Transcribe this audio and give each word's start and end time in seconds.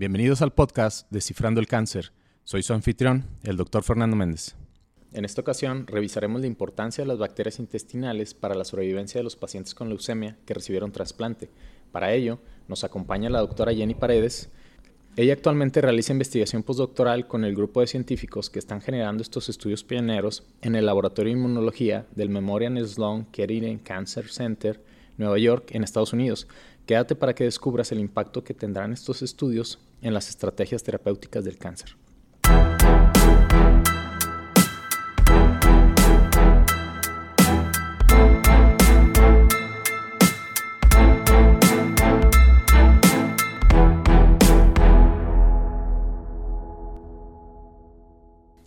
Bienvenidos 0.00 0.40
al 0.40 0.54
podcast 0.54 1.06
Descifrando 1.10 1.60
el 1.60 1.66
Cáncer. 1.66 2.10
Soy 2.44 2.62
su 2.62 2.72
anfitrión, 2.72 3.26
el 3.42 3.58
doctor 3.58 3.82
Fernando 3.82 4.16
Méndez. 4.16 4.56
En 5.12 5.26
esta 5.26 5.42
ocasión 5.42 5.86
revisaremos 5.86 6.40
la 6.40 6.46
importancia 6.46 7.04
de 7.04 7.08
las 7.08 7.18
bacterias 7.18 7.58
intestinales 7.58 8.32
para 8.32 8.54
la 8.54 8.64
sobrevivencia 8.64 9.18
de 9.18 9.24
los 9.24 9.36
pacientes 9.36 9.74
con 9.74 9.90
leucemia 9.90 10.38
que 10.46 10.54
recibieron 10.54 10.90
trasplante. 10.90 11.50
Para 11.92 12.14
ello, 12.14 12.38
nos 12.66 12.82
acompaña 12.82 13.28
la 13.28 13.40
doctora 13.40 13.74
Jenny 13.74 13.92
Paredes. 13.92 14.48
Ella 15.16 15.34
actualmente 15.34 15.82
realiza 15.82 16.14
investigación 16.14 16.62
postdoctoral 16.62 17.26
con 17.26 17.44
el 17.44 17.54
grupo 17.54 17.82
de 17.82 17.86
científicos 17.86 18.48
que 18.48 18.58
están 18.58 18.80
generando 18.80 19.22
estos 19.22 19.50
estudios 19.50 19.84
pioneros 19.84 20.44
en 20.62 20.76
el 20.76 20.86
Laboratorio 20.86 21.34
de 21.34 21.38
Inmunología 21.38 22.06
del 22.16 22.30
Memorial 22.30 22.88
Sloan 22.88 23.26
Kettering 23.26 23.80
Cancer 23.80 24.26
Center, 24.30 24.82
Nueva 25.18 25.38
York, 25.38 25.74
en 25.74 25.84
Estados 25.84 26.14
Unidos. 26.14 26.48
Quédate 26.90 27.14
para 27.14 27.36
que 27.36 27.44
descubras 27.44 27.92
el 27.92 28.00
impacto 28.00 28.42
que 28.42 28.52
tendrán 28.52 28.92
estos 28.92 29.22
estudios 29.22 29.78
en 30.02 30.12
las 30.12 30.28
estrategias 30.28 30.82
terapéuticas 30.82 31.44
del 31.44 31.56
cáncer. 31.56 31.94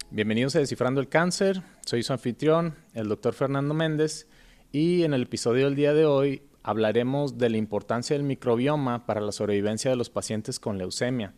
Bienvenidos 0.09 0.55
a 0.55 0.59
Descifrando 0.59 1.01
el 1.01 1.09
Cáncer. 1.09 1.61
Soy 1.85 2.03
su 2.03 2.13
anfitrión, 2.13 2.75
el 2.93 3.09
doctor 3.09 3.33
Fernando 3.33 3.73
Méndez, 3.73 4.29
y 4.71 5.03
en 5.03 5.13
el 5.13 5.23
episodio 5.23 5.65
del 5.65 5.75
día 5.75 5.93
de 5.93 6.05
hoy 6.05 6.41
hablaremos 6.63 7.37
de 7.37 7.49
la 7.49 7.57
importancia 7.57 8.15
del 8.15 8.25
microbioma 8.25 9.05
para 9.05 9.21
la 9.21 9.31
sobrevivencia 9.31 9.91
de 9.91 9.97
los 9.97 10.09
pacientes 10.09 10.59
con 10.59 10.77
leucemia. 10.77 11.33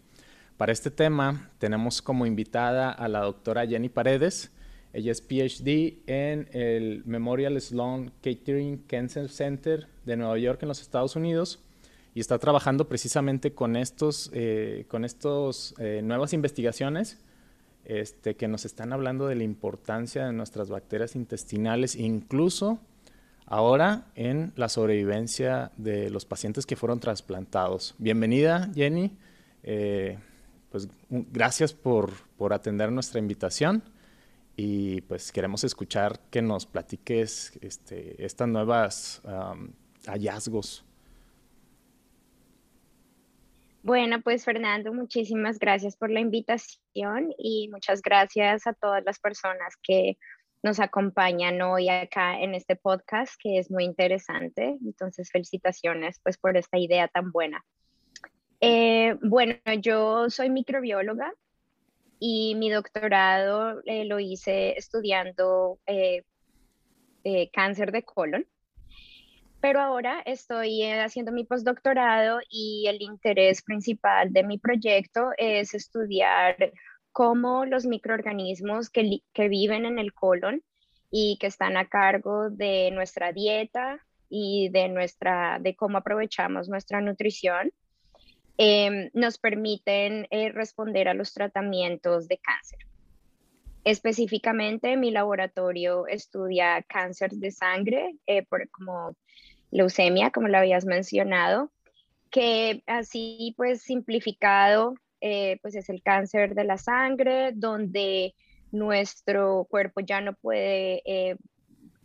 Para 0.57 0.71
este 0.71 0.91
tema 0.91 1.51
tenemos 1.57 2.01
como 2.01 2.25
invitada 2.25 2.91
a 2.91 3.07
la 3.07 3.21
doctora 3.21 3.67
Jenny 3.67 3.89
Paredes. 3.89 4.51
Ella 4.93 5.11
es 5.11 5.21
PhD 5.21 5.97
en 6.07 6.47
el 6.53 7.03
Memorial 7.05 7.59
Sloan 7.59 8.13
Kettering 8.21 8.77
Cancer 8.87 9.27
Center 9.27 9.87
de 10.05 10.15
Nueva 10.15 10.37
York 10.37 10.61
en 10.61 10.69
los 10.69 10.81
Estados 10.81 11.17
Unidos 11.17 11.59
y 12.13 12.21
está 12.21 12.39
trabajando 12.39 12.87
precisamente 12.87 13.53
con 13.53 13.75
estos, 13.75 14.31
eh, 14.33 14.85
eh, 14.87 16.01
nuevas 16.01 16.31
investigaciones 16.31 17.19
este, 17.83 18.35
que 18.35 18.47
nos 18.47 18.63
están 18.63 18.93
hablando 18.93 19.27
de 19.27 19.35
la 19.35 19.43
importancia 19.43 20.25
de 20.25 20.31
nuestras 20.31 20.69
bacterias 20.69 21.17
intestinales, 21.17 21.97
incluso 21.97 22.79
ahora 23.45 24.05
en 24.15 24.53
la 24.55 24.69
sobrevivencia 24.69 25.71
de 25.77 26.09
los 26.09 26.25
pacientes 26.25 26.65
que 26.65 26.75
fueron 26.75 26.99
trasplantados. 26.99 27.95
Bienvenida, 27.97 28.69
Jenny. 28.73 29.17
Eh, 29.63 30.17
pues 30.69 30.89
gracias 31.09 31.73
por, 31.73 32.11
atender 32.51 32.91
nuestra 32.91 33.19
invitación 33.19 33.83
y 34.57 35.01
pues 35.01 35.31
queremos 35.31 35.63
escuchar 35.63 36.19
que 36.29 36.41
nos 36.41 36.65
platiques 36.65 37.57
este, 37.61 38.23
estas 38.23 38.47
nuevas 38.47 39.21
hallazgos. 40.05 40.85
Bueno, 43.85 44.19
pues 44.21 44.43
Fernando, 44.43 44.91
muchísimas 44.93 45.59
gracias 45.59 45.95
por 45.95 46.09
la 46.09 46.19
invitación 46.19 47.33
y 47.37 47.69
muchas 47.69 48.01
gracias 48.01 48.65
a 48.65 48.73
todas 48.73 49.03
las 49.05 49.19
personas 49.19 49.75
que 49.83 50.17
nos 50.65 50.79
acompañan 50.79 51.61
hoy 51.61 51.89
acá 51.89 52.39
en 52.39 52.55
este 52.55 52.75
podcast, 52.75 53.35
que 53.39 53.59
es 53.59 53.69
muy 53.69 53.83
interesante. 53.83 54.79
Entonces, 54.83 55.29
felicitaciones 55.29 56.19
pues 56.23 56.39
por 56.39 56.57
esta 56.57 56.79
idea 56.79 57.07
tan 57.07 57.31
buena. 57.31 57.63
Eh, 58.61 59.15
bueno, 59.21 59.57
yo 59.79 60.27
soy 60.31 60.49
microbióloga 60.49 61.31
y 62.17 62.55
mi 62.55 62.71
doctorado 62.71 63.83
eh, 63.85 64.05
lo 64.05 64.19
hice 64.19 64.75
estudiando 64.75 65.77
eh, 65.85 66.23
cáncer 67.53 67.91
de 67.91 68.01
colon. 68.01 68.47
Pero 69.61 69.81
ahora 69.81 70.23
estoy 70.25 70.81
haciendo 70.81 71.31
mi 71.31 71.43
postdoctorado 71.43 72.39
y 72.49 72.87
el 72.87 73.03
interés 73.03 73.61
principal 73.61 74.33
de 74.33 74.43
mi 74.43 74.57
proyecto 74.57 75.29
es 75.37 75.75
estudiar 75.75 76.55
cómo 77.15 77.63
los 77.65 77.85
microorganismos 77.85 78.89
que, 78.89 79.21
viven 79.47 79.85
en 79.85 79.99
el 79.99 80.13
colon 80.13 80.61
y 81.09 81.37
que 81.39 81.47
están 81.47 81.77
a 81.77 81.87
cargo 81.87 82.49
de 82.49 82.91
nuestra 82.91 83.31
dieta 83.31 84.05
y 84.27 84.67
de, 84.67 84.89
nuestra, 84.89 85.57
de 85.61 85.77
cómo 85.77 85.99
aprovechamos 85.99 86.67
nuestra 86.67 86.99
nutrición, 86.99 87.71
em, 88.57 89.11
nos 89.13 89.37
permiten 89.37 90.27
eh, 90.29 90.49
responder 90.49 91.07
a 91.07 91.13
los 91.13 91.33
tratamientos 91.33 92.27
de 92.27 92.37
cáncer. 92.37 92.79
Específicamente, 93.85 94.97
mi 94.97 95.09
laboratorio 95.09 96.07
estudia 96.07 96.83
cáncer 96.83 97.31
de 97.31 97.51
sangre, 97.51 98.17
eh, 98.27 98.45
por, 98.45 98.69
como 98.71 99.15
leucemia, 99.71 100.31
como 100.31 100.49
lo 100.49 100.57
habías 100.57 100.83
mencionado, 100.83 101.71
que 102.29 102.83
así 102.87 103.53
pues 103.55 103.83
simplificado 103.83 104.95
eh, 105.27 105.57
pues 105.63 105.73
es 105.73 105.89
el 105.89 106.03
cáncer 106.03 106.53
de 106.53 106.65
la 106.65 106.77
sangre, 106.77 107.51
donde 107.55 108.35
nuestro 108.71 109.65
cuerpo 109.67 110.01
ya 110.01 110.21
no 110.21 110.35
puede, 110.35 111.01
eh, 111.03 111.35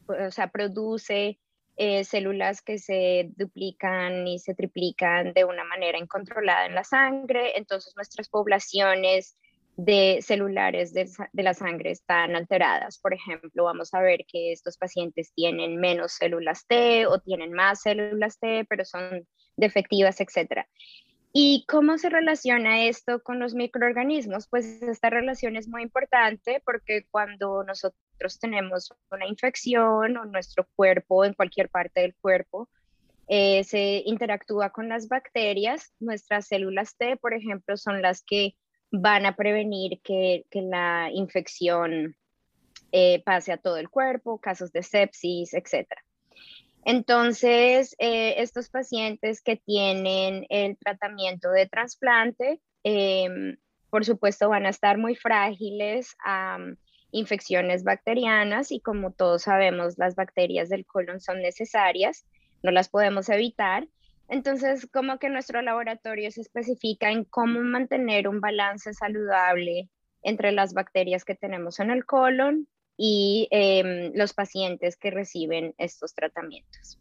o 0.08 0.30
sea, 0.30 0.46
produce 0.46 1.38
eh, 1.76 2.04
células 2.04 2.62
que 2.62 2.78
se 2.78 3.30
duplican 3.36 4.26
y 4.26 4.38
se 4.38 4.54
triplican 4.54 5.34
de 5.34 5.44
una 5.44 5.64
manera 5.64 5.98
incontrolada 5.98 6.64
en 6.64 6.74
la 6.74 6.82
sangre, 6.82 7.58
entonces 7.58 7.92
nuestras 7.94 8.30
poblaciones 8.30 9.36
de 9.76 10.20
celulares 10.22 10.94
de, 10.94 11.06
de, 11.34 11.42
la 11.42 11.52
sangre 11.52 11.90
están 11.90 12.34
alteradas. 12.34 12.98
Por 12.98 13.12
ejemplo, 13.12 13.64
vamos 13.64 13.92
a 13.92 14.00
ver 14.00 14.24
que 14.26 14.52
estos 14.52 14.78
pacientes 14.78 15.34
tienen 15.34 15.76
menos 15.76 16.12
células 16.12 16.66
T 16.66 17.06
o 17.06 17.18
tienen 17.18 17.52
más 17.52 17.82
células 17.82 18.38
T, 18.38 18.64
pero 18.66 18.86
son 18.86 19.26
defectivas, 19.58 20.22
etc. 20.22 20.66
¿Y 21.32 21.64
cómo 21.68 21.96
se 21.96 22.10
relaciona 22.10 22.86
esto 22.86 23.22
con 23.22 23.38
los 23.38 23.54
microorganismos? 23.54 24.48
Pues 24.48 24.82
esta 24.82 25.10
relación 25.10 25.54
es 25.56 25.68
muy 25.68 25.82
importante 25.82 26.60
porque 26.64 27.06
cuando 27.08 27.62
nosotros 27.62 28.40
tenemos 28.40 28.92
una 29.12 29.28
infección 29.28 30.16
o 30.16 30.24
nuestro 30.24 30.66
cuerpo, 30.74 31.24
en 31.24 31.34
cualquier 31.34 31.68
parte 31.68 32.00
del 32.00 32.16
cuerpo, 32.16 32.68
eh, 33.28 33.62
se 33.62 34.02
interactúa 34.06 34.70
con 34.70 34.88
las 34.88 35.06
bacterias, 35.06 35.92
nuestras 36.00 36.48
células 36.48 36.96
T, 36.96 37.16
por 37.16 37.32
ejemplo, 37.32 37.76
son 37.76 38.02
las 38.02 38.22
que 38.22 38.56
van 38.90 39.24
a 39.24 39.36
prevenir 39.36 40.00
que, 40.02 40.44
la 40.52 41.10
infección 41.12 42.16
eh, 42.90 43.22
pase 43.22 43.52
a 43.52 43.56
todo 43.56 43.76
el 43.76 43.88
cuerpo, 43.88 44.40
casos 44.40 44.72
de 44.72 44.82
sepsis, 44.82 45.54
etcétera. 45.54 46.02
Entonces, 46.90 47.94
eh, 48.00 48.34
estos 48.38 48.68
pacientes 48.68 49.42
que 49.42 49.54
tienen 49.54 50.44
el 50.48 50.76
tratamiento 50.76 51.48
de 51.52 51.68
trasplante, 51.68 52.60
em, 52.82 53.58
por 53.90 54.04
supuesto, 54.04 54.48
van 54.48 54.66
a 54.66 54.70
estar 54.70 54.98
muy 54.98 55.14
frágiles 55.14 56.16
a 56.24 56.58
mm, 56.58 56.76
infecciones 57.12 57.84
bacterianas 57.84 58.72
y 58.72 58.80
como 58.80 59.12
todos 59.12 59.42
sabemos, 59.42 59.98
las 59.98 60.16
bacterias 60.16 60.68
del 60.68 60.84
colon 60.84 61.20
son 61.20 61.40
necesarias, 61.42 62.26
no 62.64 62.72
las 62.72 62.88
podemos 62.88 63.28
evitar. 63.28 63.86
Entonces, 64.28 64.88
como 64.92 65.20
que 65.20 65.28
nuestro 65.28 65.62
laboratorio 65.62 66.32
se 66.32 66.40
especifica 66.40 67.12
en 67.12 67.22
cómo 67.22 67.60
mantener 67.60 68.26
un 68.26 68.40
balance 68.40 68.94
saludable 68.94 69.88
entre 70.22 70.50
las 70.50 70.74
bacterias 70.74 71.24
que 71.24 71.36
tenemos 71.36 71.78
en 71.78 71.92
el 71.92 72.04
colon 72.04 72.66
y 73.02 73.48
em, 73.50 74.12
los 74.14 74.34
pacientes 74.34 74.98
que 74.98 75.10
reciben 75.10 75.74
estos 75.78 76.14
tratamientos. 76.14 76.98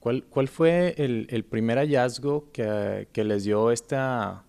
¿Cuál, 0.00 0.24
cuál 0.24 0.48
fue 0.48 0.94
el, 0.96 1.26
el, 1.28 1.44
primer 1.44 1.76
hallazgo 1.76 2.50
que, 2.52 3.08
que, 3.12 3.22
les 3.22 3.44
dio 3.44 3.70
esta, 3.70 4.46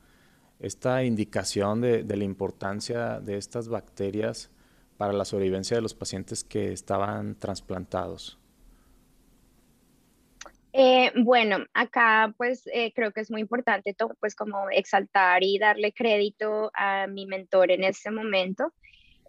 esta 0.61 1.03
indicación 1.03 1.81
de, 1.81 2.03
de, 2.03 2.15
la 2.15 2.23
importancia 2.23 3.19
de 3.19 3.37
estas 3.37 3.67
bacterias 3.67 4.49
para 4.95 5.11
la 5.11 5.25
sobrevivencia 5.25 5.75
de 5.75 5.81
los 5.81 5.93
pacientes 5.93 6.45
que 6.45 6.71
estaban 6.71 7.35
trasplantados? 7.35 8.39
Eh, 10.71 11.11
bueno, 11.15 11.65
acá 11.73 12.33
pues 12.37 12.63
eh, 12.71 12.93
creo 12.93 13.11
que 13.11 13.21
es 13.21 13.31
muy 13.31 13.41
importante 13.41 13.93
pues 14.21 14.35
como 14.35 14.69
exaltar 14.69 15.43
y 15.43 15.57
darle 15.57 15.91
crédito 15.91 16.71
a 16.73 17.07
mi 17.07 17.25
mentor 17.25 17.71
en 17.71 17.83
ese 17.83 18.09
momento. 18.09 18.71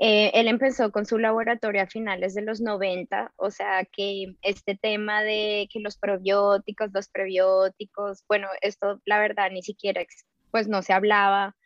Eh, 0.00 0.30
él 0.34 0.46
empezó 0.46 0.92
con 0.92 1.06
su 1.06 1.18
laboratorio 1.18 1.82
a 1.82 1.86
finales 1.86 2.34
de 2.34 2.42
los 2.42 2.60
90, 2.60 3.32
o 3.36 3.50
sea 3.50 3.84
que 3.84 4.36
este 4.42 4.76
tema 4.76 5.22
de 5.24 5.68
que 5.72 5.80
los 5.80 5.98
probióticos, 5.98 6.90
los 6.92 7.08
prebióticos, 7.08 8.24
bueno, 8.28 8.46
esto 8.60 9.00
la 9.04 9.18
verdad 9.18 9.50
ni 9.50 9.62
siquiera 9.62 10.04
pues 10.52 10.68
no 10.68 10.82
se 10.82 10.92
hablaba 10.92 11.56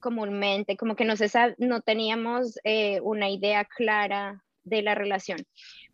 comúnmente, 0.00 0.78
como 0.78 0.96
que 0.96 1.04
no, 1.04 1.16
se 1.16 1.30
no 1.58 1.82
teníamos 1.82 2.58
eh, 2.64 3.00
una 3.02 3.28
idea 3.28 3.64
clara 3.66 4.42
de 4.62 4.82
la 4.82 4.94
relación. 4.94 5.38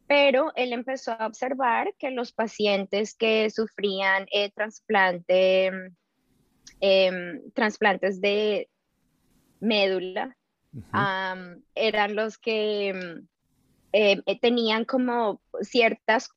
Pero 0.06 0.52
él 0.56 0.72
empezó 0.72 1.12
a 1.12 1.26
observar 1.26 1.94
que 1.98 2.10
los 2.10 2.32
pacientes 2.32 3.14
que 3.14 3.50
sufrían 3.50 4.26
eh, 4.32 4.50
trasplante 4.52 5.70
em, 6.80 7.40
trasplantes 7.52 8.20
de 8.20 8.68
médula 9.60 10.36
eran 11.74 12.14
los 12.14 12.38
que 12.38 12.88
em, 12.88 13.26
em, 13.92 14.22
eh, 14.26 14.38
tenían 14.40 14.84
como 14.84 15.40
ciertas 15.62 16.30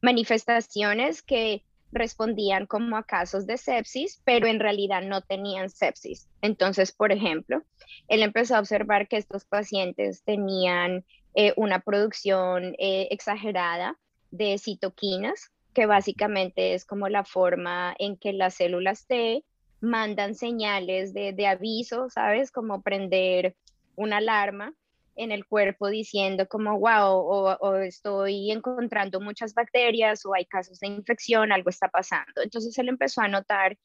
manifestaciones 0.00 1.22
que 1.22 1.62
respondían 1.92 2.66
como 2.66 2.96
a 2.96 3.02
casos 3.02 3.46
de 3.46 3.56
sepsis, 3.56 4.20
pero 4.24 4.46
en 4.46 4.60
realidad 4.60 5.02
no 5.02 5.22
tenían 5.22 5.70
sepsis. 5.70 6.28
Entonces, 6.42 6.92
por 6.92 7.12
ejemplo, 7.12 7.62
él 8.08 8.22
empezó 8.22 8.56
a 8.56 8.60
observar 8.60 9.08
que 9.08 9.16
estos 9.16 9.44
pacientes 9.44 10.22
tenían 10.24 11.04
eh, 11.34 11.52
una 11.56 11.80
producción 11.80 12.74
eh, 12.78 13.08
exagerada 13.10 13.98
de 14.30 14.58
citoquinas, 14.58 15.50
que 15.72 15.86
básicamente 15.86 16.74
es 16.74 16.84
como 16.84 17.08
la 17.08 17.24
forma 17.24 17.94
en 17.98 18.16
que 18.16 18.32
las 18.32 18.54
células 18.54 19.06
T 19.06 19.44
mandan 19.80 20.34
señales 20.34 21.14
de, 21.14 21.32
de 21.32 21.46
aviso, 21.46 22.10
¿sabes? 22.10 22.50
Como 22.50 22.82
prender 22.82 23.56
una 23.96 24.18
alarma 24.18 24.74
en 25.18 25.32
el 25.32 25.44
cuerpo 25.44 25.88
diciendo 25.88 26.46
como, 26.48 26.78
wow, 26.78 27.58
o, 27.60 27.76
estoy 27.76 28.52
encontrando 28.52 29.20
muchas 29.20 29.52
bacterias 29.52 30.24
o 30.24 30.34
hay 30.34 30.46
casos 30.46 30.78
de 30.78 30.86
infección, 30.86 31.52
algo 31.52 31.70
está 31.70 31.88
pasando. 31.88 32.40
Entonces 32.42 32.78
él 32.78 32.88
empezó 32.88 33.20
a 33.20 33.28
notar 33.28 33.76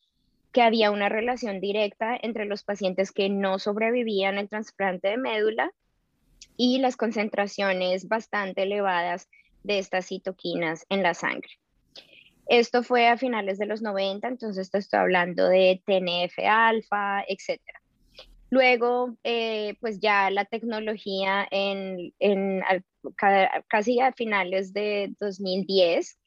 que 0.52 0.62
había 0.62 0.92
una 0.92 1.10
relación 1.10 1.60
directa 1.60 2.16
entre 2.22 2.46
los 2.46 2.64
pacientes 2.64 3.12
que 3.12 3.30
no 3.30 3.58
sobrevivían 3.58 4.38
al 4.38 4.48
trasplante 4.48 5.08
de 5.10 5.18
médula 5.18 5.72
y 6.56 6.78
las 6.78 6.96
concentraciones 6.96 8.08
bastante 8.08 8.62
elevadas 8.62 9.28
de 9.64 9.80
estas 9.80 10.06
citoquinas 10.06 10.86
en 10.90 11.02
la 11.02 11.16
sangre. 11.16 11.50
Esto 12.48 12.84
fue 12.84 13.08
a 13.08 13.18
finales 13.18 13.58
de 13.58 13.66
los 13.66 13.82
90, 13.82 14.28
entonces 14.28 14.70
estoy 14.74 15.00
hablando 15.00 15.48
de 15.48 15.82
TNF-alfa, 15.86 17.24
etcétera. 17.28 17.82
Luego, 18.50 19.16
eh, 19.24 19.78
pues 19.80 20.00
ya 20.00 20.30
la 20.30 20.46
tecnología 20.46 21.48
en, 21.50 22.14
casi 23.68 24.00
a 24.00 24.12
finales 24.12 24.74
de 24.74 25.16
2010 25.20 26.20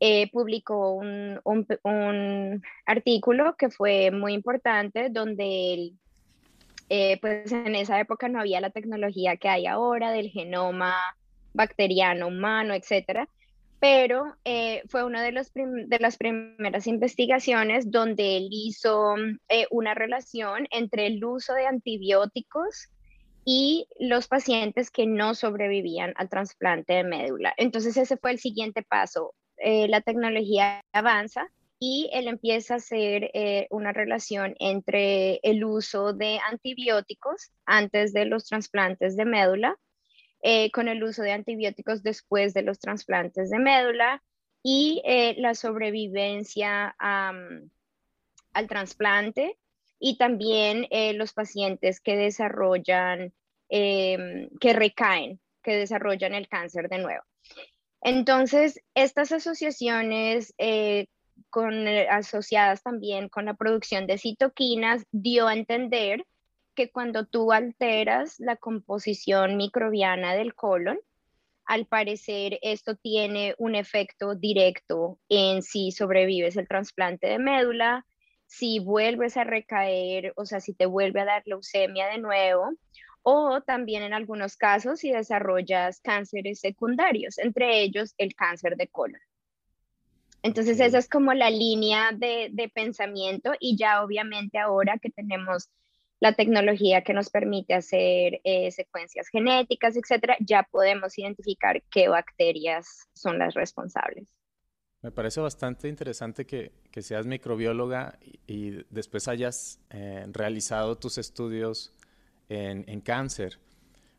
eh, 0.00 0.30
publicó 0.30 0.94
un, 0.94 2.62
artículo 2.86 3.56
que 3.56 3.68
fue 3.68 4.10
muy 4.10 4.32
importante 4.32 5.08
donde 5.10 5.92
eh, 6.88 7.18
pues 7.20 7.52
en 7.52 7.74
esa 7.74 8.00
época 8.00 8.28
no 8.28 8.40
había 8.40 8.60
la 8.60 8.70
tecnología 8.70 9.36
que 9.36 9.48
hay 9.48 9.66
ahora 9.66 10.10
del 10.10 10.30
genoma 10.30 10.94
bacteriano 11.52 12.28
humano, 12.28 12.72
etcétera 12.72 13.28
pero 13.84 14.34
eh, 14.46 14.82
fue 14.88 15.04
una 15.04 15.22
de, 15.22 15.30
de, 15.34 15.98
las 15.98 16.16
primeras 16.16 16.86
investigaciones 16.86 17.90
donde 17.90 18.38
él 18.38 18.48
hizo 18.50 19.14
eh, 19.50 19.66
una 19.70 19.92
relación 19.92 20.66
entre 20.70 21.06
el 21.06 21.22
uso 21.22 21.52
de 21.52 21.66
antibióticos 21.66 22.88
y 23.44 23.86
los 24.00 24.26
pacientes 24.26 24.90
que 24.90 25.06
no 25.06 25.34
sobrevivían 25.34 26.14
al 26.16 26.30
trasplante 26.30 26.94
de 26.94 27.04
médula. 27.04 27.52
Entonces 27.58 27.98
ese 27.98 28.16
fue 28.16 28.30
el 28.30 28.38
siguiente 28.38 28.82
paso. 28.82 29.34
Eh, 29.58 29.86
la 29.88 30.00
tecnología 30.00 30.80
avanza 30.94 31.46
y 31.78 32.08
él 32.14 32.28
empieza 32.28 32.72
a 32.72 32.76
hacer 32.78 33.32
una 33.68 33.92
relación 33.92 34.54
entre 34.60 35.40
el 35.42 35.62
uso 35.62 36.14
de 36.14 36.38
antibióticos 36.50 37.50
antes 37.66 38.14
de 38.14 38.24
los 38.24 38.46
trasplantes 38.46 39.14
de 39.14 39.26
médula 39.26 39.78
eh, 40.46 40.70
con 40.72 40.88
el 40.88 41.02
uso 41.02 41.22
de 41.22 41.32
antibióticos 41.32 42.02
después 42.02 42.52
de 42.52 42.60
los 42.60 42.78
trasplantes 42.78 43.48
de 43.48 43.58
médula 43.58 44.22
y 44.62 45.00
eh, 45.06 45.34
la 45.38 45.54
sobrevivencia 45.54 46.94
al 46.98 48.68
trasplante 48.68 49.56
y 49.98 50.18
también 50.18 50.86
eh, 50.90 51.14
los 51.14 51.32
pacientes 51.32 51.98
que 51.98 52.18
desarrollan, 52.18 53.32
em, 53.70 54.50
que 54.60 54.74
recaen, 54.74 55.40
que 55.62 55.76
desarrollan 55.76 56.34
el 56.34 56.46
cáncer 56.46 56.90
de 56.90 56.98
nuevo. 56.98 57.24
Entonces, 58.02 58.82
estas 58.94 59.32
asociaciones 59.32 60.54
con, 61.48 61.88
asociadas 61.88 62.82
también 62.82 63.30
con 63.30 63.46
la 63.46 63.54
producción 63.54 64.06
de 64.06 64.18
citoquinas 64.18 65.06
dio 65.10 65.48
a 65.48 65.54
entender 65.54 66.26
que 66.74 66.90
cuando 66.90 67.26
tú 67.26 67.52
alteras 67.52 68.38
la 68.38 68.56
composición 68.56 69.56
microbiana 69.56 70.34
del 70.34 70.54
colon, 70.54 70.98
al 71.64 71.86
parecer 71.86 72.58
esto 72.62 72.96
tiene 72.96 73.54
un 73.58 73.74
efecto 73.74 74.34
directo 74.34 75.18
en 75.28 75.62
si 75.62 75.92
sobrevives 75.92 76.56
el 76.56 76.68
trasplante 76.68 77.26
de 77.26 77.38
médula, 77.38 78.04
si 78.46 78.78
vuelves 78.78 79.36
a 79.36 79.44
recaer, 79.44 80.32
o 80.36 80.44
sea, 80.44 80.60
si 80.60 80.74
te 80.74 80.86
vuelve 80.86 81.20
a 81.20 81.24
dar 81.24 81.42
leucemia 81.46 82.06
de 82.08 82.18
nuevo, 82.18 82.70
o 83.22 83.62
también 83.62 84.02
en 84.02 84.12
algunos 84.12 84.56
casos 84.56 85.00
si 85.00 85.10
desarrollas 85.10 86.00
cánceres 86.00 86.60
secundarios, 86.60 87.38
entre 87.38 87.80
ellos 87.80 88.14
el 88.18 88.34
cáncer 88.34 88.76
de 88.76 88.88
colon. 88.88 89.20
Entonces 90.42 90.78
esa 90.78 90.98
es 90.98 91.08
como 91.08 91.32
la 91.32 91.48
línea 91.48 92.10
de, 92.12 92.50
de 92.52 92.68
pensamiento 92.68 93.52
y 93.58 93.78
ya 93.78 94.04
obviamente 94.04 94.58
ahora 94.58 94.98
que 94.98 95.08
tenemos 95.08 95.70
la 96.24 96.32
tecnología 96.32 97.02
que 97.02 97.12
nos 97.12 97.28
permite 97.28 97.74
hacer 97.74 98.40
eh, 98.44 98.70
secuencias 98.70 99.28
genéticas, 99.28 99.94
etcétera, 99.94 100.38
ya 100.40 100.62
podemos 100.62 101.18
identificar 101.18 101.82
qué 101.90 102.08
bacterias 102.08 103.10
son 103.12 103.38
las 103.38 103.52
responsables. 103.52 104.26
Me 105.02 105.12
parece 105.12 105.42
bastante 105.42 105.86
interesante 105.86 106.46
que, 106.46 106.72
seas 107.02 107.26
microbióloga 107.26 108.18
y, 108.46 108.70
después 108.88 109.28
hayas 109.28 109.80
eh, 109.90 110.24
realizado 110.32 110.96
tus 110.96 111.18
estudios 111.18 111.92
en, 112.48 113.02
cáncer, 113.02 113.58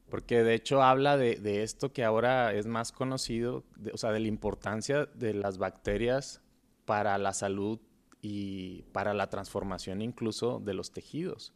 porque 0.08 0.44
de 0.44 0.54
hecho 0.54 0.84
habla 0.84 1.18
de, 1.18 1.64
esto 1.64 1.92
que 1.92 2.04
ahora 2.04 2.54
es 2.54 2.68
más 2.68 2.92
conocido, 2.92 3.64
o 3.92 3.98
sea, 3.98 4.12
de 4.12 4.20
la 4.20 4.28
importancia 4.28 5.08
de 5.08 5.34
las 5.34 5.58
bacterias 5.58 6.44
para 6.86 7.18
la 7.18 7.34
salud 7.34 7.80
y 8.22 8.84
para 8.92 9.16
la 9.16 9.32
transformación 9.32 10.04
incluso 10.04 10.60
de 10.60 10.76
los 10.76 10.92
tejidos. 10.92 11.52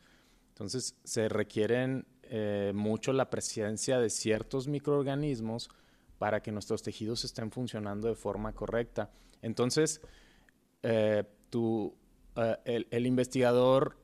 Entonces 0.59 0.97
se 1.06 1.29
requieren 1.29 2.06
eh, 2.23 2.73
mucho 2.75 3.13
la 3.13 3.29
presencia 3.29 3.97
de 3.97 4.09
ciertos 4.09 4.67
microorganismos 4.67 5.69
para 6.17 6.41
que 6.41 6.51
nuestros 6.51 6.83
tejidos 6.83 7.23
estén 7.23 7.50
funcionando 7.50 8.09
de 8.09 8.15
forma 8.15 8.51
correcta. 8.51 9.09
Entonces, 9.41 10.01
eh, 10.83 11.23
eh, 12.35 12.85
el, 12.91 13.07
investigador 13.07 13.95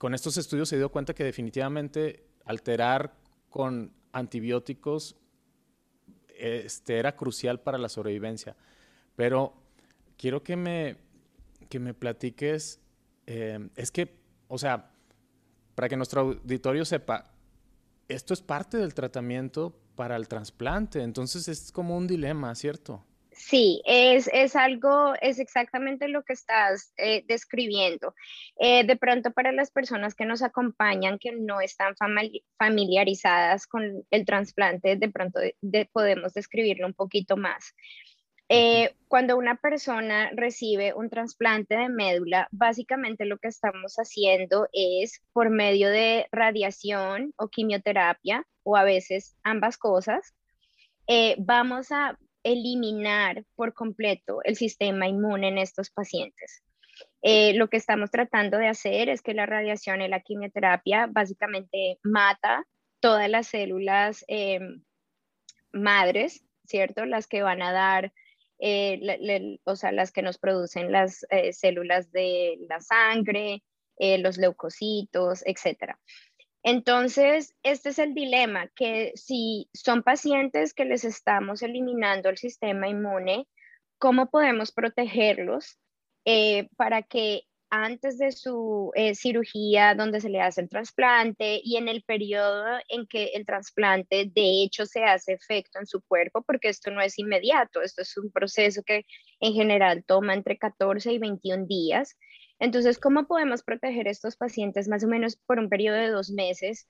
con 0.00 0.12
estos 0.12 0.36
estudios 0.36 0.68
se 0.68 0.78
dio 0.78 0.90
cuenta 0.90 1.14
que 1.14 1.22
definitivamente 1.22 2.26
alterar 2.44 3.14
con 3.48 3.92
antibióticos 4.10 5.14
este, 6.36 6.98
era 6.98 7.14
crucial 7.14 7.60
para 7.60 7.78
la 7.78 7.88
sobrevivencia. 7.88 8.56
Pero 9.14 9.54
quiero 10.16 10.42
que 10.42 10.56
me, 10.56 10.96
que 11.68 11.78
me 11.78 11.94
platiques, 11.94 12.80
es 13.26 13.92
que, 13.92 14.18
o 14.48 14.58
sea, 14.58 14.89
para 15.74 15.88
que 15.88 15.96
nuestro 15.96 16.20
auditorio 16.22 16.84
sepa, 16.84 17.30
esto 18.08 18.34
es 18.34 18.42
parte 18.42 18.76
del 18.76 18.94
tratamiento 18.94 19.74
para 19.94 20.16
el 20.16 20.28
trasplante, 20.28 21.02
entonces 21.02 21.48
es 21.48 21.72
como 21.72 21.96
un 21.96 22.06
dilema, 22.06 22.54
¿cierto? 22.54 23.04
Sí, 23.32 23.80
es, 23.86 24.28
es 24.32 24.54
algo, 24.54 25.14
es 25.22 25.38
exactamente 25.38 26.08
lo 26.08 26.22
que 26.24 26.34
estás 26.34 26.92
eh, 26.98 27.24
describiendo. 27.26 28.14
Eh, 28.58 28.84
de 28.84 28.96
pronto 28.96 29.30
para 29.30 29.50
las 29.50 29.70
personas 29.70 30.14
que 30.14 30.26
nos 30.26 30.42
acompañan, 30.42 31.18
que 31.18 31.32
no 31.32 31.60
están 31.60 31.94
familiarizadas 32.58 33.66
con 33.66 34.04
el 34.10 34.26
trasplante, 34.26 34.96
de 34.96 35.08
pronto 35.08 35.40
podemos 35.92 36.34
describirlo 36.34 36.86
un 36.86 36.92
poquito 36.92 37.38
más. 37.38 37.74
Eh, 38.52 38.96
cuando 39.06 39.36
una 39.36 39.54
persona 39.54 40.28
recibe 40.34 40.92
un 40.92 41.08
trasplante 41.08 41.76
de 41.76 41.88
médula, 41.88 42.48
básicamente 42.50 43.24
lo 43.24 43.38
que 43.38 43.46
estamos 43.46 43.94
haciendo 43.94 44.68
es 44.72 45.22
por 45.32 45.50
medio 45.50 45.88
de 45.88 46.26
radiación 46.32 47.32
o 47.36 47.46
quimioterapia, 47.46 48.44
o 48.64 48.76
a 48.76 48.82
veces 48.82 49.36
ambas 49.44 49.78
cosas, 49.78 50.34
eh, 51.06 51.36
vamos 51.38 51.92
a 51.92 52.18
eliminar 52.42 53.44
por 53.54 53.72
completo 53.72 54.40
el 54.42 54.56
sistema 54.56 55.06
inmune 55.06 55.46
en 55.46 55.58
estos 55.58 55.90
pacientes. 55.90 56.64
Eh, 57.22 57.54
lo 57.54 57.68
que 57.68 57.76
estamos 57.76 58.10
tratando 58.10 58.58
de 58.58 58.66
hacer 58.66 59.10
es 59.10 59.22
que 59.22 59.32
la 59.32 59.46
radiación 59.46 60.02
y 60.02 60.08
la 60.08 60.22
quimioterapia 60.22 61.06
básicamente 61.08 62.00
mata 62.02 62.66
todas 62.98 63.30
las 63.30 63.46
células 63.46 64.24
madres, 65.72 66.44
¿cierto? 66.64 67.04
Las 67.04 67.28
que 67.28 67.42
van 67.42 67.62
a 67.62 67.70
dar 67.70 68.12
eh, 68.60 69.58
o 69.64 69.76
sea, 69.76 69.92
las 69.92 70.12
que 70.12 70.22
nos 70.22 70.38
producen 70.38 70.92
las 70.92 71.26
eh, 71.30 71.52
células 71.52 72.12
de 72.12 72.58
la 72.68 72.80
sangre, 72.80 73.62
eh, 73.96 74.18
los 74.18 74.38
leucocitos, 74.38 75.42
etc. 75.46 75.96
Entonces, 76.62 77.54
este 77.62 77.88
es 77.88 77.98
el 77.98 78.14
dilema, 78.14 78.68
que 78.76 79.12
si 79.14 79.70
son 79.72 80.02
pacientes 80.02 80.74
que 80.74 80.84
les 80.84 81.04
estamos 81.04 81.62
eliminando 81.62 82.28
el 82.28 82.36
sistema 82.36 82.88
inmune, 82.88 83.48
¿cómo 83.98 84.30
podemos 84.30 84.72
protegerlos 84.72 85.78
para 86.76 87.02
que 87.02 87.42
antes 87.70 88.18
de 88.18 88.32
su 88.32 88.90
eh, 88.94 89.14
cirugía 89.14 89.94
donde 89.94 90.20
se 90.20 90.28
le 90.28 90.40
hace 90.40 90.60
el 90.60 90.68
trasplante 90.68 91.60
y 91.62 91.76
en 91.76 91.88
el 91.88 92.02
periodo 92.02 92.64
en 92.88 93.06
que 93.06 93.26
el 93.34 93.46
trasplante 93.46 94.30
de 94.34 94.62
hecho 94.62 94.86
se 94.86 95.04
hace 95.04 95.32
efecto 95.32 95.78
en 95.78 95.86
su 95.86 96.02
cuerpo, 96.02 96.42
porque 96.42 96.68
esto 96.68 96.90
no 96.90 97.00
es 97.00 97.18
inmediato, 97.18 97.80
esto 97.80 98.02
es 98.02 98.16
un 98.16 98.30
proceso 98.32 98.82
que 98.84 99.06
en 99.38 99.54
general 99.54 100.04
toma 100.04 100.34
entre 100.34 100.58
14 100.58 101.12
y 101.12 101.18
21 101.18 101.66
días. 101.66 102.16
Entonces, 102.58 102.98
¿cómo 102.98 103.26
podemos 103.26 103.62
proteger 103.62 104.08
a 104.08 104.10
estos 104.10 104.36
pacientes 104.36 104.88
más 104.88 105.04
o 105.04 105.08
menos 105.08 105.36
por 105.36 105.58
un 105.58 105.68
periodo 105.68 105.96
de 105.96 106.08
dos 106.10 106.30
meses 106.30 106.88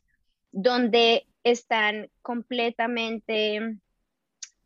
donde 0.50 1.26
están 1.44 2.10
completamente 2.22 3.78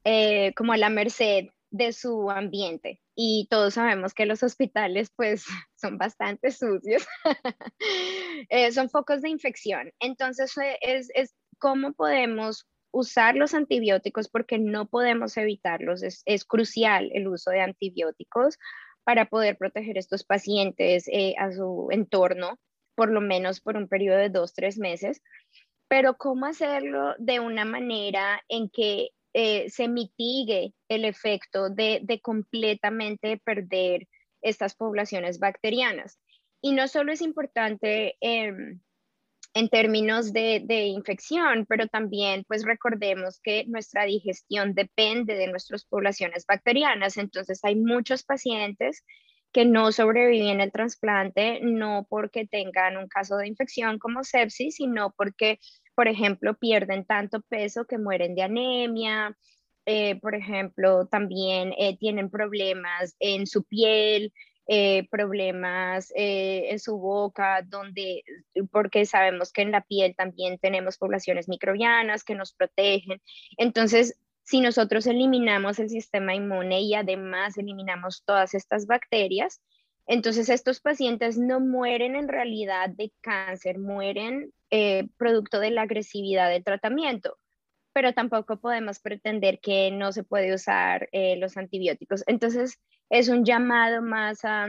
eh, 0.05 0.55
como 0.55 0.73
a 0.73 0.77
la 0.77 0.91
merced 0.91 1.47
de 1.71 1.93
su 1.93 2.31
ambiente? 2.31 3.01
Y 3.15 3.47
todos 3.51 3.75
sabemos 3.75 4.13
que 4.15 4.27
los 4.27 4.43
hospitales 4.43 5.11
pues 5.15 5.45
son 5.77 5.99
bastante 5.99 6.51
sucios, 6.51 7.07
eh, 8.49 8.73
son 8.73 8.91
focos 8.91 9.23
de 9.23 9.31
infección. 9.31 9.93
Entonces 10.01 10.55
es, 10.81 11.09
es 11.15 11.35
cómo 11.59 11.93
podemos 11.93 12.67
usar 12.91 13.35
los 13.35 13.55
antibióticos 13.55 14.29
porque 14.29 14.59
no 14.59 14.87
podemos 14.87 15.37
evitarlos. 15.37 16.03
Es, 16.03 16.23
es 16.27 16.45
crucial 16.45 17.11
el 17.13 17.29
uso 17.29 17.51
de 17.51 17.61
antibióticos 17.61 18.59
para 19.05 19.27
poder 19.27 19.57
proteger 19.59 19.99
estos 19.99 20.25
pacientes 20.25 21.09
eh, 21.09 21.35
a 21.39 21.53
su 21.53 21.89
entorno, 21.91 22.59
por 22.95 23.11
lo 23.11 23.21
menos 23.21 23.61
por 23.61 23.77
un 23.77 23.89
periodo 23.89 24.19
de 24.19 24.31
dos, 24.31 24.55
tres 24.55 24.79
meses. 24.79 25.23
Pero 25.89 26.17
cómo 26.17 26.47
hacerlo 26.47 27.15
de 27.19 27.41
una 27.41 27.65
manera 27.65 28.43
en 28.49 28.71
que 28.71 29.11
eh, 29.37 29.69
se 29.69 29.89
mitigue 29.89 30.75
el 30.89 31.05
efecto 31.05 31.69
de, 31.69 32.21
completamente 32.23 33.37
perder 33.39 34.07
estas 34.41 34.77
poblaciones 34.77 35.41
bacterianas. 35.41 36.21
Y 36.63 36.73
no 36.73 36.87
solo 36.87 37.13
es 37.13 37.21
importante 37.21 38.17
em, 38.21 38.81
en 39.55 39.69
términos 39.69 40.33
de, 40.33 40.63
de, 40.65 40.87
infección, 40.87 41.67
pero 41.69 41.89
también 41.89 42.45
pues 42.47 42.65
recordemos 42.65 43.41
que 43.43 43.65
nuestra 43.67 44.05
digestión 44.05 44.73
depende 44.73 45.35
de 45.35 45.49
nuestras 45.49 45.85
poblaciones 45.85 46.47
bacterianas. 46.47 47.17
Entonces 47.17 47.59
hay 47.65 47.75
muchos 47.75 48.23
pacientes 48.23 49.05
que 49.53 49.65
no 49.65 49.93
sobreviven 49.93 50.61
al 50.61 50.73
trasplante, 50.73 51.61
no 51.61 52.07
porque 52.09 52.47
tengan 52.47 52.97
un 52.97 53.09
caso 53.09 53.37
de 53.37 53.49
infección 53.49 53.99
como 53.99 54.23
sepsis, 54.23 54.77
sino 54.77 55.13
porque 55.17 55.59
por 55.95 56.09
ejemplo, 56.09 56.55
pierden 56.55 57.05
tanto 57.05 57.43
peso 57.43 57.87
que 57.87 57.99
mueren 57.99 58.35
de 58.35 58.43
anemia, 58.43 59.37
eh, 59.87 60.19
por 60.21 60.35
ejemplo, 60.35 61.07
también 61.07 61.75
eh, 61.77 61.97
tienen 61.99 62.31
problemas 62.31 63.17
en 63.21 63.47
su 63.47 63.65
piel, 63.65 64.33
eh, 64.67 65.07
problemas 65.11 66.11
en 66.15 66.79
su 66.79 66.97
boca, 66.99 67.61
donde, 67.63 68.23
porque 68.71 69.05
sabemos 69.05 69.53
que 69.53 69.61
en 69.61 69.73
la 69.73 69.83
piel 69.83 70.17
también 70.17 70.59
tenemos 70.59 70.97
poblaciones 70.97 71.49
microbianas 71.49 72.25
que 72.25 72.35
nos 72.35 72.55
protegen. 72.55 73.21
Entonces, 73.59 74.19
si 74.43 74.61
nosotros 74.61 75.07
eliminamos 75.07 75.79
el 75.79 75.91
sistema 75.91 76.35
inmune 76.35 76.81
y 76.81 76.95
además 76.95 77.59
eliminamos 77.59 78.23
todas 78.25 78.55
estas 78.55 78.87
bacterias, 78.87 79.61
entonces, 80.07 80.51
estos 80.51 80.81
pacientes 80.81 81.39
no 81.39 81.61
mueren 81.61 82.15
en 82.15 82.29
realidad 82.29 82.91
de 82.91 83.11
cáncer, 83.23 83.79
mueren 83.79 84.53
eh, 84.77 85.07
producto 85.17 85.61
de 85.61 85.71
la 85.71 85.83
agresividad 85.83 86.51
del 86.51 86.65
tratamiento, 86.65 87.39
pero 87.93 88.13
tampoco 88.13 88.57
podemos 88.57 88.99
pretender 88.99 89.61
que 89.61 89.93
no 89.93 90.11
se 90.11 90.25
puede 90.25 90.53
usar 90.53 91.09
eh, 91.13 91.37
los 91.37 91.57
antibióticos. 91.57 92.25
Entonces, 92.27 92.81
es 93.09 93.29
un 93.29 93.45
llamado 93.45 94.03
más 94.03 94.45
a, 94.45 94.67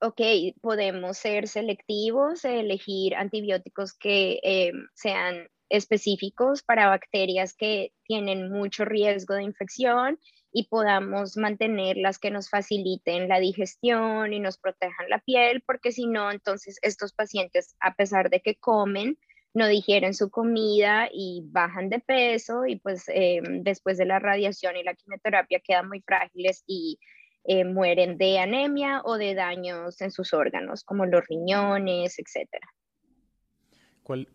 ok, 0.00 0.20
podemos 0.62 1.18
ser 1.18 1.46
selectivos, 1.46 2.42
elegir 2.46 3.16
antibióticos 3.16 3.92
que 3.92 4.40
eh, 4.42 4.72
sean 4.94 5.50
específicos 5.68 6.62
para 6.62 6.88
bacterias 6.88 7.54
que 7.54 7.92
tienen 8.04 8.50
mucho 8.50 8.86
riesgo 8.86 9.34
de 9.34 9.42
infección 9.42 10.18
y 10.52 10.68
podamos 10.68 11.36
mantener 11.36 11.96
las 11.96 12.18
que 12.18 12.30
nos 12.30 12.48
faciliten 12.48 13.28
la 13.28 13.38
digestión 13.40 14.32
y 14.32 14.40
nos 14.40 14.58
protejan 14.58 15.08
la 15.10 15.18
piel, 15.18 15.62
porque 15.66 15.92
si 15.92 16.06
no, 16.06 16.30
entonces 16.30 16.78
estos 16.82 17.12
pacientes, 17.12 17.76
a 17.80 17.94
pesar 17.94 18.30
de 18.30 18.40
que 18.40 18.56
comen, 18.56 19.18
no 19.54 19.66
digieren 19.66 20.14
su 20.14 20.30
comida 20.30 21.08
y 21.12 21.42
bajan 21.46 21.88
de 21.88 22.00
peso 22.00 22.66
y 22.66 22.76
pues 22.76 23.08
eh, 23.08 23.40
después 23.62 23.98
de 23.98 24.06
la 24.06 24.18
radiación 24.18 24.76
y 24.76 24.84
la 24.84 24.94
quimioterapia 24.94 25.60
quedan 25.60 25.88
muy 25.88 26.00
frágiles 26.00 26.62
y 26.66 26.98
eh, 27.44 27.64
mueren 27.64 28.18
de 28.18 28.38
anemia 28.38 29.00
o 29.04 29.16
de 29.16 29.34
daños 29.34 30.00
en 30.00 30.10
sus 30.10 30.34
órganos, 30.34 30.84
como 30.84 31.06
los 31.06 31.26
riñones, 31.26 32.18
etc. 32.18 32.46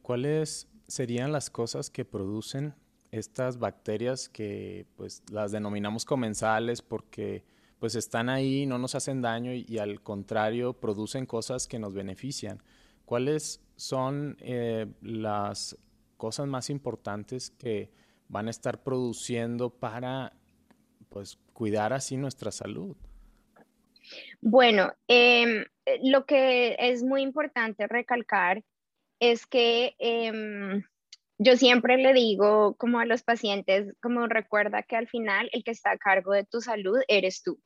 ¿Cuáles 0.02 0.68
serían 0.88 1.32
las 1.32 1.50
cosas 1.50 1.90
que 1.90 2.06
producen 2.06 2.76
estas 3.14 3.60
bacterias 3.60 4.28
que 4.28 4.88
pues 4.96 5.22
las 5.30 5.52
denominamos 5.52 6.04
comensales 6.04 6.82
porque 6.82 7.44
pues 7.78 7.94
están 7.94 8.28
ahí, 8.28 8.66
no 8.66 8.80
nos 8.80 8.96
hacen 8.96 9.22
daño 9.22 9.54
y, 9.54 9.78
al 9.78 10.02
contrario 10.02 10.74
producen 10.74 11.28
cosas 11.28 11.68
que 11.68 11.78
nos 11.78 11.94
benefician. 11.94 12.64
¿Cuáles 13.06 13.62
son 13.76 14.36
eh, 14.40 14.88
las 15.02 15.78
cosas 16.18 16.48
más 16.48 16.72
importantes 16.72 17.52
que 17.52 17.92
van 18.30 18.48
a 18.48 18.52
estar 18.52 18.82
produciendo 18.82 19.70
para 19.70 20.34
pues 21.10 21.38
cuidar 21.54 21.94
así 21.94 22.18
nuestra 22.18 22.52
salud? 22.52 22.98
Bueno, 24.42 24.92
em, 25.08 25.66
lo 26.02 26.26
que 26.26 26.76
es 26.80 27.04
muy 27.04 27.22
importante 27.22 27.86
recalcar 27.86 28.64
es 29.20 29.46
que 29.46 29.96
em, 30.00 30.84
yo 31.38 31.58
siempre 31.58 31.98
le 31.98 32.14
digo 32.14 32.76
como 32.78 33.00
a 33.00 33.06
los 33.06 33.24
pacientes, 33.24 33.94
como 34.02 34.28
recuerda 34.28 34.84
que 34.84 34.96
al 34.96 35.08
final 35.08 35.50
el 35.52 35.64
que 35.64 35.72
está 35.72 35.92
a 35.92 35.98
cargo 35.98 36.34
de 36.34 36.46
tu 36.46 36.62
salud 36.62 37.00
eres 37.08 37.42
tú. 37.44 37.60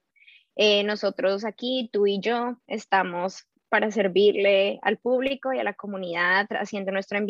Eh, 0.55 0.83
nosotros 0.83 1.45
aquí, 1.45 1.89
tú 1.91 2.07
y 2.07 2.19
yo, 2.19 2.57
estamos 2.67 3.47
para 3.69 3.91
servirle 3.91 4.79
al 4.81 4.97
público 4.97 5.53
y 5.53 5.59
a 5.59 5.63
la 5.63 5.73
comunidad 5.73 6.47
haciendo 6.51 6.91
nuestra 6.91 7.21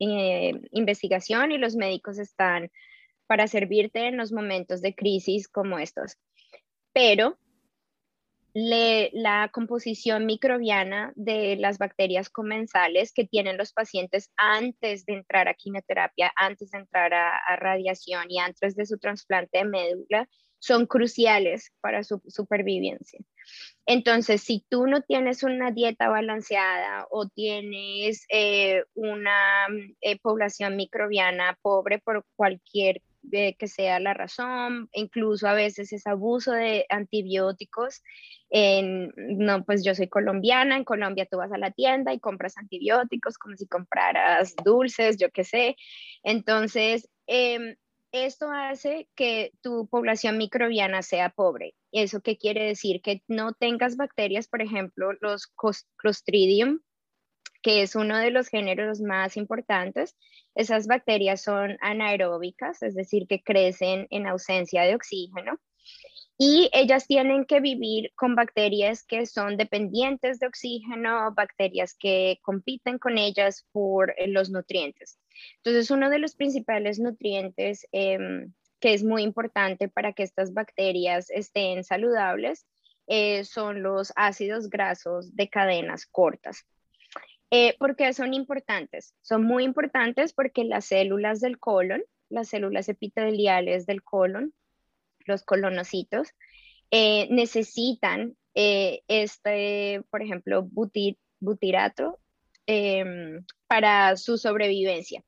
eh, 0.00 0.60
investigación 0.72 1.52
y 1.52 1.58
los 1.58 1.76
médicos 1.76 2.18
están 2.18 2.70
para 3.26 3.46
servirte 3.46 4.08
en 4.08 4.16
los 4.16 4.32
momentos 4.32 4.82
de 4.82 4.94
crisis 4.94 5.48
como 5.48 5.78
estos. 5.78 6.16
Pero 6.92 7.38
la 8.54 9.48
composición 9.52 10.26
microbiana 10.26 11.12
de 11.16 11.56
las 11.56 11.78
bacterias 11.78 12.28
comensales 12.28 13.12
que 13.12 13.24
tienen 13.24 13.56
los 13.56 13.72
pacientes 13.72 14.30
antes 14.36 15.06
de 15.06 15.14
entrar 15.14 15.48
a 15.48 15.54
quimioterapia, 15.54 16.32
antes 16.36 16.70
de 16.70 16.78
entrar 16.78 17.14
a, 17.14 17.56
radiación 17.56 18.30
y 18.30 18.38
antes 18.38 18.76
de 18.76 18.86
su 18.86 18.98
trasplante 18.98 19.58
de 19.58 19.64
médula 19.64 20.28
son 20.58 20.86
cruciales 20.86 21.72
para 21.80 22.04
su 22.04 22.22
supervivencia. 22.28 23.18
Entonces, 23.84 24.42
si 24.42 24.64
tú 24.68 24.86
no 24.86 25.02
tienes 25.02 25.42
una 25.42 25.72
dieta 25.72 26.08
balanceada 26.08 27.08
o 27.10 27.26
tienes 27.28 28.24
eh, 28.28 28.84
una 28.94 29.66
eh, 30.00 30.20
población 30.20 30.76
microbiana 30.76 31.58
pobre 31.62 31.98
por 31.98 32.24
cualquier 32.36 33.02
que 33.30 33.68
sea 33.68 34.00
la 34.00 34.14
razón, 34.14 34.88
incluso 34.92 35.48
a 35.48 35.54
veces 35.54 35.92
es 35.92 36.06
abuso 36.06 36.52
de 36.52 36.86
antibióticos. 36.88 38.02
No, 38.50 39.64
pues 39.64 39.84
yo 39.84 39.94
soy 39.94 40.08
colombiana, 40.08 40.76
en 40.76 40.84
Colombia 40.84 41.26
tú 41.30 41.38
vas 41.38 41.52
a 41.52 41.58
la 41.58 41.70
tienda 41.70 42.12
y 42.12 42.20
compras 42.20 42.58
antibióticos 42.58 43.38
como 43.38 43.56
si 43.56 43.66
compraras 43.66 44.54
dulces, 44.64 45.16
yo 45.16 45.30
qué 45.30 45.44
sé. 45.44 45.76
Entonces, 46.22 47.08
em, 47.26 47.76
esto 48.12 48.50
hace 48.50 49.08
que 49.14 49.52
tu 49.62 49.88
población 49.88 50.36
microbiana 50.36 51.02
sea 51.02 51.30
pobre. 51.30 51.74
¿Eso 51.92 52.20
qué 52.20 52.36
quiere 52.36 52.64
decir? 52.64 53.00
Que 53.00 53.22
no 53.26 53.54
tengas 53.54 53.96
bacterias, 53.96 54.48
por 54.48 54.60
ejemplo, 54.60 55.12
los 55.20 55.50
Clostridium, 55.96 56.80
que 57.62 57.82
es 57.82 57.94
uno 57.94 58.18
de 58.18 58.30
los 58.30 58.48
géneros 58.48 59.00
más 59.00 59.36
importantes. 59.36 60.16
Esas 60.54 60.86
bacterias 60.86 61.42
son 61.42 61.78
anaeróbicas, 61.80 62.82
es 62.82 62.94
decir, 62.94 63.26
que 63.26 63.42
crecen 63.42 64.06
en 64.10 64.26
ausencia 64.26 64.82
de 64.82 64.94
oxígeno. 64.94 65.58
Y 66.38 66.70
ellas 66.72 67.06
tienen 67.06 67.44
que 67.44 67.60
vivir 67.60 68.10
con 68.16 68.34
bacterias 68.34 69.04
que 69.04 69.26
son 69.26 69.56
dependientes 69.56 70.40
de 70.40 70.48
oxígeno, 70.48 71.32
bacterias 71.34 71.94
que 71.94 72.38
compiten 72.42 72.98
con 72.98 73.16
ellas 73.16 73.64
por 73.70 74.14
eh, 74.18 74.26
los 74.26 74.50
nutrientes. 74.50 75.18
Entonces, 75.58 75.90
uno 75.90 76.10
de 76.10 76.18
los 76.18 76.34
principales 76.34 76.98
nutrientes 76.98 77.86
em, 77.92 78.52
que 78.80 78.94
es 78.94 79.04
muy 79.04 79.22
importante 79.22 79.88
para 79.88 80.12
que 80.12 80.24
estas 80.24 80.52
bacterias 80.52 81.30
estén 81.30 81.84
saludables 81.84 82.66
eh, 83.06 83.44
son 83.44 83.82
los 83.82 84.12
ácidos 84.16 84.68
grasos 84.68 85.36
de 85.36 85.48
cadenas 85.48 86.06
cortas. 86.06 86.66
Eh, 87.54 87.76
¿Por 87.78 87.96
qué 87.96 88.14
son 88.14 88.32
importantes? 88.32 89.14
Son 89.20 89.44
muy 89.44 89.64
importantes 89.64 90.32
porque 90.32 90.64
las 90.64 90.86
células 90.86 91.40
del 91.40 91.58
colon, 91.58 92.02
las 92.30 92.48
células 92.48 92.88
epiteliales 92.88 93.84
del 93.84 94.02
colon, 94.02 94.54
los 95.26 95.42
colonocitos, 95.42 96.30
eh, 96.90 97.28
necesitan 97.30 98.36
este, 98.54 100.02
por 100.10 100.22
ejemplo, 100.22 100.66
butirato 101.40 102.18
em, 102.66 103.44
para 103.66 104.16
su 104.16 104.38
sobrevivencia. 104.38 105.22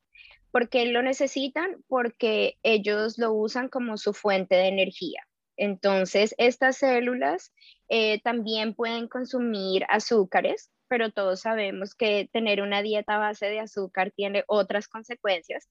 ¿Por 0.51 0.69
qué 0.69 0.87
lo 0.87 1.03
necesitan? 1.03 1.83
Porque 1.89 2.59
ellos 2.63 3.19
lo 3.19 3.33
usan 3.33 3.69
como 3.69 3.99
su 3.99 4.15
fuente 4.15 4.55
de 4.55 4.69
energía. 4.69 5.27
Entonces, 5.57 6.35
estas 6.39 6.79
células 6.79 7.53
eh, 7.89 8.21
también 8.23 8.75
pueden 8.75 9.09
consumir 9.09 9.85
azúcares, 9.89 10.71
pero 10.89 11.11
todos 11.11 11.41
sabemos 11.41 11.95
que 11.95 12.29
tener 12.33 12.63
una 12.63 12.83
dieta 12.83 13.19
base 13.19 13.47
de 13.47 13.61
azúcar 13.61 14.11
tiene 14.11 14.45
otras 14.47 14.89
consecuencias. 14.89 15.69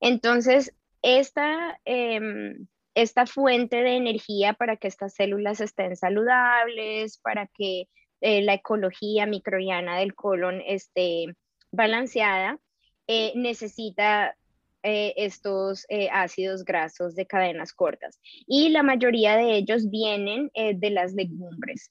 Entonces, 0.00 0.74
esta, 1.02 1.80
em, 1.84 2.66
esta 2.94 3.26
fuente 3.26 3.82
de 3.82 3.96
energía 3.96 4.54
para 4.54 4.76
que 4.76 4.88
estas 4.88 5.14
células 5.14 5.60
estén 5.60 5.96
saludables, 5.96 7.18
para 7.18 7.46
que 7.46 7.88
eh, 8.20 8.42
la 8.42 8.54
ecología 8.54 9.26
microbiana 9.26 9.98
del 9.98 10.14
colon 10.14 10.62
esté 10.66 11.26
balanceada, 11.70 12.58
eh, 13.06 13.32
necesita 13.36 14.36
eh, 14.82 15.14
estos 15.16 15.86
ácidos 16.12 16.64
grasos 16.64 17.14
de 17.14 17.26
cadenas 17.26 17.72
cortas. 17.72 18.18
Y 18.46 18.70
la 18.70 18.82
mayoría 18.82 19.36
de 19.36 19.56
ellos 19.56 19.90
vienen 19.90 20.50
de 20.54 20.90
las 20.90 21.12
legumbres. 21.12 21.90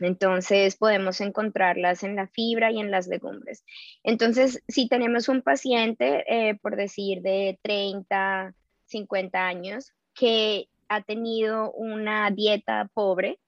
Entonces 0.00 0.76
podemos 0.76 1.20
encontrarlas 1.20 2.02
en 2.02 2.16
la 2.16 2.26
fibra 2.28 2.70
y 2.70 2.80
en 2.80 2.90
las 2.90 3.06
legumbres. 3.06 3.64
Entonces, 4.02 4.62
si 4.68 4.88
tenemos 4.88 5.28
un 5.28 5.42
paciente, 5.42 6.58
por 6.62 6.76
decir, 6.76 7.22
de 7.22 7.58
30, 7.62 8.54
50 8.86 9.46
años, 9.46 9.92
que 10.14 10.68
ha 10.88 11.02
tenido 11.02 11.72
una 11.72 12.30
dieta 12.30 12.90
pobre 12.92 13.38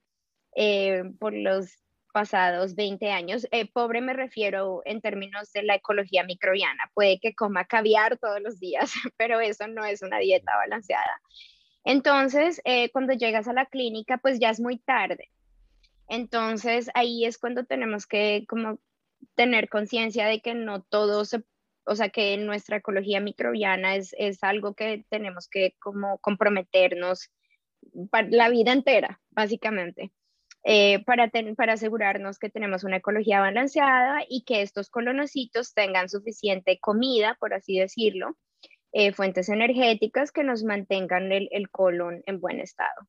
por 1.18 1.34
los 1.34 1.78
pasados 2.12 2.74
20 2.74 3.12
años. 3.12 3.46
Eh, 3.52 3.70
pobre 3.70 4.00
me 4.00 4.12
refiero 4.12 4.82
en 4.84 5.00
términos 5.00 5.52
de 5.52 5.62
la 5.62 5.76
ecología 5.76 6.24
microbiana. 6.24 6.90
Puede 6.94 7.20
que 7.20 7.34
coma 7.34 7.64
caviar 7.64 8.18
todos 8.18 8.40
los 8.40 8.58
días, 8.58 8.90
pero 9.16 9.40
eso 9.40 9.68
no 9.68 9.84
es 9.84 10.02
una 10.02 10.18
dieta 10.18 10.56
balanceada. 10.56 11.20
Entonces, 11.84 12.60
eh, 12.64 12.90
cuando 12.90 13.12
llegas 13.12 13.46
a 13.48 13.52
la 13.52 13.66
clínica, 13.66 14.18
pues 14.18 14.40
ya 14.40 14.50
es 14.50 14.58
muy 14.58 14.78
tarde. 14.78 15.30
Entonces, 16.08 16.90
ahí 16.94 17.24
es 17.24 17.38
cuando 17.38 17.64
tenemos 17.64 18.06
que 18.06 18.44
como 18.48 18.80
tener 19.34 19.68
conciencia 19.68 20.26
de 20.26 20.40
que 20.40 20.54
no 20.54 20.82
todo 20.82 21.24
se, 21.24 21.42
o 21.84 21.94
sea, 21.94 22.08
que 22.08 22.36
nuestra 22.38 22.78
ecología 22.78 23.20
microbiana 23.20 23.96
es, 23.96 24.14
es 24.18 24.42
algo 24.42 24.74
que 24.74 25.04
tenemos 25.10 25.48
que 25.48 25.74
como 25.78 26.18
comprometernos 26.18 27.30
para 28.10 28.28
la 28.28 28.48
vida 28.48 28.72
entera, 28.72 29.20
básicamente. 29.30 30.12
Eh, 30.64 31.04
para, 31.04 31.30
para 31.56 31.74
asegurarnos 31.74 32.38
que 32.38 32.50
tenemos 32.50 32.84
una 32.84 32.96
ecología 32.96 33.40
balanceada 33.40 34.24
y 34.28 34.42
que 34.42 34.60
estos 34.60 34.90
colonocitos 34.90 35.72
tengan 35.72 36.08
suficiente 36.08 36.78
comida, 36.80 37.36
por 37.38 37.54
así 37.54 37.78
decirlo, 37.78 38.36
eh, 38.92 39.12
fuentes 39.12 39.48
energéticas 39.48 40.32
que 40.32 40.42
nos 40.42 40.64
mantengan 40.64 41.30
el, 41.30 41.48
el, 41.52 41.70
colon 41.70 42.22
en 42.26 42.40
buen 42.40 42.58
estado. 42.58 43.06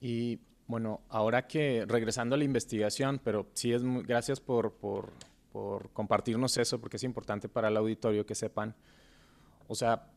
Y 0.00 0.40
bueno, 0.70 1.00
ahora 1.08 1.48
que 1.48 1.84
regresando 1.86 2.36
a 2.36 2.38
la 2.38 2.44
investigación, 2.44 3.20
pero 3.22 3.48
sí 3.54 3.72
es 3.72 3.82
gracias 4.06 4.38
por, 4.38 4.72
compartirnos 5.92 6.56
eso, 6.58 6.80
porque 6.80 6.96
es 6.96 7.02
importante 7.02 7.48
para 7.48 7.68
el 7.68 7.76
auditorio 7.76 8.24
que 8.24 8.36
sepan. 8.36 8.76
O 9.66 9.74
sea, 9.74 10.08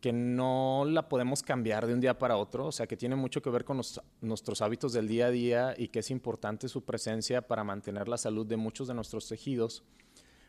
que 0.00 0.10
no 0.14 0.86
la 0.86 1.06
podemos 1.06 1.42
cambiar 1.42 1.86
de 1.86 1.92
un 1.92 2.00
día 2.00 2.18
para 2.18 2.38
otro, 2.38 2.68
o 2.68 2.72
sea, 2.72 2.86
que 2.86 2.96
tiene 2.96 3.14
mucho 3.14 3.42
que 3.42 3.50
ver 3.50 3.66
con 3.66 3.78
nuestros 4.22 4.62
hábitos 4.62 4.94
del 4.94 5.06
día 5.06 5.26
a 5.26 5.30
día 5.30 5.74
y 5.76 5.88
que 5.88 5.98
es 5.98 6.10
importante 6.10 6.68
su 6.68 6.82
presencia 6.82 7.46
para 7.46 7.62
mantener 7.62 8.08
la 8.08 8.16
salud 8.16 8.46
de 8.46 8.56
muchos 8.56 8.88
de 8.88 8.94
nuestros 8.94 9.28
tejidos. 9.28 9.84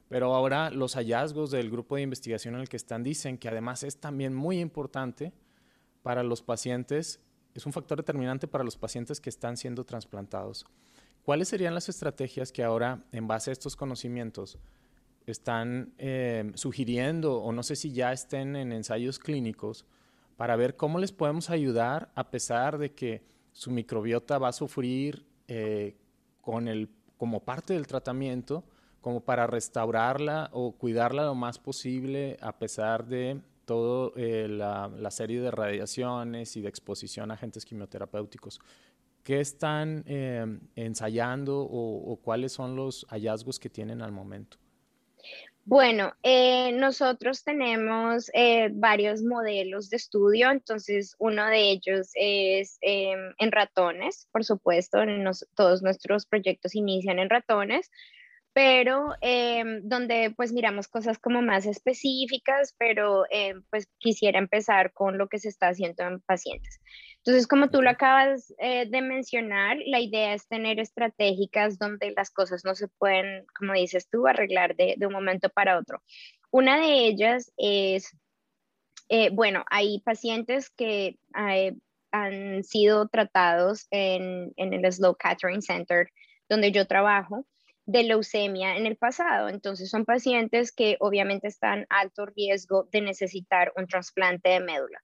Pero 0.07 0.33
ahora 0.33 0.69
los 0.69 0.95
hallazgos 0.95 1.51
del 1.51 1.69
grupo 1.69 1.97
de 1.97 2.03
investigación 2.03 2.55
en 2.55 2.61
el 2.61 2.69
que 2.69 2.77
están 2.77 3.03
dicen 3.03 3.37
que 3.37 3.49
además 3.49 3.83
es 3.83 3.97
también 3.97 4.33
muy 4.33 4.61
importante 4.61 5.33
para 6.03 6.23
los 6.23 6.41
pacientes, 6.41 7.19
es 7.53 7.65
un 7.65 7.73
factor 7.73 7.97
determinante 7.97 8.47
para 8.47 8.63
los 8.63 8.77
pacientes 8.77 9.19
que 9.19 9.29
están 9.29 9.57
siendo 9.57 9.83
trasplantados. 9.83 10.65
¿Cuáles 11.23 11.49
serían 11.49 11.75
las 11.75 11.89
estrategias 11.89 12.51
que 12.51 12.63
ahora, 12.63 13.03
en 13.11 13.27
base 13.27 13.51
a 13.51 13.53
estos 13.53 13.75
conocimientos, 13.75 14.57
están 15.27 15.93
eh, 15.97 16.51
sugiriendo, 16.55 17.37
o 17.37 17.51
no 17.51 17.63
sé 17.63 17.75
si 17.75 17.91
ya 17.91 18.11
estén 18.11 18.55
en 18.55 18.71
ensayos 18.71 19.19
clínicos, 19.19 19.85
para 20.35 20.55
ver 20.55 20.75
cómo 20.75 20.97
les 20.97 21.11
podemos 21.11 21.49
ayudar 21.49 22.11
a 22.15 22.31
pesar 22.31 22.77
de 22.79 22.93
que 22.93 23.23
su 23.51 23.69
microbiota 23.69 24.39
va 24.39 24.47
a 24.47 24.53
sufrir 24.53 25.25
eh, 25.47 25.95
con 26.41 26.67
el, 26.67 26.89
como 27.17 27.43
parte 27.43 27.73
del 27.73 27.85
tratamiento, 27.85 28.63
como 29.01 29.21
para 29.21 29.45
restaurarla 29.45 30.49
o 30.53 30.71
cuidarla 30.73 31.25
lo 31.25 31.35
más 31.35 31.59
posible 31.59 32.37
a 32.41 32.57
pesar 32.57 33.05
de 33.05 33.41
toda 33.71 34.11
eh, 34.17 34.47
la, 34.49 35.11
serie 35.11 35.39
de 35.39 35.49
radiaciones 35.49 36.57
y 36.57 36.61
de 36.61 36.67
exposición 36.67 37.31
a 37.31 37.35
agentes 37.35 37.63
quimioterapéuticos. 37.63 38.59
¿Qué 39.23 39.39
están 39.39 40.03
ensayando 40.75 41.59
o 41.61 42.19
cuáles 42.21 42.51
son 42.51 42.75
los 42.75 43.05
hallazgos 43.09 43.59
que 43.59 43.69
tienen 43.69 44.01
al 44.01 44.11
momento? 44.11 44.57
Bueno, 45.63 46.13
eh, 46.23 46.71
nosotros 46.71 47.43
tenemos 47.43 48.31
eh, 48.33 48.69
varios 48.73 49.21
modelos 49.21 49.91
de 49.91 49.97
estudio, 49.97 50.49
entonces 50.49 51.15
uno 51.19 51.45
de 51.45 51.69
ellos 51.69 52.09
es 52.15 52.79
em, 52.81 53.33
en 53.37 53.51
ratones, 53.51 54.27
por 54.31 54.43
supuesto, 54.43 54.97
todos 55.55 55.83
nuestros 55.83 56.25
proyectos 56.25 56.73
inician 56.75 57.19
en 57.19 57.29
ratones, 57.29 57.91
pero 58.53 59.15
em, 59.21 59.81
donde 59.83 60.33
pues 60.35 60.51
miramos 60.51 60.87
cosas 60.87 61.17
como 61.19 61.41
más 61.41 61.65
específicas, 61.65 62.75
pero 62.77 63.25
em, 63.29 63.63
pues 63.69 63.87
quisiera 63.97 64.39
empezar 64.39 64.91
con 64.93 65.17
lo 65.17 65.27
que 65.29 65.39
se 65.39 65.49
está 65.49 65.69
haciendo 65.69 66.03
en 66.03 66.19
pacientes. 66.21 66.81
Entonces, 67.17 67.47
como 67.47 67.69
tú 67.69 67.81
lo 67.81 67.89
acabas 67.89 68.53
eh, 68.57 68.87
de 68.89 69.01
mencionar, 69.01 69.77
la 69.85 69.99
idea 69.99 70.33
es 70.33 70.47
tener 70.47 70.79
estratégicas 70.79 71.77
donde 71.77 72.11
las 72.11 72.31
cosas 72.31 72.65
no 72.65 72.75
se 72.75 72.87
pueden, 72.87 73.45
como 73.57 73.73
dices 73.73 74.09
tú, 74.09 74.27
arreglar 74.27 74.75
de, 74.75 74.97
un 75.05 75.13
momento 75.13 75.49
para 75.49 75.77
otro. 75.77 76.01
Una 76.49 76.79
de 76.79 77.05
ellas 77.05 77.53
es, 77.57 78.17
eh, 79.07 79.29
bueno, 79.31 79.63
hay 79.69 80.01
pacientes 80.01 80.69
que 80.71 81.19
eh, 81.37 81.75
han 82.11 82.63
sido 82.63 83.07
tratados 83.07 83.87
en, 83.91 84.51
en 84.57 84.73
el 84.73 84.91
Slow 84.91 85.15
Catering 85.15 85.61
Center, 85.61 86.09
donde 86.49 86.71
yo 86.71 86.87
trabajo, 86.87 87.45
de 87.85 88.03
leucemia 88.03 88.77
en 88.77 88.85
el 88.85 88.97
pasado. 88.97 89.49
Entonces 89.49 89.89
son 89.89 90.05
pacientes 90.05 90.71
que 90.71 90.97
obviamente 90.99 91.47
están 91.47 91.85
a 91.89 92.01
alto 92.01 92.25
riesgo 92.25 92.87
de 92.91 93.01
necesitar 93.01 93.73
un 93.75 93.87
trasplante 93.87 94.49
de 94.49 94.59
médula. 94.59 95.01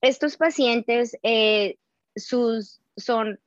Estos 0.00 0.36
pacientes, 0.36 1.16
eh, 1.22 1.76
sus, 2.14 2.82
son, 2.96 3.40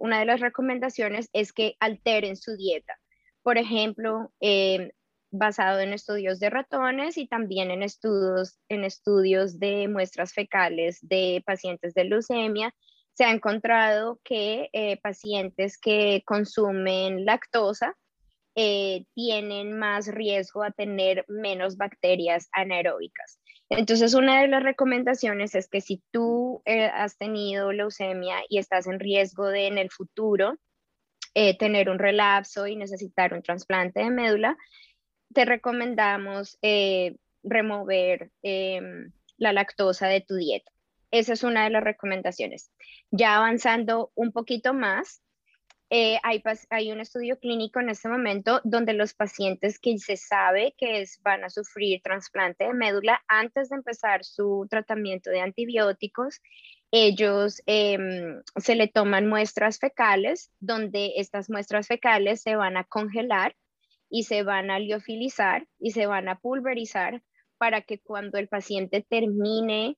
una 0.00 0.20
de 0.20 0.26
las 0.26 0.40
recomendaciones 0.40 1.28
es 1.32 1.52
que 1.52 1.76
alteren 1.80 2.36
su 2.36 2.56
dieta. 2.56 2.98
Por 3.42 3.58
ejemplo, 3.58 4.32
eh, 4.40 4.92
basado 5.30 5.80
en 5.80 5.92
estudios 5.92 6.38
de 6.38 6.50
ratones 6.50 7.18
y 7.18 7.26
también 7.26 7.70
en 7.70 7.82
estudios, 7.82 8.58
en 8.68 8.84
estudios 8.84 9.58
de 9.58 9.88
muestras 9.88 10.32
fecales 10.32 10.98
de 11.02 11.42
pacientes 11.44 11.92
de 11.94 12.04
leucemia, 12.04 12.72
se 13.12 13.24
ha 13.24 13.32
encontrado 13.32 14.20
que 14.24 14.70
eh, 14.72 15.00
pacientes 15.00 15.78
que 15.78 16.22
consumen 16.24 17.24
lactosa 17.24 17.96
tienen 18.54 19.78
más 19.78 20.06
riesgo 20.06 20.62
a 20.62 20.70
tener 20.70 21.24
menos 21.28 21.76
bacterias 21.76 22.48
anaeróbicas. 22.52 23.38
Entonces, 23.70 24.14
una 24.14 24.40
de 24.40 24.48
las 24.48 24.62
recomendaciones 24.62 25.54
es 25.54 25.68
que 25.68 25.80
si 25.80 26.02
tú 26.10 26.62
eh, 26.64 26.84
has 26.84 27.16
tenido 27.16 27.72
leucemia 27.72 28.36
y 28.48 28.58
estás 28.58 28.86
en 28.86 29.00
riesgo 29.00 29.48
de 29.48 29.66
en 29.66 29.78
el 29.78 29.90
futuro 29.90 30.56
eh, 31.34 31.56
tener 31.58 31.88
un 31.90 31.98
relapso 31.98 32.66
y 32.66 32.76
necesitar 32.76 33.34
un 33.34 33.42
trasplante 33.42 34.00
de 34.00 34.10
médula, 34.10 34.56
te 35.32 35.44
recomendamos 35.44 36.58
eh, 36.62 37.16
remover 37.42 38.30
em, 38.42 39.10
la 39.38 39.52
lactosa 39.52 40.06
de 40.06 40.20
tu 40.20 40.36
dieta. 40.36 40.70
Esa 41.10 41.32
es 41.32 41.42
una 41.42 41.64
de 41.64 41.70
las 41.70 41.82
recomendaciones. 41.82 42.70
Ya 43.10 43.36
avanzando 43.36 44.12
un 44.14 44.30
poquito 44.30 44.74
más, 44.74 45.22
eh, 45.90 46.18
hay, 46.22 46.92
un 46.92 47.00
estudio 47.00 47.38
clínico 47.38 47.78
en 47.78 47.90
este 47.90 48.08
momento 48.08 48.60
donde 48.64 48.94
los 48.94 49.14
pacientes 49.14 49.78
que 49.78 49.98
se 49.98 50.16
sabe 50.16 50.74
que 50.78 51.04
van 51.22 51.44
a 51.44 51.50
sufrir 51.50 52.00
trasplante 52.02 52.64
de 52.64 52.74
médula 52.74 53.22
antes 53.28 53.68
de 53.68 53.76
empezar 53.76 54.24
su 54.24 54.66
tratamiento 54.70 55.30
de 55.30 55.40
antibióticos, 55.40 56.40
ellos 56.90 57.62
em, 57.66 58.42
se 58.56 58.76
le 58.76 58.88
toman 58.88 59.28
muestras 59.28 59.78
fecales 59.78 60.50
donde 60.58 61.12
estas 61.16 61.50
muestras 61.50 61.86
fecales 61.86 62.40
se 62.40 62.56
van 62.56 62.76
a 62.76 62.84
congelar 62.84 63.54
y 64.08 64.24
se 64.24 64.42
van 64.42 64.70
a 64.70 64.78
liofilizar 64.78 65.66
y 65.78 65.90
se 65.90 66.06
van 66.06 66.28
a 66.28 66.38
pulverizar 66.38 67.22
para 67.58 67.82
que 67.82 67.98
cuando 67.98 68.38
el 68.38 68.48
paciente 68.48 69.04
termine 69.08 69.96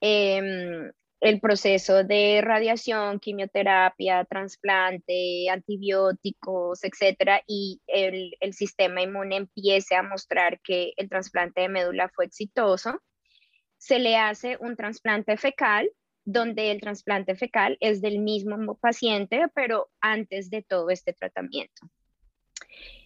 em, 0.00 0.92
el 1.20 1.40
proceso 1.40 2.04
de 2.04 2.40
radiación, 2.42 3.18
quimioterapia, 3.20 4.24
trasplante, 4.24 5.48
antibióticos, 5.50 6.84
etcétera, 6.84 7.42
y 7.46 7.80
el, 7.86 8.36
el, 8.40 8.52
sistema 8.52 9.02
inmune 9.02 9.36
empiece 9.36 9.94
a 9.96 10.02
mostrar 10.02 10.60
que 10.60 10.92
el 10.96 11.08
trasplante 11.08 11.62
de 11.62 11.68
médula 11.68 12.10
fue 12.14 12.26
exitoso, 12.26 13.00
se 13.78 13.98
le 13.98 14.16
hace 14.16 14.56
un 14.60 14.76
trasplante 14.76 15.36
fecal, 15.36 15.90
donde 16.24 16.72
el 16.72 16.80
trasplante 16.80 17.36
fecal 17.36 17.78
es 17.80 18.02
del 18.02 18.18
mismo 18.18 18.76
paciente, 18.76 19.46
pero 19.54 19.88
antes 20.00 20.50
de 20.50 20.62
todo 20.62 20.90
este 20.90 21.12
tratamiento. 21.12 21.88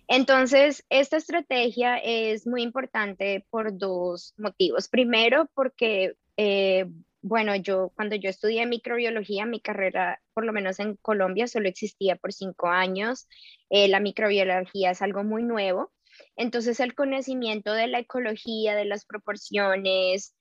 Entonces, 0.08 0.84
esta 0.88 1.18
estrategia 1.18 1.98
es 1.98 2.46
muy 2.46 2.62
importante 2.62 3.46
por 3.50 3.76
dos 3.78 4.34
motivos. 4.38 4.88
Primero, 4.88 5.48
porque 5.54 6.14
eh, 6.36 6.86
bueno, 7.22 7.54
yo 7.56 7.92
cuando 7.94 8.16
yo 8.16 8.30
estudié 8.30 8.66
microbiología, 8.66 9.46
mi 9.46 9.60
carrera, 9.60 10.20
por 10.34 10.44
lo 10.44 10.52
menos 10.52 10.80
en 10.80 10.96
Colombia, 10.96 11.46
solo 11.46 11.68
existía 11.68 12.16
por 12.16 12.32
cinco 12.32 12.68
años. 12.68 13.28
Eh, 13.68 13.88
la 13.88 14.00
microbiología 14.00 14.92
es 14.92 15.02
algo 15.02 15.24
muy 15.24 15.42
nuevo. 15.42 15.92
Entonces, 16.36 16.80
el 16.80 16.94
conocimiento 16.94 17.72
de 17.72 17.88
la 17.88 18.00
ecología, 18.00 18.74
de 18.74 18.84
las 18.86 19.04
proporciones, 19.04 20.34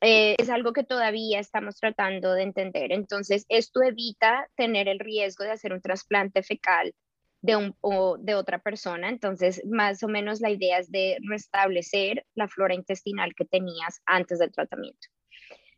eh, 0.00 0.34
es 0.38 0.48
algo 0.50 0.72
que 0.72 0.84
todavía 0.84 1.40
estamos 1.40 1.76
tratando 1.76 2.32
de 2.34 2.42
entender. 2.42 2.92
Entonces, 2.92 3.44
esto 3.48 3.82
evita 3.82 4.48
tener 4.56 4.88
el 4.88 4.98
riesgo 4.98 5.44
de 5.44 5.52
hacer 5.52 5.72
un 5.72 5.82
trasplante 5.82 6.42
fecal 6.42 6.94
de, 7.42 8.34
otra 8.34 8.58
persona. 8.60 9.08
Entonces, 9.08 9.62
más 9.66 10.02
o 10.02 10.08
menos 10.08 10.40
la 10.40 10.50
idea 10.50 10.78
es 10.78 10.90
de 10.90 11.18
restablecer 11.28 12.26
la 12.34 12.48
flora 12.48 12.74
intestinal 12.74 13.34
que 13.34 13.44
tenías 13.44 14.00
antes 14.06 14.38
del 14.38 14.52
tratamiento. 14.52 15.08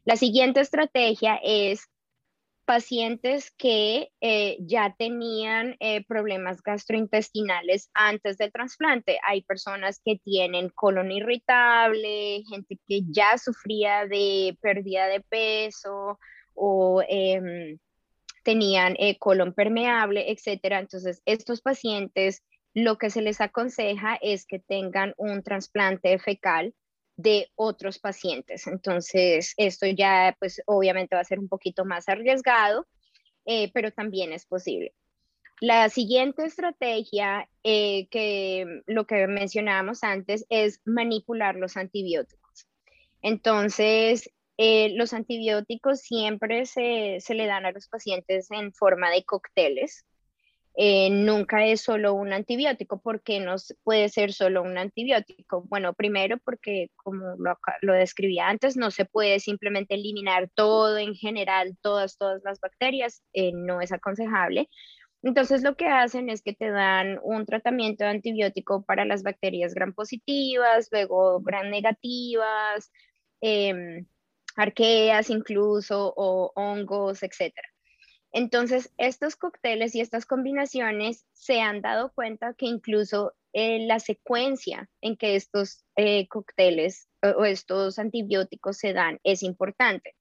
La 0.04 0.16
siguiente 0.16 0.60
estrategia 0.60 1.38
es 1.42 1.88
pacientes 2.64 3.52
que 3.56 4.08
eh, 4.20 4.56
ya 4.60 4.94
tenían 4.98 5.76
eh, 5.80 6.04
problemas 6.06 6.62
gastrointestinales 6.62 7.90
antes 7.94 8.38
del 8.38 8.52
trasplante. 8.52 9.18
Hay 9.26 9.42
personas 9.42 10.00
que 10.04 10.18
tienen 10.24 10.70
colon 10.70 11.12
irritable, 11.12 12.42
gente 12.48 12.78
que 12.86 13.02
ya 13.08 13.36
sufría 13.38 14.06
de 14.06 14.56
pérdida 14.60 15.06
de 15.06 15.20
peso 15.20 16.18
o 16.54 17.02
em, 17.08 17.78
tenían 18.44 18.96
eh, 18.98 19.18
colon 19.18 19.52
permeable, 19.52 20.30
etcétera. 20.30 20.80
Entonces, 20.80 21.22
estos 21.26 21.60
pacientes 21.62 22.42
lo 22.74 22.96
que 22.96 23.10
se 23.10 23.22
les 23.22 23.40
aconseja 23.40 24.18
es 24.22 24.46
que 24.46 24.58
tengan 24.58 25.14
un 25.16 25.42
trasplante 25.42 26.18
fecal 26.18 26.74
de 27.22 27.50
otros 27.54 27.98
pacientes. 27.98 28.66
Entonces, 28.66 29.54
esto 29.56 29.86
ya, 29.86 30.36
pues 30.38 30.62
obviamente 30.66 31.14
va 31.14 31.22
a 31.22 31.24
ser 31.24 31.38
un 31.38 31.48
poquito 31.48 31.84
más 31.84 32.08
arriesgado, 32.08 32.86
eh, 33.44 33.70
pero 33.72 33.90
también 33.92 34.32
es 34.32 34.46
posible. 34.46 34.94
La 35.60 35.88
siguiente 35.88 36.44
estrategia, 36.44 37.48
eh, 37.62 38.08
que 38.08 38.82
lo 38.86 39.06
que 39.06 39.28
mencionábamos 39.28 40.02
antes, 40.02 40.44
es 40.48 40.80
manipular 40.84 41.54
los 41.54 41.76
antibióticos. 41.76 42.66
Entonces, 43.22 44.28
eh, 44.56 44.90
los 44.96 45.12
antibióticos 45.12 46.00
siempre 46.00 46.66
se, 46.66 47.18
se, 47.20 47.34
le 47.34 47.46
dan 47.46 47.64
a 47.64 47.70
los 47.70 47.88
pacientes 47.88 48.50
en 48.50 48.72
forma 48.72 49.10
de 49.10 49.24
cócteles. 49.24 50.04
Eh, 50.74 51.10
nunca 51.10 51.66
es 51.66 51.82
solo 51.82 52.14
un 52.14 52.32
antibiótico. 52.32 53.00
¿Por 53.00 53.22
qué 53.22 53.40
no 53.40 53.56
puede 53.84 54.08
ser 54.08 54.32
solo 54.32 54.62
un 54.62 54.78
antibiótico? 54.78 55.62
Bueno, 55.68 55.92
primero 55.92 56.38
porque, 56.38 56.90
como 56.96 57.36
lo, 57.38 57.58
lo, 57.82 57.92
describía 57.92 58.48
antes, 58.48 58.76
no 58.76 58.90
se 58.90 59.04
puede 59.04 59.38
simplemente 59.40 59.94
eliminar 59.94 60.50
todo 60.54 60.96
en 60.98 61.14
general, 61.14 61.76
todas, 61.82 62.16
todas 62.16 62.42
las 62.44 62.58
bacterias, 62.60 63.22
eh, 63.34 63.52
no 63.52 63.80
es 63.80 63.92
aconsejable. 63.92 64.68
Entonces 65.22 65.62
lo 65.62 65.76
que 65.76 65.86
hacen 65.86 66.30
es 66.30 66.42
que 66.42 66.54
te 66.54 66.70
dan 66.70 67.20
un 67.22 67.46
tratamiento 67.46 68.04
de 68.04 68.10
antibiótico 68.10 68.82
para 68.84 69.04
las 69.04 69.22
bacterias 69.22 69.74
gram 69.74 69.92
positivas, 69.94 70.88
luego 70.90 71.40
gram 71.42 71.70
negativas, 71.70 72.90
em, 73.40 74.06
arqueas 74.56 75.30
incluso, 75.30 76.12
o 76.16 76.52
hongos, 76.56 77.22
etcétera. 77.22 77.71
Entonces, 78.32 78.92
estos 78.96 79.36
cócteles 79.36 79.94
y 79.94 80.00
estas 80.00 80.24
combinaciones 80.24 81.26
se 81.32 81.60
han 81.60 81.82
dado 81.82 82.12
cuenta 82.14 82.54
que 82.54 82.66
incluso 82.66 83.34
eh, 83.52 83.86
la 83.86 84.00
secuencia 84.00 84.88
en 85.02 85.16
que 85.16 85.36
estos 85.36 85.84
eh, 85.96 86.26
cócteles 86.28 87.08
o, 87.22 87.44
estos 87.44 87.98
antibióticos 87.98 88.78
se 88.78 88.94
dan 88.94 89.20
es 89.22 89.42
importante. 89.42 90.16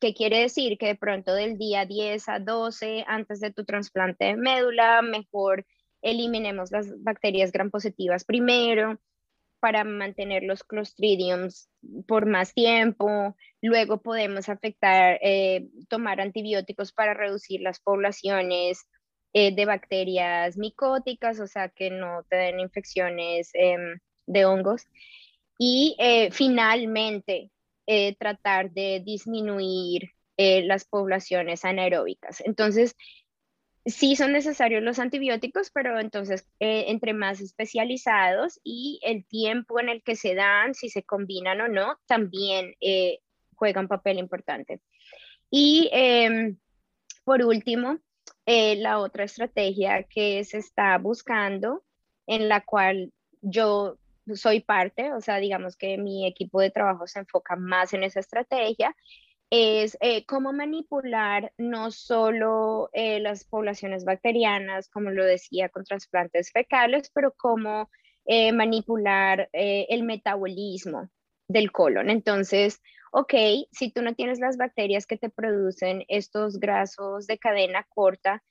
¿Qué 0.00 0.14
quiere 0.14 0.40
decir? 0.40 0.76
Que 0.78 0.88
de 0.88 0.96
pronto 0.96 1.32
del 1.34 1.56
día 1.56 1.86
10 1.86 2.28
a 2.28 2.40
12 2.40 3.04
antes 3.06 3.38
de 3.38 3.52
tu 3.52 3.64
trasplante 3.64 4.24
de 4.24 4.36
médula, 4.36 5.00
mejor 5.00 5.64
eliminemos 6.02 6.72
las 6.72 6.88
bacterias 7.04 7.52
gram 7.52 7.70
positivas 7.70 8.24
primero, 8.24 8.98
para 9.62 9.84
mantener 9.84 10.42
los 10.42 10.64
clostridiums 10.64 11.70
por 12.08 12.26
más 12.26 12.52
tiempo. 12.52 13.36
Luego 13.60 14.02
podemos 14.02 14.48
afectar, 14.48 15.20
eh, 15.22 15.68
tomar 15.88 16.20
antibióticos 16.20 16.92
para 16.92 17.14
reducir 17.14 17.60
las 17.60 17.78
poblaciones 17.78 18.88
eh, 19.32 19.54
de 19.54 19.64
bacterias 19.64 20.56
micóticas, 20.58 21.38
o 21.38 21.46
sea, 21.46 21.68
que 21.68 21.90
no 21.90 22.24
te 22.28 22.36
den 22.38 22.58
infecciones 22.58 23.50
em, 23.54 24.00
de 24.26 24.44
hongos. 24.46 24.82
Y 25.58 25.94
eh, 26.00 26.32
finalmente, 26.32 27.52
tratar 28.18 28.72
de 28.72 29.02
disminuir 29.04 30.10
las 30.38 30.84
poblaciones 30.84 31.64
anaeróbicas. 31.64 32.40
Entonces, 32.40 32.96
sí 33.84 34.16
son 34.16 34.32
necesarios 34.32 34.82
los 34.82 34.98
antibióticos, 34.98 35.70
pero 35.70 35.98
entonces 35.98 36.46
eh, 36.60 36.84
entre 36.88 37.14
más 37.14 37.40
especializados 37.40 38.60
y 38.62 39.00
el 39.02 39.24
tiempo 39.26 39.80
en 39.80 39.88
el 39.88 40.02
que 40.02 40.16
se 40.16 40.34
dan, 40.34 40.74
si 40.74 40.88
se 40.88 41.02
combinan 41.02 41.60
o 41.60 41.68
no, 41.68 41.98
también 42.06 42.74
eh, 42.80 43.18
juegan 43.54 43.88
papel 43.88 44.18
importante. 44.18 44.80
Y 45.50 45.90
em, 45.92 46.58
por 47.24 47.42
último, 47.42 47.98
eh, 48.46 48.76
la 48.76 48.98
otra 48.98 49.24
estrategia 49.24 50.04
que 50.04 50.44
se 50.44 50.58
está 50.58 50.96
buscando, 50.98 51.84
en 52.26 52.48
la 52.48 52.64
cual 52.64 53.12
yo 53.40 53.98
soy 54.34 54.60
parte, 54.60 55.12
o 55.12 55.20
sea, 55.20 55.38
digamos 55.38 55.76
que 55.76 55.98
mi 55.98 56.26
equipo 56.26 56.60
de 56.60 56.70
trabajo 56.70 57.06
se 57.06 57.18
enfoca 57.18 57.56
más 57.56 57.92
en 57.92 58.04
esa 58.04 58.20
estrategia, 58.20 58.94
es 59.54 59.98
eh, 60.00 60.24
cómo 60.24 60.54
manipular 60.54 61.52
no 61.58 61.90
solo 61.90 62.88
eh, 62.94 63.20
las 63.20 63.44
poblaciones 63.44 64.02
bacterianas, 64.06 64.88
como 64.88 65.10
lo 65.10 65.26
decía, 65.26 65.68
con 65.68 65.84
trasplantes 65.84 66.50
fecales, 66.52 67.10
pero 67.12 67.34
cómo 67.36 67.90
eh, 68.24 68.52
manipular 68.52 69.50
el 69.52 70.04
metabolismo 70.04 71.10
del 71.48 71.70
colon. 71.70 72.08
Entonces, 72.08 72.80
ok, 73.12 73.34
si 73.72 73.92
tú 73.92 74.00
no 74.00 74.14
tienes 74.14 74.40
las 74.40 74.56
bacterias 74.56 75.04
que 75.04 75.18
te 75.18 75.28
producen 75.28 76.06
estos 76.08 76.58
grasos 76.58 77.26
de 77.26 77.36
cadena 77.36 77.86
corta, 77.90 78.42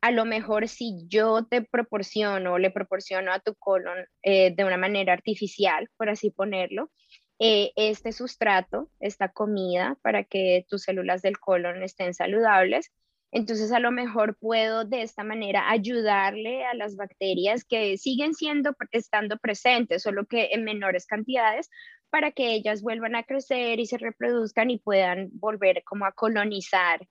a 0.00 0.12
lo 0.12 0.24
mejor 0.24 0.68
si 0.68 1.04
yo 1.08 1.46
te 1.46 1.62
proporciono, 1.62 2.58
le 2.58 2.70
proporciono 2.70 3.32
a 3.32 3.40
tu 3.40 3.56
colon 3.56 4.06
de 4.22 4.64
una 4.64 4.76
manera 4.76 5.14
artificial, 5.14 5.88
por 5.96 6.10
así 6.10 6.30
ponerlo, 6.30 6.92
eh, 7.38 7.72
este 7.76 8.12
sustrato, 8.12 8.90
esta 9.00 9.30
comida, 9.30 9.96
para 10.02 10.24
que 10.24 10.66
tus 10.68 10.82
células 10.82 11.22
del 11.22 11.38
colon 11.38 11.82
estén 11.82 12.14
saludables. 12.14 12.92
Entonces, 13.30 13.72
a 13.72 13.78
lo 13.78 13.90
mejor 13.90 14.36
puedo 14.38 14.84
de 14.84 15.02
esta 15.02 15.22
manera 15.22 15.70
ayudarle 15.70 16.64
a 16.64 16.74
las 16.74 16.96
bacterias 16.96 17.64
que 17.64 17.98
siguen 17.98 18.34
siendo, 18.34 18.74
estando 18.90 19.36
presentes, 19.36 20.02
solo 20.02 20.26
que 20.26 20.48
en 20.52 20.64
menores 20.64 21.06
cantidades, 21.06 21.68
para 22.10 22.32
que 22.32 22.54
ellas 22.54 22.82
vuelvan 22.82 23.14
a 23.16 23.24
crecer 23.24 23.80
y 23.80 23.86
se 23.86 23.98
reproduzcan 23.98 24.70
y 24.70 24.78
puedan 24.78 25.28
volver 25.32 25.82
como 25.84 26.06
a 26.06 26.12
colonizar 26.12 27.06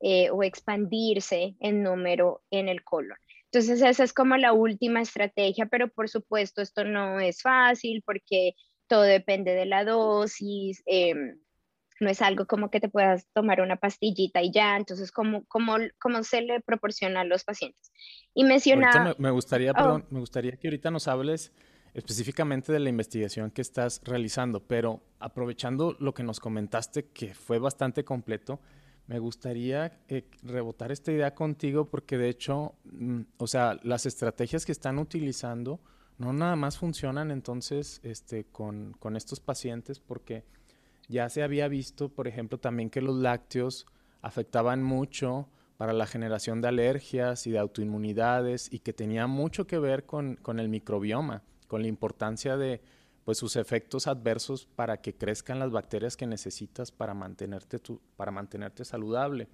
eh, 0.00 0.30
o 0.30 0.42
expandirse 0.42 1.54
en 1.60 1.82
número 1.82 2.42
en 2.50 2.68
el 2.68 2.82
colon. 2.82 3.18
Entonces, 3.50 3.82
esa 3.82 4.04
es 4.04 4.12
como 4.12 4.36
la 4.36 4.52
última 4.52 5.00
estrategia, 5.00 5.66
pero 5.66 5.88
por 5.88 6.08
supuesto 6.08 6.62
esto 6.62 6.84
no 6.84 7.18
es 7.20 7.42
fácil 7.42 8.02
porque 8.04 8.54
todo 8.88 9.02
depende 9.02 9.52
de 9.54 9.66
la 9.66 9.84
dosis, 9.84 10.82
em, 10.86 11.38
no 12.00 12.10
es 12.10 12.22
algo 12.22 12.46
como 12.46 12.70
que 12.70 12.80
te 12.80 12.88
puedas 12.88 13.26
tomar 13.32 13.60
una 13.60 13.76
pastillita 13.76 14.42
y 14.42 14.52
ya, 14.52 14.76
entonces, 14.76 15.10
¿cómo, 15.12 15.44
cómo, 15.46 15.76
cómo 16.00 16.22
se 16.22 16.42
le 16.42 16.60
proporciona 16.60 17.20
a 17.20 17.24
los 17.24 17.44
pacientes? 17.44 17.92
Y 18.34 18.44
mencionaba... 18.44 19.14
Me, 19.18 19.30
gustaría, 19.30 19.72
oh. 19.72 20.00
me 20.10 20.20
gustaría 20.20 20.56
que 20.56 20.68
ahorita 20.68 20.90
nos 20.90 21.08
hables 21.08 21.52
específicamente 21.94 22.72
de 22.72 22.78
la 22.78 22.88
investigación 22.90 23.50
que 23.50 23.62
estás 23.62 24.00
realizando, 24.04 24.60
pero 24.60 25.02
aprovechando 25.18 25.96
lo 25.98 26.14
que 26.14 26.22
nos 26.22 26.38
comentaste, 26.38 27.06
que 27.06 27.34
fue 27.34 27.58
bastante 27.58 28.04
completo, 28.04 28.60
me 29.06 29.18
gustaría 29.18 29.98
eh, 30.08 30.28
rebotar 30.42 30.92
esta 30.92 31.10
idea 31.10 31.34
contigo 31.34 31.88
porque 31.88 32.18
de 32.18 32.28
hecho, 32.28 32.74
mm, 32.84 33.22
o 33.38 33.46
sea, 33.46 33.78
las 33.82 34.06
estrategias 34.06 34.66
que 34.66 34.72
están 34.72 34.98
utilizando 34.98 35.80
no 36.18 36.32
nada 36.32 36.56
más 36.56 36.78
funcionan 36.78 37.30
entonces 37.30 38.00
este, 38.02 38.44
con, 38.44 38.96
estos 39.16 39.40
pacientes 39.40 40.00
porque 40.00 40.44
ya 41.08 41.28
se 41.28 41.42
había 41.42 41.68
visto, 41.68 42.08
por 42.10 42.28
ejemplo, 42.28 42.58
también 42.58 42.90
que 42.90 43.00
los 43.00 43.16
lácteos 43.16 43.86
afectaban 44.20 44.82
mucho 44.82 45.48
para 45.76 45.92
la 45.92 46.06
generación 46.06 46.60
de 46.60 46.68
alergias 46.68 47.46
y 47.46 47.52
de 47.52 47.60
autoinmunidades 47.60 48.68
y 48.72 48.80
que 48.80 48.92
tenía 48.92 49.26
mucho 49.28 49.66
que 49.66 49.78
ver 49.78 50.04
con, 50.04 50.34
con 50.36 50.58
el 50.58 50.68
microbioma, 50.68 51.44
con 51.68 51.82
la 51.82 51.88
importancia 51.88 52.56
de 52.56 52.82
pues, 53.24 53.38
sus 53.38 53.54
efectos 53.54 54.08
adversos 54.08 54.66
para 54.66 55.00
que 55.00 55.14
crezcan 55.14 55.60
las 55.60 55.70
bacterias 55.70 56.16
que 56.16 56.26
necesitas 56.26 56.90
para 56.90 57.14
mantenerte, 57.14 57.78
para 58.16 58.32
mantenerte 58.32 58.84
saludable. 58.84 59.48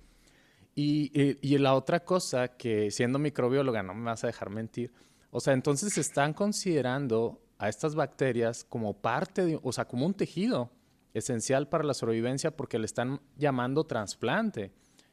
Y, 0.74 1.12
y, 1.14 1.38
y, 1.40 1.59
la 1.59 1.74
otra 1.74 2.05
cosa 2.05 2.48
que 2.48 2.90
siendo 2.90 3.20
microbióloga, 3.20 3.85
no 3.85 3.94
me 3.94 4.07
vas 4.07 4.24
a 4.24 4.27
dejar 4.27 4.50
mentir, 4.50 4.92
o 5.37 5.40
sea, 5.40 5.53
entonces 5.53 5.99
están 5.99 6.33
considerando 6.33 7.42
a 7.59 7.68
estas 7.68 7.97
bacterias 7.97 8.62
como 8.62 8.92
parte 8.94 9.59
o 9.64 9.73
sea, 9.73 9.85
como 9.85 10.07
un 10.07 10.14
tejido 10.14 10.70
esencial 11.12 11.68
para 11.68 11.83
la 11.83 11.92
sobrevivencia 11.92 12.57
porque 12.57 12.79
le 12.79 12.87
están 12.87 13.20
llamando 13.37 13.83
trasplante. 13.83 14.70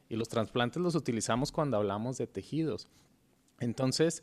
Y 0.08 0.14
los 0.14 0.28
trasplantes 0.28 0.80
los 0.80 0.94
utilizamos 0.94 1.50
cuando 1.50 1.76
hablamos 1.76 2.18
de 2.18 2.28
tejidos. 2.28 2.86
Entonces, 3.58 4.22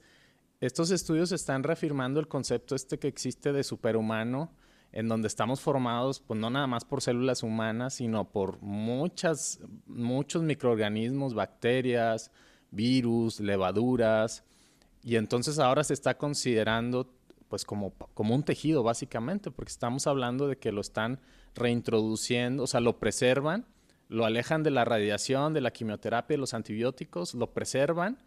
estos 0.62 0.90
estudios 0.92 1.34
están 1.34 1.64
reafirmando 1.64 2.22
el 2.22 2.30
concepto 2.30 2.76
este 2.76 2.98
que 2.98 3.10
existe 3.10 3.52
de 3.52 3.66
superhumano, 3.66 4.54
en 4.94 5.10
donde 5.10 5.28
estamos 5.28 5.60
formados, 5.60 6.22
pues 6.22 6.40
no 6.40 6.50
nada 6.50 6.68
más 6.68 6.86
por 6.86 7.02
células 7.02 7.44
humanas, 7.44 7.96
sino 7.96 8.32
por 8.32 8.62
muchas, 8.62 9.60
muchos 9.86 10.44
microorganismos, 10.44 11.34
bacterias, 11.34 12.32
virus, 12.72 13.42
levaduras, 13.42 14.46
y 15.04 15.16
entonces 15.16 15.60
ahora 15.60 15.84
se 15.84 15.94
está 15.94 16.18
considerando 16.18 17.14
pues 17.48 17.66
como, 17.66 17.94
como 18.14 18.36
un 18.36 18.44
tejido 18.44 18.84
básicamente, 18.84 19.50
porque 19.50 19.72
estamos 19.72 20.06
hablando 20.08 20.48
de 20.48 20.58
que 20.58 20.72
lo 20.72 20.82
están 20.82 21.20
reintroduciendo, 21.56 22.64
o 22.64 22.68
sea, 22.68 22.80
lo 22.80 23.00
preservan, 23.00 23.66
lo 24.08 24.26
alejan 24.26 24.62
de 24.64 24.70
la 24.70 24.86
radiación, 24.86 25.54
de 25.54 25.62
la 25.62 25.72
quimioterapia, 25.72 26.36
de 26.36 26.40
los 26.40 26.54
antibióticos, 26.54 27.34
lo 27.34 27.52
preservan 27.52 28.20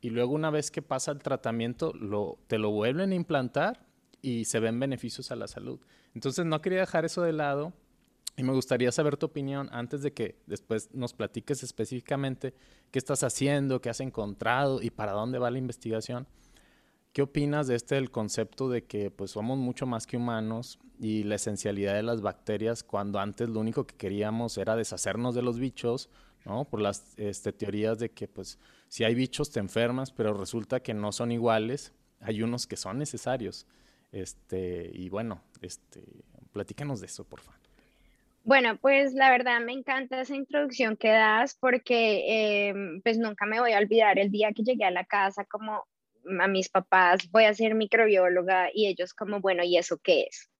y 0.00 0.10
luego 0.10 0.32
una 0.32 0.50
vez 0.50 0.70
que 0.70 0.80
pasa 0.80 1.12
el 1.12 1.18
tratamiento, 1.18 1.92
lo, 1.92 2.38
te 2.46 2.58
lo 2.58 2.70
vuelven 2.70 3.12
a 3.12 3.14
implantar 3.14 3.86
y 4.22 4.46
se 4.46 4.60
ven 4.60 4.80
beneficios 4.80 5.30
a 5.30 5.36
la 5.36 5.46
salud. 5.46 5.78
Entonces 6.14 6.46
no 6.46 6.60
quería 6.62 6.80
dejar 6.80 7.04
eso 7.04 7.22
de 7.22 7.32
lado 7.32 7.74
y 8.40 8.42
me 8.42 8.54
gustaría 8.54 8.90
saber 8.90 9.18
tu 9.18 9.26
opinión 9.26 9.68
antes 9.70 10.00
de 10.00 10.14
que 10.14 10.38
después 10.46 10.88
nos 10.94 11.12
platiques 11.12 11.62
específicamente 11.62 12.54
qué 12.90 12.98
estás 12.98 13.22
haciendo, 13.22 13.82
qué 13.82 13.90
has 13.90 14.00
encontrado 14.00 14.80
y 14.80 14.88
para 14.88 15.12
dónde 15.12 15.38
va 15.38 15.50
la 15.50 15.58
investigación. 15.58 16.26
¿Qué 17.12 17.20
opinas 17.20 17.66
de 17.66 17.74
este 17.74 17.98
el 17.98 18.10
concepto 18.10 18.70
de 18.70 18.84
que 18.84 19.10
pues 19.10 19.32
somos 19.32 19.58
mucho 19.58 19.84
más 19.84 20.06
que 20.06 20.16
humanos 20.16 20.78
y 20.98 21.24
la 21.24 21.34
esencialidad 21.34 21.92
de 21.92 22.02
las 22.02 22.22
bacterias 22.22 22.82
cuando 22.82 23.18
antes 23.18 23.46
lo 23.50 23.60
único 23.60 23.86
que 23.86 23.96
queríamos 23.96 24.56
era 24.56 24.74
deshacernos 24.74 25.34
de 25.34 25.42
los 25.42 25.58
bichos, 25.58 26.08
¿no? 26.46 26.64
Por 26.64 26.80
las 26.80 27.12
este, 27.18 27.52
teorías 27.52 27.98
de 27.98 28.10
que 28.10 28.26
pues 28.26 28.58
si 28.88 29.04
hay 29.04 29.14
bichos 29.14 29.50
te 29.50 29.60
enfermas, 29.60 30.12
pero 30.12 30.32
resulta 30.32 30.80
que 30.80 30.94
no 30.94 31.12
son 31.12 31.30
iguales, 31.30 31.92
hay 32.20 32.42
unos 32.42 32.66
que 32.66 32.78
son 32.78 32.96
necesarios. 32.96 33.66
Este, 34.12 34.90
y 34.94 35.10
bueno, 35.10 35.42
este, 35.60 36.02
platícanos 36.52 37.00
de 37.00 37.06
eso, 37.06 37.24
por 37.24 37.40
favor. 37.40 37.59
Bueno, 38.42 38.78
pues 38.78 39.12
la 39.12 39.30
verdad 39.30 39.60
me 39.60 39.72
encanta 39.72 40.20
esa 40.20 40.34
introducción 40.34 40.96
que 40.96 41.08
das 41.08 41.56
porque 41.60 42.68
em, 42.68 43.02
pues 43.02 43.18
nunca 43.18 43.46
me 43.46 43.60
voy 43.60 43.72
a 43.72 43.78
olvidar 43.78 44.18
el 44.18 44.30
día 44.30 44.52
que 44.52 44.62
llegué 44.62 44.84
a 44.84 44.90
la 44.90 45.04
casa 45.04 45.44
como 45.44 45.86
a 46.40 46.48
mis 46.48 46.68
papás, 46.68 47.30
voy 47.30 47.44
a 47.44 47.54
ser 47.54 47.74
microbióloga 47.74 48.70
y 48.72 48.86
ellos 48.86 49.14
como, 49.14 49.40
bueno, 49.40 49.62
¿y 49.64 49.76
eso 49.76 49.98
qué 50.02 50.22
es? 50.22 50.50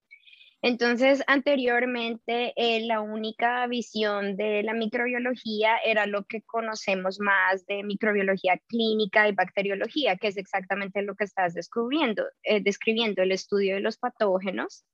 Entonces, 0.62 1.22
anteriormente, 1.26 2.52
eh, 2.54 2.84
la 2.84 3.00
única 3.00 3.66
visión 3.66 4.36
de 4.36 4.62
la 4.62 4.74
microbiología 4.74 5.78
era 5.78 6.04
lo 6.04 6.24
que 6.24 6.42
conocemos 6.42 7.18
más 7.18 7.64
de 7.66 7.82
microbiología 7.82 8.60
clínica 8.68 9.26
y 9.26 9.32
bacteriología, 9.32 10.16
que 10.16 10.28
es 10.28 10.36
exactamente 10.36 11.00
lo 11.00 11.14
que 11.14 11.24
estás 11.24 11.54
descubriendo, 11.54 12.24
eh, 12.42 12.60
describiendo 12.62 13.22
el 13.22 13.32
estudio 13.32 13.76
de 13.76 13.80
los 13.80 13.96
patógenos. 13.96 14.84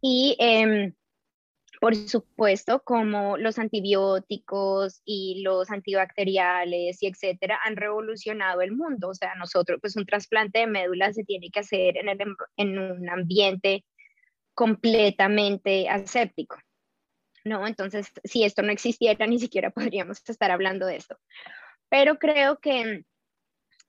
Y 0.00 0.36
em, 0.38 0.94
por 1.86 1.94
supuesto, 1.94 2.82
como 2.82 3.36
los 3.36 3.60
antibióticos 3.60 5.02
y 5.04 5.42
los 5.44 5.70
antibacteriales 5.70 7.00
y 7.00 7.06
etcétera 7.06 7.60
han 7.64 7.76
revolucionado 7.76 8.60
el 8.60 8.72
mundo. 8.72 9.10
O 9.10 9.14
sea, 9.14 9.36
nosotros, 9.36 9.78
pues 9.80 9.94
un 9.94 10.04
trasplante 10.04 10.58
de 10.58 10.66
médula 10.66 11.12
se 11.12 11.22
tiene 11.22 11.48
que 11.48 11.60
hacer 11.60 11.96
en, 11.96 12.08
el, 12.08 12.18
en 12.56 12.78
un 12.80 13.08
ambiente 13.08 13.84
completamente 14.52 15.88
aséptico. 15.88 16.56
¿no? 17.44 17.68
Entonces, 17.68 18.08
si 18.24 18.42
esto 18.42 18.62
no 18.62 18.72
existiera, 18.72 19.24
ni 19.28 19.38
siquiera 19.38 19.70
podríamos 19.94 20.28
estar 20.28 20.50
hablando 20.50 20.86
de 20.86 20.96
esto. 20.96 21.16
Pero 21.88 22.18
creo 22.18 22.58
que 22.58 23.04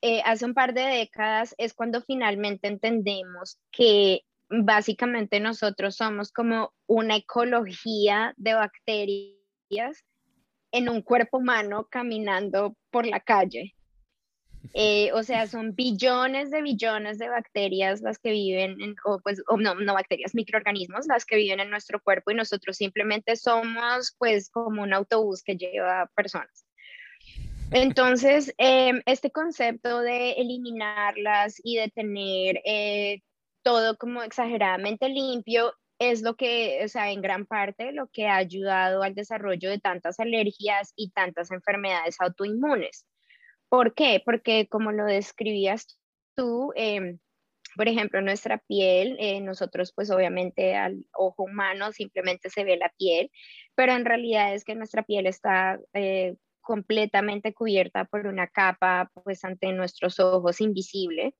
eh, 0.02 0.22
hace 0.24 0.46
un 0.46 0.54
par 0.54 0.76
de 0.76 0.84
décadas 0.84 1.56
es 1.58 1.74
cuando 1.74 2.02
finalmente 2.02 2.68
entendemos 2.68 3.58
que 3.72 4.22
básicamente 4.50 5.40
nosotros 5.40 5.96
somos 5.96 6.32
como 6.32 6.74
una 6.86 7.18
ecología 7.18 8.34
de 8.38 8.54
bacterias 8.54 10.06
en 10.72 10.90
un 10.90 11.02
cuerpo 11.02 11.38
humano 11.38 11.88
caminando 11.90 12.76
por 12.92 13.06
la 13.06 13.20
calle. 13.20 13.74
Eh, 14.74 15.12
o 15.14 15.24
sea, 15.24 15.48
son 15.48 15.76
billones 15.76 16.52
de 16.52 16.62
billones 16.62 17.18
de 17.18 17.30
bacterias 17.30 18.02
las 18.02 18.20
que 18.20 18.32
viven, 18.32 18.82
en, 18.82 18.96
o 19.06 19.18
pues, 19.20 19.42
no, 19.58 19.76
no 19.76 19.94
bacterias, 19.94 20.36
microorganismos, 20.36 21.08
las 21.08 21.26
que 21.26 21.38
viven 21.38 21.62
en 21.62 21.70
nuestro 21.70 22.02
cuerpo 22.02 22.32
y 22.32 22.36
nosotros 22.36 22.76
simplemente 22.76 23.38
somos 23.38 24.14
pues 24.18 24.50
como 24.50 24.84
un 24.84 24.94
autobús 24.94 25.42
que 25.42 25.56
lleva 25.56 26.12
personas. 26.16 26.66
Entonces, 27.72 28.54
em, 28.58 29.02
este 29.06 29.32
concepto 29.32 30.02
de 30.02 30.32
eliminarlas 30.34 31.60
y 31.64 31.78
de 31.78 31.90
tener 31.90 32.62
eh, 32.66 33.22
todo 33.68 33.98
como 33.98 34.24
exageradamente 34.24 35.10
limpio 35.10 35.74
es 36.00 36.22
lo 36.22 36.38
que, 36.38 36.80
o 36.86 36.88
sea, 36.88 37.12
en 37.12 37.22
gran 37.22 37.46
parte 37.46 37.92
lo 37.92 38.08
que 38.08 38.26
ha 38.26 38.38
ayudado 38.38 39.04
al 39.04 39.14
desarrollo 39.14 39.70
de 39.70 39.78
tantas 39.78 40.22
alergias 40.22 40.94
y 40.96 41.10
tantas 41.10 41.52
enfermedades 41.52 42.16
autoinmunes. 42.22 43.06
¿Por 43.68 43.94
qué? 43.94 44.22
Porque 44.24 44.70
como 44.70 44.94
lo 44.94 45.04
describías 45.04 46.00
tú, 46.34 46.72
em, 46.78 47.20
por 47.76 47.90
ejemplo, 47.90 48.22
nuestra 48.22 48.60
piel, 48.60 49.18
eh, 49.20 49.42
nosotros 49.42 49.92
pues 49.94 50.12
obviamente 50.12 50.78
al 50.78 51.04
ojo 51.12 51.44
humano 51.44 51.92
simplemente 51.92 52.50
se 52.50 52.64
ve 52.64 52.78
la 52.78 52.94
piel, 52.98 53.30
pero 53.76 53.92
en 53.92 54.06
realidad 54.06 54.54
es 54.54 54.64
que 54.64 54.76
nuestra 54.76 55.04
piel 55.04 55.28
está 55.28 55.78
eh, 55.94 56.38
completamente 56.68 57.54
cubierta 57.54 58.04
por 58.04 58.28
una 58.28 58.48
capa, 58.48 59.10
pues 59.24 59.46
ante 59.46 59.72
nuestros 59.72 60.20
ojos 60.20 60.60
invisible, 60.60 61.34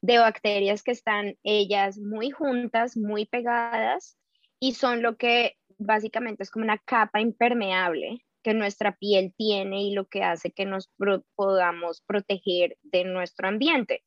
de 0.00 0.18
bacterias 0.18 0.82
que 0.82 0.92
están 0.92 1.36
ellas 1.42 1.98
muy 1.98 2.30
juntas, 2.30 2.96
muy 2.96 3.26
pegadas 3.26 4.16
y 4.58 4.72
son 4.72 5.02
lo 5.02 5.18
que 5.18 5.58
básicamente 5.76 6.44
es 6.44 6.50
como 6.50 6.64
una 6.64 6.78
capa 6.78 7.20
impermeable 7.20 8.24
que 8.42 8.54
nuestra 8.54 8.96
piel 8.96 9.34
tiene 9.36 9.82
y 9.82 9.92
lo 9.92 10.06
que 10.08 10.22
hace 10.22 10.50
que 10.50 10.64
nos 10.64 10.90
podamos 11.36 12.00
proteger 12.06 12.78
de 12.82 13.04
nuestro 13.04 13.48
ambiente. 13.48 14.02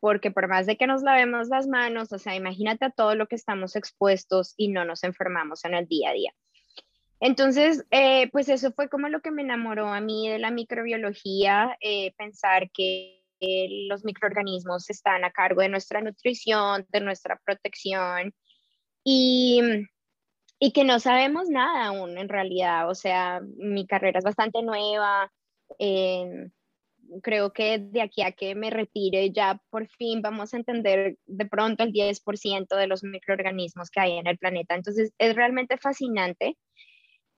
Porque 0.00 0.30
por 0.30 0.48
más 0.48 0.66
de 0.66 0.76
que 0.76 0.86
nos 0.86 1.02
lavemos 1.02 1.48
las 1.48 1.66
manos, 1.66 2.12
o 2.12 2.18
sea, 2.18 2.34
imagínate 2.34 2.84
a 2.84 2.90
todo 2.90 3.14
lo 3.14 3.26
que 3.26 3.36
estamos 3.36 3.74
expuestos 3.74 4.52
y 4.58 4.68
no 4.68 4.84
nos 4.84 5.02
enfermamos 5.02 5.64
en 5.64 5.72
el 5.72 5.86
día 5.86 6.10
a 6.10 6.12
día. 6.12 6.34
Entonces, 7.20 7.84
eh, 7.90 8.30
pues 8.32 8.48
eso 8.48 8.72
fue 8.72 8.88
como 8.88 9.08
lo 9.08 9.20
que 9.20 9.30
me 9.30 9.42
enamoró 9.42 9.88
a 9.88 10.00
mí 10.00 10.28
de 10.28 10.38
la 10.38 10.50
microbiología, 10.50 11.76
eh, 11.80 12.14
pensar 12.16 12.70
que 12.72 13.18
los 13.40 14.04
microorganismos 14.04 14.90
están 14.90 15.24
a 15.24 15.30
cargo 15.30 15.62
de 15.62 15.68
nuestra 15.68 16.00
nutrición, 16.00 16.86
de 16.90 17.00
nuestra 17.00 17.40
protección 17.44 18.34
y, 19.04 19.62
y 20.58 20.72
que 20.72 20.84
no 20.84 21.00
sabemos 21.00 21.48
nada 21.48 21.86
aún 21.86 22.18
en 22.18 22.28
realidad. 22.28 22.90
O 22.90 22.94
sea, 22.94 23.40
mi 23.56 23.86
carrera 23.86 24.18
es 24.18 24.24
bastante 24.24 24.62
nueva. 24.62 25.30
creo 27.22 27.52
que 27.52 27.78
de 27.78 28.02
aquí 28.02 28.22
a 28.22 28.32
que 28.32 28.54
me 28.54 28.70
retire 28.70 29.30
ya 29.32 29.60
por 29.70 29.88
fin 29.88 30.22
vamos 30.22 30.54
a 30.54 30.58
entender 30.58 31.16
de 31.26 31.46
pronto 31.46 31.82
el 31.82 31.92
10% 31.92 32.76
de 32.76 32.86
los 32.86 33.02
microorganismos 33.02 33.90
que 33.90 34.00
hay 34.00 34.18
en 34.18 34.26
el 34.26 34.38
planeta. 34.38 34.74
Entonces 34.74 35.12
es 35.18 35.34
realmente 35.34 35.76
fascinante 35.78 36.56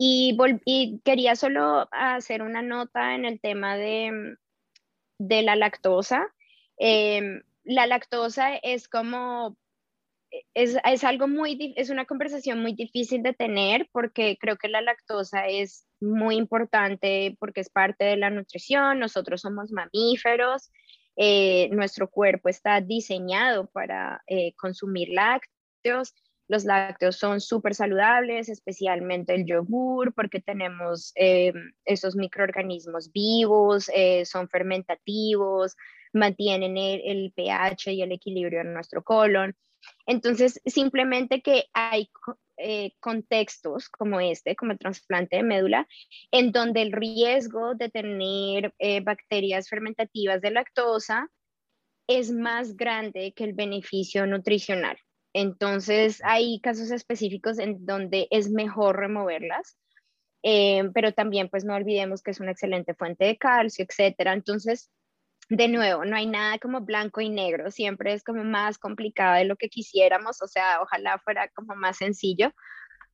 y, 0.05 1.01
quería 1.05 1.37
solo 1.37 1.89
hacer 1.93 2.43
una 2.43 2.61
nota 2.61 3.15
en 3.15 3.25
el 3.25 3.41
tema 3.41 3.77
de, 3.77 4.37
de 5.19 5.43
la 5.43 5.55
lactosa. 5.55 6.27
Em, 6.77 7.43
la 7.63 7.87
lactosa 7.87 8.57
es 8.57 8.89
como, 8.89 9.57
es, 10.55 10.77
es, 10.85 11.05
algo 11.05 11.29
muy, 11.29 11.75
es 11.77 11.91
una 11.91 12.05
conversación 12.05 12.61
muy 12.61 12.75
difícil 12.75 13.23
de 13.23 13.33
tener 13.33 13.89
porque 13.93 14.37
creo 14.41 14.57
que 14.57 14.69
la 14.69 14.81
lactosa 14.81 15.47
es 15.47 15.87
muy 16.01 16.35
importante 16.35 17.37
porque 17.39 17.61
es 17.61 17.71
parte 17.71 18.05
de 18.05 18.17
la 18.17 18.31
nutrición, 18.31 18.99
nosotros 18.99 19.43
somos 19.43 19.71
mamíferos, 19.71 20.73
eh, 21.15 21.69
nuestro 21.71 22.11
cuerpo 22.11 22.49
está 22.49 22.81
diseñado 22.81 23.71
para 23.71 24.23
eh, 24.27 24.55
consumir 24.57 25.11
lácteos 25.11 26.15
Los 26.49 26.65
lácteos 26.65 27.17
son 27.17 27.41
súper 27.41 27.75
saludables, 27.75 28.49
especialmente 28.49 29.35
el 29.35 29.47
yogur, 29.47 30.13
porque 30.13 30.41
tenemos 30.41 31.13
eh, 31.15 31.53
esos 31.85 32.17
microorganismos 32.17 33.13
vivos, 33.13 33.91
eh, 33.95 34.25
son 34.25 34.49
fermentativos, 34.49 35.77
mantienen 36.13 36.77
el, 36.77 37.33
pH 37.35 37.93
y 37.93 38.03
el 38.03 38.13
equilibrio 38.13 38.61
en 38.61 38.75
nuestro 38.75 39.03
colon. 39.03 39.57
Entonces, 40.07 40.61
simplemente 40.67 41.43
que 41.43 41.65
hay 41.73 42.11
eh, 42.57 42.93
contextos 43.01 43.89
como 43.89 44.21
este, 44.21 44.55
como 44.55 44.73
el 44.73 44.79
trasplante 44.79 45.37
de 45.37 45.43
médula, 45.43 45.89
en 46.31 46.53
donde 46.53 46.83
el 46.83 46.93
riesgo 46.93 47.75
de 47.75 47.89
tener 47.89 48.75
bacterias 49.03 49.69
fermentativas 49.69 50.41
de 50.41 50.51
lactosa 50.51 51.29
es 52.07 52.31
más 52.31 52.77
grande 52.77 53.33
que 53.33 53.45
el 53.45 53.55
beneficio 53.55 54.27
nutricional. 54.27 54.99
Entonces, 55.35 56.21
hay 56.25 56.61
casos 56.61 56.91
específicos 56.91 57.59
en 57.59 57.85
donde 57.87 58.29
es 58.31 58.51
mejor 58.51 58.97
removerlas, 58.99 59.79
eh, 60.43 60.91
pero 60.95 61.13
también 61.13 61.49
pues 61.49 61.65
no 61.65 61.75
olvidemos 61.75 62.23
que 62.23 62.33
es 62.33 62.41
una 62.41 62.53
excelente 62.53 62.95
fuente 62.95 63.25
de 63.25 63.39
calcio, 63.39 63.85
etcétera. 63.89 64.33
Entonces, 64.33 64.91
de 65.49 65.69
nuevo, 65.69 66.05
no 66.05 66.17
hay 66.17 66.27
nada 66.27 66.59
como 66.59 66.81
blanco 66.81 67.21
y 67.21 67.31
negro, 67.31 67.71
siempre 67.71 68.13
es 68.15 68.25
como 68.25 68.45
más 68.45 68.79
complicado 68.79 69.37
de 69.37 69.45
lo 69.45 69.57
que 69.57 69.69
quisiéramos, 69.69 70.41
o 70.43 70.47
sea, 70.47 70.81
ojalá 70.83 71.19
fuera 71.19 71.49
como 71.49 71.75
más 71.77 71.99
sencillo, 71.99 72.53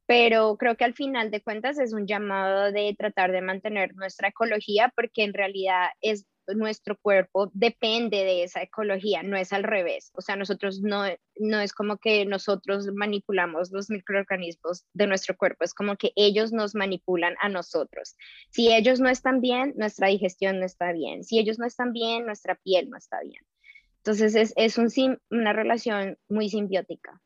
pero 0.06 0.56
creo 0.56 0.76
que 0.76 0.84
al 0.84 0.94
final 0.94 1.30
de 1.30 1.42
cuentas 1.42 1.78
es 1.78 1.92
un 1.92 2.06
llamado 2.06 2.72
de 2.72 2.94
tratar 2.98 3.32
de 3.32 3.42
mantener 3.42 3.94
nuestra 3.94 4.28
ecología 4.28 4.92
porque 4.94 5.24
en 5.24 5.34
realidad 5.34 5.88
es 6.00 6.26
nuestro 6.54 6.96
cuerpo 6.96 7.50
depende 7.52 8.18
de 8.24 8.42
esa 8.42 8.62
ecología, 8.62 9.22
no 9.22 9.36
es 9.36 9.52
al 9.52 9.64
revés. 9.64 10.10
O 10.14 10.20
sea, 10.20 10.36
nosotros 10.36 10.80
no, 10.80 11.04
no 11.36 11.60
es 11.60 11.72
como 11.72 11.98
que 11.98 12.24
nosotros 12.24 12.88
manipulamos 12.94 13.70
los 13.72 13.90
microorganismos 13.90 14.84
de 14.92 15.06
nuestro 15.06 15.36
cuerpo, 15.36 15.64
es 15.64 15.74
como 15.74 15.96
que 15.96 16.12
ellos 16.16 16.52
nos 16.52 16.74
manipulan 16.74 17.34
a 17.40 17.48
nosotros. 17.48 18.16
Si 18.50 18.72
ellos 18.72 19.00
no 19.00 19.08
están 19.08 19.40
bien, 19.40 19.74
nuestra 19.76 20.08
digestión 20.08 20.60
no 20.60 20.66
está 20.66 20.92
bien. 20.92 21.24
Si 21.24 21.38
ellos 21.38 21.58
no 21.58 21.66
están 21.66 21.92
bien, 21.92 22.26
nuestra 22.26 22.54
piel 22.56 22.88
no 22.90 22.96
está 22.96 23.20
bien. 23.20 23.42
Entonces 23.98 24.34
es, 24.34 24.54
es 24.56 24.78
un, 24.78 25.18
una 25.30 25.52
relación 25.52 26.18
muy 26.28 26.48
simbiótica. 26.48 27.20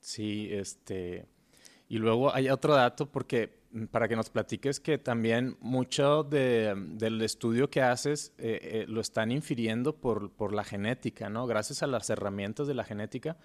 Sí, 0.00 0.48
este, 0.52 1.26
y 1.88 1.98
luego 1.98 2.34
hay 2.34 2.50
otro 2.50 2.74
dato 2.74 3.10
porque 3.10 3.63
para 3.90 4.06
que 4.08 4.16
nos 4.16 4.30
platiques 4.30 4.78
que 4.78 4.98
también 4.98 5.56
mucho 5.60 6.22
del 6.22 7.20
estudio 7.22 7.70
que 7.70 7.82
haces 7.82 8.32
eh, 8.38 8.58
eh, 8.62 8.84
lo 8.88 9.00
están 9.00 9.32
infiriendo 9.32 9.96
por, 9.96 10.30
por, 10.30 10.52
la 10.52 10.62
genética, 10.62 11.28
¿no? 11.28 11.46
Gracias 11.46 11.82
a 11.82 11.86
las 11.86 12.08
herramientas 12.10 12.68
de 12.68 12.74
la 12.74 12.84
genética, 12.84 13.36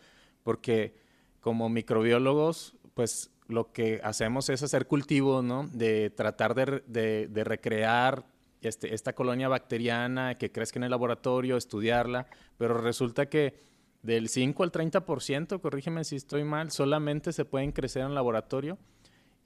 porque 0.43 0.95
como 1.39 1.69
microbiólogos, 1.69 2.75
pues 2.93 3.31
lo 3.47 3.71
que 3.71 4.01
hacemos 4.03 4.49
es 4.49 4.61
hacer 4.61 4.85
cultivo, 4.85 5.41
¿no? 5.41 5.67
De 5.73 6.11
tratar 6.11 6.53
de, 6.53 7.27
de, 7.27 7.43
recrear 7.43 8.25
este, 8.61 8.93
esta 8.93 9.13
colonia 9.13 9.47
bacteriana 9.47 10.37
que 10.37 10.51
crezca 10.51 10.77
en 10.77 10.83
el 10.83 10.91
laboratorio, 10.91 11.57
estudiarla, 11.57 12.27
pero 12.57 12.77
resulta 12.77 13.27
que 13.27 13.67
del 14.03 14.29
5 14.29 14.61
al 14.63 14.71
30%, 14.71 15.59
corrígeme 15.59 16.03
si 16.03 16.17
estoy 16.17 16.43
mal, 16.43 16.71
solamente 16.71 17.33
se 17.33 17.45
pueden 17.45 17.71
crecer 17.71 18.03
en 18.03 18.13
laboratorio 18.13 18.77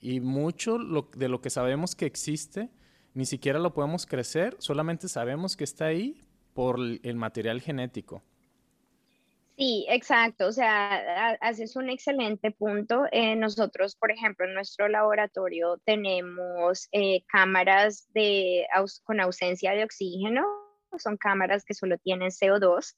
y 0.03 0.19
mucho 0.19 0.77
de 0.77 1.29
lo 1.29 1.41
que 1.41 1.49
sabemos 1.49 1.95
que 1.95 2.05
existe, 2.05 2.69
ni 3.13 3.25
siquiera 3.25 3.57
lo 3.57 3.73
podemos 3.73 4.05
crecer, 4.05 4.55
solamente 4.59 5.07
sabemos 5.07 5.55
que 5.55 5.63
está 5.63 5.85
ahí 5.85 6.21
por 6.53 6.77
el 6.79 7.15
material 7.15 7.61
genético. 7.61 8.21
Sí, 9.55 9.85
exacto. 9.87 10.47
O 10.47 10.51
sea, 10.51 11.37
haces 11.39 11.75
un 11.75 11.89
excelente 11.89 12.51
punto. 12.51 13.05
Eh, 13.11 13.35
nosotros, 13.35 13.95
por 13.95 14.11
ejemplo, 14.11 14.45
en 14.45 14.55
nuestro 14.55 14.89
laboratorio 14.89 15.79
tenemos 15.85 16.89
eh, 16.91 17.23
cámaras 17.27 18.07
de, 18.13 18.65
con 19.03 19.21
ausencia 19.21 19.71
de 19.71 19.83
oxígeno. 19.83 20.43
Son 20.97 21.17
cámaras 21.17 21.63
que 21.63 21.75
solo 21.75 21.97
tienen 21.99 22.29
CO2 22.29 22.95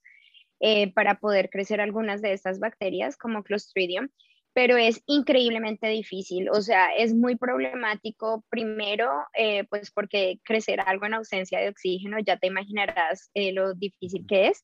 eh, 0.62 0.94
para 0.94 1.20
poder 1.20 1.50
crecer 1.50 1.82
algunas 1.82 2.22
de 2.22 2.34
estas 2.34 2.60
bacterias 2.60 3.18
como 3.18 3.44
Clostridium, 3.44 4.10
pero 4.56 4.78
es 4.78 5.04
increíblemente 5.06 5.90
difícil, 5.90 6.50
o 6.50 6.62
sea, 6.62 6.88
es 6.96 7.14
muy 7.14 7.36
problemático 7.36 8.46
primero, 8.50 9.12
eh, 9.38 9.66
pues 9.66 9.92
porque 9.92 10.40
crecer 10.46 10.80
algo 10.80 11.06
en 11.06 11.16
ausencia 11.16 11.60
de 11.60 11.68
oxígeno, 11.68 12.20
ya 12.26 12.38
te 12.38 12.48
imaginarás 12.48 13.30
eh, 13.34 13.52
lo 13.52 13.74
difícil 13.74 14.26
que 14.26 14.48
es. 14.48 14.64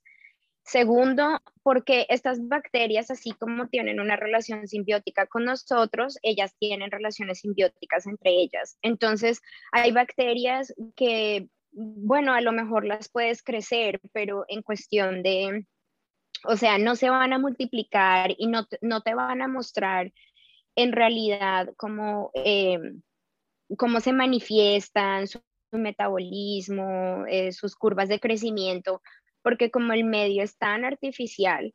Segundo, 0.64 1.42
porque 1.62 2.06
estas 2.08 2.40
bacterias, 2.48 3.12
así 3.12 3.34
como 3.34 3.68
tienen 3.68 4.00
una 4.00 4.16
relación 4.16 4.66
simbiótica 4.66 5.28
con 5.28 5.44
nosotros, 5.44 6.18
ellas 6.22 6.56
tienen 6.58 6.90
relaciones 6.90 7.40
simbióticas 7.40 8.08
entre 8.08 8.32
ellas. 8.32 8.78
Entonces, 8.82 9.42
hay 9.74 9.92
bacterias 9.92 10.74
que, 10.96 11.50
bueno, 11.74 12.34
a 12.34 12.40
lo 12.40 12.54
mejor 12.54 12.86
las 12.86 13.10
puedes 13.10 13.44
crecer, 13.44 14.00
pero 14.14 14.46
en 14.48 14.62
cuestión 14.62 15.22
de, 15.22 15.66
o 16.46 16.58
sea, 16.58 16.78
no 16.78 16.96
se 16.96 17.10
van 17.10 17.34
a 17.34 17.40
multiplicar 17.40 18.34
y 18.38 18.48
no, 18.48 18.66
te 18.66 19.16
van 19.16 19.42
a 19.42 19.48
mostrar 19.48 20.12
en 20.76 20.92
realidad 20.92 21.70
cómo, 21.78 22.32
eh, 22.34 22.80
cómo 23.78 24.00
se 24.00 24.14
manifiestan 24.14 25.28
su 25.28 25.42
metabolismo, 25.72 27.26
eh, 27.28 27.52
sus 27.52 27.76
curvas 27.76 28.10
de 28.10 28.20
crecimiento, 28.20 29.02
porque 29.42 29.72
como 29.72 29.94
el 29.94 30.04
medio 30.04 30.44
es 30.44 30.58
tan 30.58 30.86
artificial, 30.86 31.74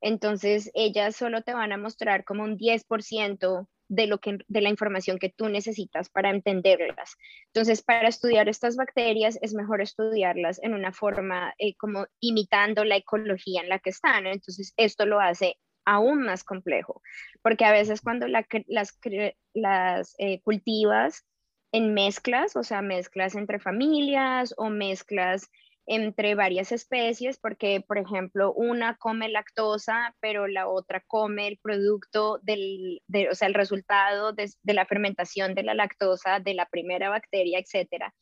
entonces 0.00 0.70
ellas 0.74 1.16
solo 1.16 1.42
te 1.42 1.54
van 1.54 1.72
a 1.72 1.78
mostrar 1.78 2.24
como 2.24 2.44
un 2.44 2.56
10% 2.56 3.68
de, 3.88 4.06
lo 4.06 4.18
que, 4.18 4.38
de 4.46 4.60
la 4.60 4.68
información 4.68 5.18
que 5.18 5.28
tú 5.28 5.48
necesitas 5.48 6.08
para 6.08 6.30
entenderlas. 6.30 7.16
Entonces, 7.46 7.82
para 7.82 8.08
estudiar 8.08 8.48
estas 8.48 8.76
bacterias 8.76 9.38
es 9.42 9.54
mejor 9.54 9.80
estudiarlas 9.80 10.62
en 10.62 10.74
una 10.74 10.92
forma 10.92 11.54
eh, 11.58 11.74
como 11.76 12.06
imitando 12.20 12.84
la 12.84 12.96
ecología 12.96 13.62
en 13.62 13.68
la 13.68 13.78
que 13.78 13.90
están. 13.90 14.26
Entonces, 14.26 14.72
esto 14.76 15.06
lo 15.06 15.20
hace 15.20 15.56
aún 15.84 16.22
más 16.22 16.42
complejo, 16.42 17.00
porque 17.42 17.64
a 17.64 17.72
veces 17.72 18.00
cuando 18.00 18.26
las, 18.26 20.14
eh, 20.18 20.40
cultivas 20.42 21.24
en 21.72 21.94
mezclas, 21.94 22.56
o 22.56 22.64
sea, 22.64 22.82
mezclas 22.82 23.34
entre 23.34 23.60
familias 23.60 24.52
o 24.56 24.68
mezclas 24.68 25.48
entre 25.86 26.34
varias 26.34 26.72
especies, 26.72 27.38
porque, 27.38 27.80
por 27.86 27.98
ejemplo, 27.98 28.52
una 28.52 28.96
come 28.96 29.28
lactosa, 29.28 30.14
pero 30.20 30.48
la 30.48 30.68
otra 30.68 31.02
come 31.06 31.46
el 31.46 31.58
producto 31.58 32.40
del, 32.42 33.02
o 33.30 33.34
sea, 33.34 33.46
el 33.46 33.54
resultado 33.54 34.32
de, 34.32 34.50
la 34.64 34.84
fermentación 34.86 35.54
de 35.54 35.62
la 35.62 35.74
lactosa 35.74 36.40
de 36.40 36.54
la 36.54 36.66
primera 36.66 37.08
bacteria, 37.08 37.60
etcétera. 37.60 38.12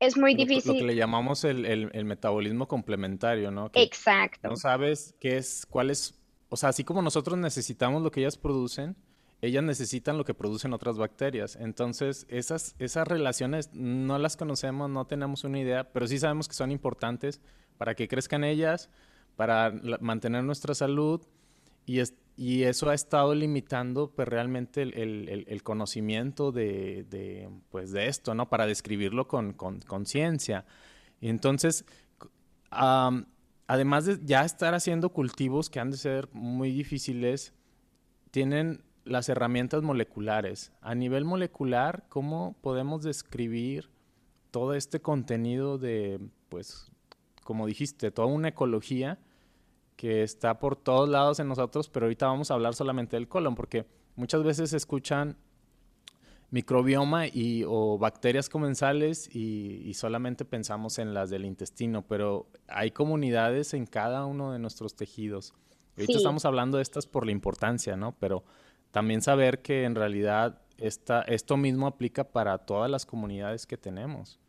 Es 0.00 0.16
muy 0.16 0.34
difícil. 0.34 0.72
Lo 0.72 0.78
que 0.78 0.84
le 0.84 0.96
llamamos 0.96 1.44
el, 1.44 2.04
metabolismo 2.04 2.66
complementario, 2.66 3.50
¿no? 3.50 3.70
Exacto. 3.74 4.48
No 4.48 4.56
sabes 4.56 5.14
qué 5.20 5.36
es, 5.36 5.64
cuál 5.70 5.90
es, 5.90 6.20
o 6.48 6.56
sea, 6.56 6.70
así 6.70 6.82
como 6.82 7.02
nosotros 7.02 7.38
necesitamos 7.38 8.02
lo 8.02 8.10
que 8.10 8.20
ellas 8.20 8.36
producen, 8.36 8.96
ellas 9.42 9.62
necesitan 9.62 10.16
lo 10.16 10.24
que 10.24 10.34
producen 10.34 10.72
otras 10.72 10.96
bacterias. 10.96 11.56
Entonces, 11.56 12.26
esas, 12.28 12.74
esas 12.78 13.06
relaciones 13.06 13.70
no 13.72 14.18
las 14.18 14.36
conocemos, 14.36 14.88
no 14.90 15.06
tenemos 15.06 15.44
una 15.44 15.60
idea, 15.60 15.92
pero 15.92 16.06
sí 16.06 16.18
sabemos 16.18 16.48
que 16.48 16.54
son 16.54 16.70
importantes 16.70 17.40
para 17.76 17.94
que 17.94 18.08
crezcan 18.08 18.44
ellas, 18.44 18.88
para 19.36 19.74
mantener 20.00 20.42
nuestra 20.44 20.74
salud 20.74 21.20
y, 21.84 22.00
y 22.36 22.62
eso 22.62 22.88
ha 22.88 22.94
estado 22.94 23.34
limitando 23.34 24.10
pues, 24.10 24.26
realmente 24.26 24.82
el, 24.82 25.62
conocimiento 25.62 26.50
de, 26.50 27.48
pues, 27.70 27.92
de 27.92 28.08
esto, 28.08 28.34
¿no? 28.34 28.48
Para 28.48 28.66
describirlo 28.66 29.28
con 29.28 29.52
conciencia. 29.52 30.64
y 31.20 31.28
entonces, 31.28 31.84
además 32.70 34.06
de 34.06 34.18
ya 34.24 34.44
estar 34.44 34.74
haciendo 34.74 35.10
cultivos 35.10 35.68
que 35.68 35.78
han 35.78 35.90
de 35.90 35.98
ser 35.98 36.28
muy 36.32 36.70
difíciles, 36.70 37.52
tienen 38.30 38.85
las 39.06 39.28
herramientas 39.28 39.82
moleculares. 39.82 40.72
A 40.80 40.94
nivel 40.94 41.24
molecular, 41.24 42.04
¿cómo 42.08 42.56
podemos 42.60 43.02
describir 43.02 43.88
todo 44.50 44.74
este 44.74 45.00
contenido 45.00 45.78
de, 45.78 46.20
pues, 46.48 46.90
como 47.44 47.66
dijiste, 47.66 48.10
toda 48.10 48.28
una 48.28 48.48
ecología 48.48 49.18
que 49.96 50.22
está 50.22 50.58
por 50.58 50.76
todos 50.76 51.08
lados 51.08 51.40
en 51.40 51.48
nosotros, 51.48 51.88
pero 51.88 52.06
ahorita 52.06 52.26
vamos 52.26 52.50
a 52.50 52.54
hablar 52.54 52.74
solamente 52.74 53.16
del 53.16 53.28
colon, 53.28 53.54
porque 53.54 53.86
muchas 54.14 54.42
veces 54.42 54.70
se 54.70 54.76
escuchan 54.76 55.36
microbioma 56.50 57.26
y, 57.26 57.64
o 57.66 57.98
bacterias 57.98 58.48
comensales 58.48 59.28
y, 59.34 59.92
solamente 59.94 60.44
pensamos 60.44 60.98
en 60.98 61.14
las 61.14 61.30
del 61.30 61.44
intestino, 61.44 62.02
pero 62.06 62.46
hay 62.68 62.90
comunidades 62.90 63.74
en 63.74 63.86
cada 63.86 64.26
uno 64.26 64.52
de 64.52 64.58
nuestros 64.58 64.94
tejidos. 64.94 65.54
Ahorita 65.96 66.18
estamos 66.18 66.44
hablando 66.44 66.76
de 66.76 66.82
estas 66.82 67.06
por 67.06 67.24
la 67.24 67.32
importancia, 67.32 67.96
¿no? 67.96 68.14
Pero 68.18 68.44
también 68.96 69.20
saber 69.20 69.60
que 69.60 69.84
en 69.84 69.94
realidad 69.94 70.58
esto 70.78 71.56
mismo 71.58 71.86
aplica 71.86 72.24
para 72.24 72.56
todas 72.56 72.90
las 72.90 73.04
comunidades 73.04 73.66
que 73.66 73.76
tenemos. 73.76 74.40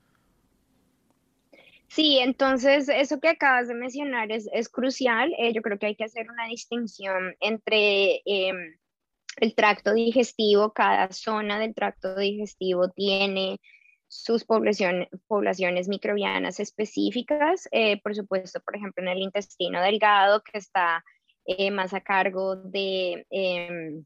Sí, 1.89 2.19
entonces 2.19 2.87
eso 2.87 3.19
que 3.19 3.27
acabas 3.27 3.67
de 3.67 3.73
mencionar 3.73 4.31
es, 4.31 4.47
es 4.53 4.69
crucial. 4.69 5.33
Eh, 5.37 5.51
yo 5.51 5.61
creo 5.61 5.77
que 5.77 5.87
hay 5.87 5.95
que 5.97 6.05
hacer 6.05 6.31
una 6.31 6.45
distinción 6.45 7.35
entre 7.41 8.21
em, 8.23 8.77
el 9.35 9.53
tracto 9.53 9.93
digestivo. 9.93 10.71
Cada 10.71 11.11
zona 11.11 11.59
del 11.59 11.75
tracto 11.75 12.15
digestivo 12.15 12.87
tiene 12.91 13.59
sus 14.07 14.45
poblaciones 14.45 15.89
microbianas 15.89 16.61
específicas. 16.61 17.67
Eh, 17.73 18.01
por 18.01 18.15
supuesto, 18.15 18.61
por 18.61 18.77
ejemplo, 18.77 19.03
en 19.03 19.09
el 19.09 19.21
intestino 19.23 19.81
delgado, 19.81 20.41
que 20.41 20.57
está 20.57 21.03
eh, 21.43 21.69
más 21.69 21.93
a 21.93 21.99
cargo 21.99 22.55
de 22.55 23.25
em, 23.29 24.05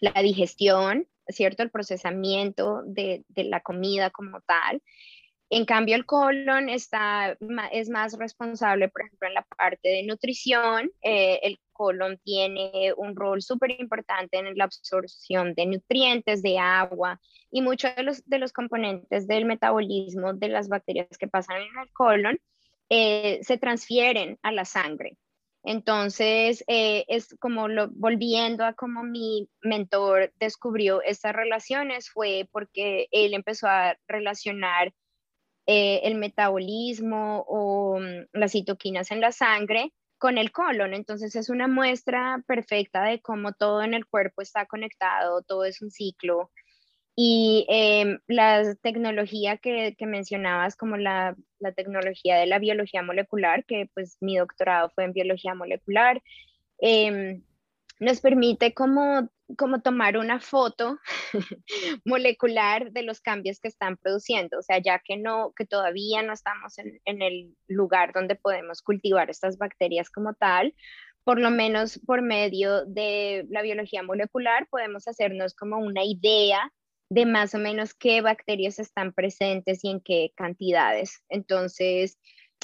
la 0.00 0.22
digestión, 0.22 1.06
¿cierto? 1.28 1.62
El 1.62 1.70
procesamiento 1.70 2.82
de, 2.86 3.24
la 3.36 3.60
comida 3.60 4.10
como 4.10 4.40
tal. 4.42 4.82
En 5.50 5.64
cambio, 5.64 5.96
el 5.96 6.04
colon 6.04 6.68
está, 6.68 7.38
es 7.72 7.88
más 7.88 8.18
responsable, 8.18 8.88
por 8.90 9.02
ejemplo, 9.02 9.28
en 9.28 9.34
la 9.34 9.46
parte 9.56 9.88
de 9.88 10.02
nutrición. 10.02 10.90
Eh, 11.02 11.40
el 11.42 11.58
colon 11.72 12.18
tiene 12.22 12.92
un 12.96 13.16
rol 13.16 13.40
súper 13.40 13.70
importante 13.80 14.38
en 14.38 14.56
la 14.56 14.64
absorción 14.64 15.54
de 15.54 15.66
nutrientes, 15.66 16.42
de 16.42 16.58
agua 16.58 17.18
y 17.50 17.62
muchos 17.62 17.96
de 17.96 18.02
los, 18.02 18.24
de 18.26 18.38
los 18.38 18.52
componentes 18.52 19.26
del 19.26 19.46
metabolismo 19.46 20.34
de 20.34 20.48
las 20.48 20.68
bacterias 20.68 21.16
que 21.18 21.28
pasan 21.28 21.62
en 21.62 21.78
el 21.82 21.92
colon 21.92 22.38
eh, 22.90 23.40
se 23.42 23.58
transfieren 23.58 24.38
a 24.42 24.52
la 24.52 24.64
sangre. 24.64 25.16
Entonces, 25.68 26.64
eh, 26.66 27.04
es 27.08 27.36
como 27.40 27.68
lo, 27.68 27.88
volviendo 27.90 28.64
a 28.64 28.72
cómo 28.72 29.02
mi 29.02 29.50
mentor 29.60 30.32
descubrió 30.40 31.02
estas 31.02 31.34
relaciones, 31.34 32.08
fue 32.08 32.48
porque 32.52 33.06
él 33.10 33.34
empezó 33.34 33.66
a 33.68 33.94
relacionar 34.08 34.94
eh, 35.66 36.00
el 36.04 36.14
metabolismo 36.14 37.44
o 37.46 38.00
mm, 38.00 38.28
las 38.32 38.52
citoquinas 38.52 39.10
en 39.10 39.20
la 39.20 39.30
sangre 39.30 39.92
con 40.16 40.38
el 40.38 40.52
colon. 40.52 40.94
Entonces 40.94 41.36
es 41.36 41.50
una 41.50 41.68
muestra 41.68 42.42
perfecta 42.46 43.04
de 43.04 43.20
cómo 43.20 43.52
todo 43.52 43.82
en 43.82 43.92
el 43.92 44.06
cuerpo 44.06 44.40
está 44.40 44.64
conectado, 44.64 45.42
todo 45.42 45.66
es 45.66 45.82
un 45.82 45.90
ciclo. 45.90 46.50
Y 47.20 47.66
em, 47.68 48.20
la 48.28 48.76
tecnología 48.76 49.56
que, 49.56 49.96
mencionabas, 50.02 50.76
como 50.76 50.96
la, 50.96 51.34
la, 51.58 51.72
tecnología 51.72 52.36
de 52.38 52.46
la 52.46 52.60
biología 52.60 53.02
molecular, 53.02 53.64
que 53.64 53.90
pues 53.92 54.18
mi 54.20 54.36
doctorado 54.36 54.88
fue 54.90 55.02
en 55.02 55.12
biología 55.12 55.52
molecular, 55.56 56.22
em, 56.78 57.42
nos 57.98 58.20
permite 58.20 58.72
como, 58.72 59.30
como 59.56 59.82
tomar 59.82 60.16
una 60.16 60.38
foto 60.38 61.00
molecular 62.04 62.92
de 62.92 63.02
los 63.02 63.20
cambios 63.20 63.58
que 63.58 63.66
están 63.66 63.96
produciendo, 63.96 64.60
o 64.60 64.62
sea, 64.62 64.78
ya 64.78 65.00
que 65.00 65.16
no, 65.16 65.52
que 65.56 65.66
todavía 65.66 66.22
no 66.22 66.32
estamos 66.32 66.78
en, 66.78 67.00
en 67.04 67.20
el 67.20 67.56
lugar 67.66 68.12
donde 68.12 68.36
podemos 68.36 68.80
cultivar 68.80 69.28
estas 69.28 69.58
bacterias 69.58 70.08
como 70.08 70.34
tal, 70.34 70.72
por 71.24 71.40
lo 71.40 71.50
menos 71.50 71.98
por 72.06 72.22
medio 72.22 72.86
de 72.86 73.44
la 73.50 73.62
biología 73.62 74.04
molecular 74.04 74.68
podemos 74.70 75.08
hacernos 75.08 75.56
como 75.56 75.78
una 75.78 76.04
idea 76.04 76.72
de 77.10 77.26
más 77.26 77.54
o 77.54 77.58
menos 77.58 77.94
qué 77.94 78.20
bacterias 78.20 78.78
están 78.78 79.12
presentes 79.12 79.84
y 79.84 79.90
en 79.90 80.00
qué 80.00 80.32
cantidades. 80.36 81.22
Entonces, 81.28 82.18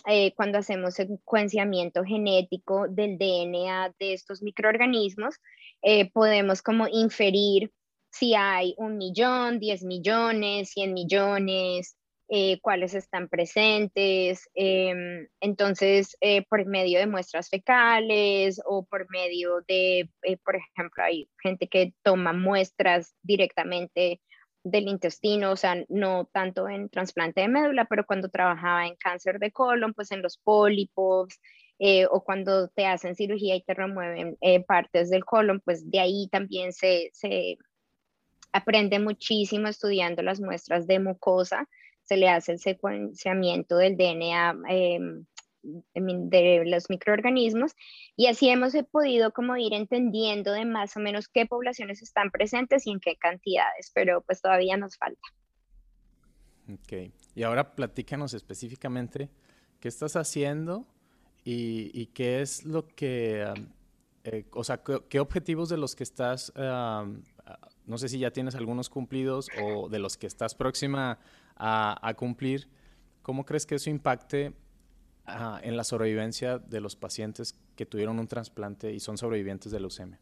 eh, 0.07 0.35
cuando 0.35 0.59
hacemos 0.59 0.95
secuenciamiento 0.95 2.05
genético 2.05 2.89
del 2.89 3.17
DNA 3.17 3.95
de 3.99 4.13
estos 4.13 4.43
microorganismos, 4.43 5.37
eh, 5.83 6.11
podemos 6.11 6.61
como 6.61 6.87
inferir 6.89 7.73
si 8.11 8.35
hay 8.35 8.75
un 8.77 8.99
millón, 8.99 9.59
diez 9.59 9.83
millones, 9.83 10.71
cien 10.71 10.93
millones, 10.93 11.97
eh, 12.29 12.61
cuáles 12.61 12.95
están 12.95 13.29
presentes. 13.29 14.49
Em, 14.55 15.27
entonces, 15.41 16.17
por 16.49 16.65
medio 16.67 16.99
de 16.99 17.07
muestras 17.07 17.49
fecales 17.49 18.61
o 18.67 18.85
por 18.85 19.11
medio 19.11 19.63
de, 19.67 20.09
por 20.45 20.57
ejemplo, 20.57 21.03
hay 21.03 21.29
gente 21.43 21.67
que 21.69 21.93
toma 22.03 22.33
muestras 22.33 23.15
directamente 23.23 24.21
del 24.65 24.89
intestino, 24.89 25.53
o 25.53 25.57
sea, 25.57 25.85
no 25.89 26.29
tanto 26.33 26.69
en 26.69 26.89
trasplante 26.89 27.43
de 27.43 27.49
médula, 27.49 27.85
pero 27.85 28.07
cuando 28.07 28.29
trabajaba 28.31 28.87
en 28.87 28.97
cáncer 28.97 29.39
de 29.39 29.53
colon, 29.53 29.95
pues 29.95 30.11
en 30.11 30.23
los 30.23 30.39
pólipos, 30.39 31.39
eh, 31.79 32.07
o 32.11 32.25
cuando 32.25 32.69
te 32.69 32.87
hacen 32.87 33.15
cirugía 33.15 33.57
y 33.57 33.63
te 33.63 33.75
remueven 33.75 34.39
eh, 34.41 34.65
partes 34.65 35.11
del 35.11 35.25
colon, 35.25 35.61
pues 35.61 35.91
de 35.91 36.01
ahí 36.01 36.29
también 36.33 36.73
se, 36.73 37.11
se 37.13 37.59
aprende 38.53 38.99
muchísimo 38.99 39.69
estudiando 39.69 40.23
las 40.23 40.41
muestras 40.41 40.87
de 40.87 40.99
mucosa, 40.99 41.69
se 42.03 42.17
le 42.17 42.29
hace 42.29 42.53
el 42.53 42.59
secuenciamiento 42.59 43.77
del 43.77 43.97
DNA 43.97 44.57
em, 44.69 45.27
de 45.95 46.63
los 46.67 46.91
microorganismos 46.91 47.73
y 48.17 48.27
así 48.27 48.49
hemos 48.49 48.75
podido 48.91 49.33
como 49.33 49.57
ir 49.57 49.73
entendiendo 49.73 50.53
de 50.53 50.65
más 50.65 50.97
o 50.97 51.01
menos 51.01 51.29
qué 51.29 51.47
poblaciones 51.47 52.03
están 52.03 52.31
presentes 52.31 52.87
y 52.87 52.91
en 52.91 53.01
qué 53.01 53.17
cantidades, 53.17 53.91
pero 53.95 54.21
pues 54.23 54.43
todavía 54.43 54.77
nos 54.77 54.97
falta. 54.97 55.23
Ok, 56.73 57.13
y 57.35 57.43
ahora 57.43 57.75
platícanos 57.75 58.35
específicamente 58.35 59.31
qué 59.81 59.89
estás 59.89 60.17
haciendo 60.17 60.87
y, 61.45 62.07
qué 62.15 62.41
es 62.41 62.65
lo 62.65 62.87
que, 62.89 63.47
eh, 64.25 64.47
o 64.53 64.65
sea, 64.65 64.83
qué, 64.83 65.21
objetivos 65.21 65.69
de 65.69 65.77
los 65.77 65.95
que 65.95 66.05
estás, 66.05 66.53
no 66.57 67.99
sé 67.99 68.09
si 68.09 68.19
ya 68.19 68.31
tienes 68.31 68.55
algunos 68.55 68.89
cumplidos 68.89 69.49
o 69.63 69.91
de 69.91 69.99
los 69.99 70.17
que 70.17 70.27
estás 70.27 70.55
próxima 70.55 71.19
a, 71.57 72.09
a 72.09 72.15
cumplir, 72.15 72.67
¿cómo 73.21 73.45
crees 73.45 73.67
que 73.67 73.75
eso 73.75 73.91
impacte 73.91 74.55
en 75.63 75.77
la 75.77 75.85
sobrevivencia 75.85 76.59
de 76.59 76.81
los 76.81 76.97
pacientes 76.97 77.59
que 77.77 77.87
tuvieron 77.87 78.19
un 78.19 78.29
trasplante 78.29 78.93
y 78.93 79.01
son 79.01 79.17
sobrevivientes 79.17 79.73
de 79.73 79.81
leucemia? 79.81 80.21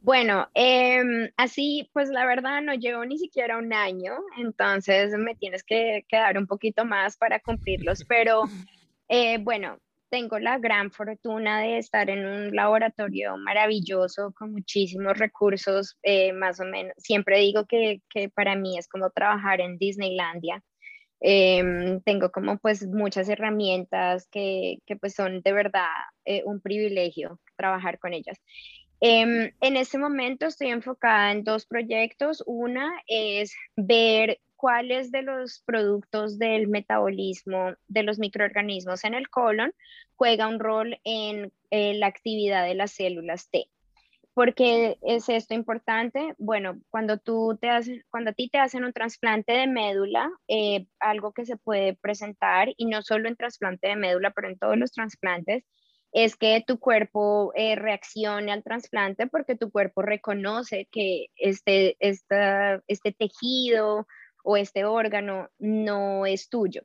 Bueno, 0.00 0.48
em, 0.54 1.28
así 1.36 1.90
pues 1.92 2.08
la 2.08 2.24
verdad 2.24 2.62
no 2.62 2.74
llevo 2.74 3.04
ni 3.04 3.18
siquiera 3.18 3.58
un 3.58 3.72
año, 3.72 4.12
entonces 4.36 5.12
me 5.18 5.34
tienes 5.34 5.64
que 5.64 6.04
quedar 6.08 6.38
un 6.38 6.46
poquito 6.46 6.84
más 6.84 7.16
para 7.16 7.40
cumplirlos, 7.40 8.04
pero 8.08 8.42
eh, 9.08 9.38
bueno, 9.38 9.78
tengo 10.08 10.38
la 10.38 10.58
gran 10.58 10.92
fortuna 10.92 11.60
de 11.60 11.78
estar 11.78 12.08
en 12.10 12.24
un 12.26 12.54
laboratorio 12.54 13.36
maravilloso 13.38 14.32
con 14.38 14.52
muchísimos 14.52 15.18
recursos, 15.18 15.98
eh, 16.02 16.32
más 16.32 16.60
o 16.60 16.64
menos, 16.64 16.94
siempre 16.96 17.40
digo 17.40 17.66
que, 17.66 18.00
que 18.08 18.28
para 18.28 18.54
mí 18.54 18.78
es 18.78 18.86
como 18.88 19.10
trabajar 19.10 19.60
en 19.60 19.78
Disneylandia. 19.78 20.62
Em, 21.20 22.00
tengo 22.02 22.30
como 22.30 22.58
pues 22.58 22.86
muchas 22.86 23.28
herramientas 23.28 24.28
que, 24.30 24.78
que 24.86 24.96
pues 24.96 25.14
son 25.14 25.40
de 25.42 25.52
verdad 25.52 25.88
eh, 26.24 26.42
un 26.44 26.60
privilegio 26.60 27.40
trabajar 27.56 27.98
con 27.98 28.14
ellas. 28.14 28.40
Em, 29.00 29.52
en 29.60 29.76
este 29.76 29.98
momento 29.98 30.46
estoy 30.46 30.68
enfocada 30.68 31.32
en 31.32 31.44
dos 31.44 31.66
proyectos. 31.66 32.42
Una 32.46 32.92
es 33.06 33.54
ver 33.76 34.40
cuáles 34.56 35.12
de 35.12 35.22
los 35.22 35.62
productos 35.64 36.38
del 36.38 36.68
metabolismo 36.68 37.74
de 37.86 38.02
los 38.02 38.18
microorganismos 38.18 39.04
en 39.04 39.14
el 39.14 39.28
colon 39.28 39.72
juega 40.16 40.48
un 40.48 40.58
rol 40.58 40.98
en 41.04 41.52
la 41.70 42.06
actividad 42.06 42.64
de 42.64 42.74
las 42.74 42.90
células 42.92 43.48
T. 43.50 43.68
¿Por 44.38 44.54
qué 44.54 44.98
es 45.02 45.28
esto 45.28 45.52
importante? 45.54 46.36
Bueno, 46.38 46.80
cuando, 46.90 47.18
tú 47.18 47.58
te 47.60 47.70
haces, 47.70 48.04
cuando 48.08 48.30
a 48.30 48.34
ti 48.34 48.48
te 48.48 48.58
hacen 48.58 48.84
un 48.84 48.92
trasplante 48.92 49.50
de 49.50 49.66
médula, 49.66 50.30
eh, 50.46 50.86
algo 51.00 51.32
que 51.32 51.44
se 51.44 51.56
puede 51.56 51.96
presentar, 51.96 52.68
y 52.76 52.86
no 52.86 53.02
solo 53.02 53.26
en 53.26 53.34
trasplante 53.34 53.88
de 53.88 53.96
médula, 53.96 54.30
pero 54.30 54.48
en 54.48 54.56
todos 54.56 54.78
los 54.78 54.92
trasplantes, 54.92 55.64
es 56.12 56.36
que 56.36 56.62
tu 56.64 56.78
cuerpo 56.78 57.50
eh, 57.56 57.74
reaccione 57.74 58.52
al 58.52 58.62
trasplante 58.62 59.26
porque 59.26 59.56
tu 59.56 59.72
cuerpo 59.72 60.02
reconoce 60.02 60.86
que 60.92 61.26
este, 61.34 61.96
este 61.98 63.12
tejido 63.18 64.06
o 64.44 64.56
este 64.56 64.84
órgano 64.84 65.48
no 65.58 66.26
es 66.26 66.48
tuyo, 66.48 66.82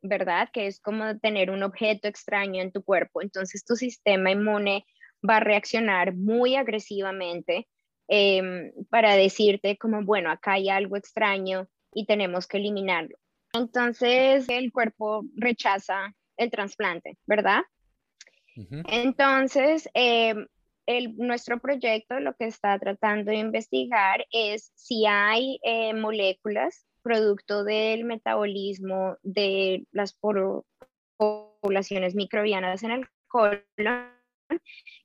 ¿verdad? 0.00 0.48
Que 0.54 0.68
es 0.68 0.80
como 0.80 1.18
tener 1.18 1.50
un 1.50 1.64
objeto 1.64 2.08
extraño 2.08 2.62
en 2.62 2.72
tu 2.72 2.82
cuerpo. 2.82 3.20
Entonces 3.20 3.62
tu 3.66 3.76
sistema 3.76 4.30
inmune 4.30 4.86
va 5.28 5.36
a 5.38 5.40
reaccionar 5.40 6.14
muy 6.14 6.56
agresivamente 6.56 7.68
em, 8.08 8.72
para 8.90 9.16
decirte 9.16 9.76
como, 9.78 10.04
bueno, 10.04 10.30
acá 10.30 10.52
hay 10.52 10.68
algo 10.68 10.96
extraño 10.96 11.68
y 11.92 12.06
tenemos 12.06 12.46
que 12.46 12.58
eliminarlo. 12.58 13.16
Entonces 13.52 14.48
el 14.48 14.72
cuerpo 14.72 15.24
rechaza 15.36 16.14
el 16.36 16.50
trasplante, 16.50 17.16
¿verdad? 17.26 17.62
Entonces, 18.86 19.88
em, 19.94 20.46
el, 20.86 21.16
nuestro 21.16 21.58
proyecto 21.60 22.20
lo 22.20 22.34
que 22.34 22.46
está 22.46 22.78
tratando 22.78 23.30
de 23.30 23.38
investigar 23.38 24.26
es 24.30 24.70
si 24.74 25.06
hay 25.06 25.58
eh, 25.62 25.94
moléculas 25.94 26.86
producto 27.02 27.64
del 27.64 28.04
metabolismo 28.04 29.16
de 29.22 29.86
las 29.92 30.16
poblaciones 31.16 32.14
microbianas 32.14 32.82
en 32.82 32.90
el 32.92 33.06
colon 33.28 34.14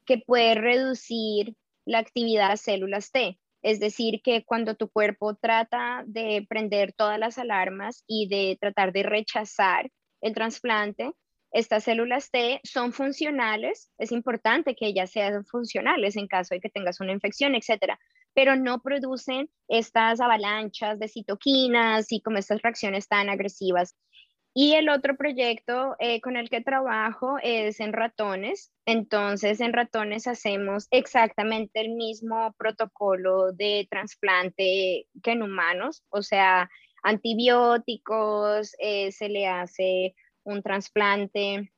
que 0.05 0.17
puede 0.17 0.55
reducir 0.55 1.55
la 1.85 1.99
actividad 1.99 2.51
de 2.51 2.57
células 2.57 3.11
T. 3.11 3.39
Es 3.61 3.79
decir, 3.79 4.21
que 4.23 4.45
cuando 4.45 4.75
tu 4.75 4.89
cuerpo 4.89 5.35
trata 5.35 6.03
de 6.05 6.45
prender 6.47 6.93
todas 6.93 7.19
las 7.19 7.37
alarmas 7.37 8.03
y 8.07 8.27
de 8.29 8.57
tratar 8.59 8.93
de 8.93 9.03
rechazar 9.03 9.89
el 10.21 10.33
trasplante, 10.33 11.11
estas 11.51 11.83
células 11.83 12.29
T 12.29 12.61
son 12.63 12.93
funcionales, 12.93 13.91
es 13.97 14.11
importante 14.11 14.75
que 14.75 14.87
ellas 14.87 15.11
sean 15.11 15.45
funcionales 15.45 16.15
en 16.15 16.27
caso 16.27 16.53
de 16.53 16.61
que 16.61 16.69
tengas 16.69 16.99
una 16.99 17.11
infección, 17.11 17.55
etcétera, 17.55 17.99
pero 18.33 18.55
no 18.55 18.81
producen 18.81 19.49
estas 19.67 20.21
avalanchas 20.21 20.99
de 20.99 21.07
citoquinas 21.07 22.11
y 22.11 22.21
como 22.21 22.37
estas 22.37 22.61
reacciones 22.61 23.07
tan 23.07 23.29
agresivas. 23.29 23.95
Y 24.53 24.73
el 24.73 24.89
otro 24.89 25.15
proyecto 25.15 25.95
eh, 25.99 26.21
con 26.21 26.35
el 26.35 26.49
que 26.49 26.61
trabajo 26.61 27.37
es 27.43 27.79
en 27.79 27.93
ratones. 27.93 28.71
Entonces, 28.85 29.61
en 29.61 29.73
ratones 29.73 30.27
hacemos 30.27 30.87
exactamente 30.91 31.81
el 31.81 31.89
mismo 31.89 32.53
protocolo 32.57 33.51
de 33.53 33.87
trasplante 33.89 35.07
que 35.23 35.31
en 35.31 35.43
humanos, 35.43 36.03
o 36.09 36.23
sea, 36.23 36.69
antibióticos, 37.03 38.75
eh, 38.79 39.11
se 39.11 39.29
le 39.29 39.47
hace 39.47 40.15
un 40.43 40.63
trasplante, 40.63 41.71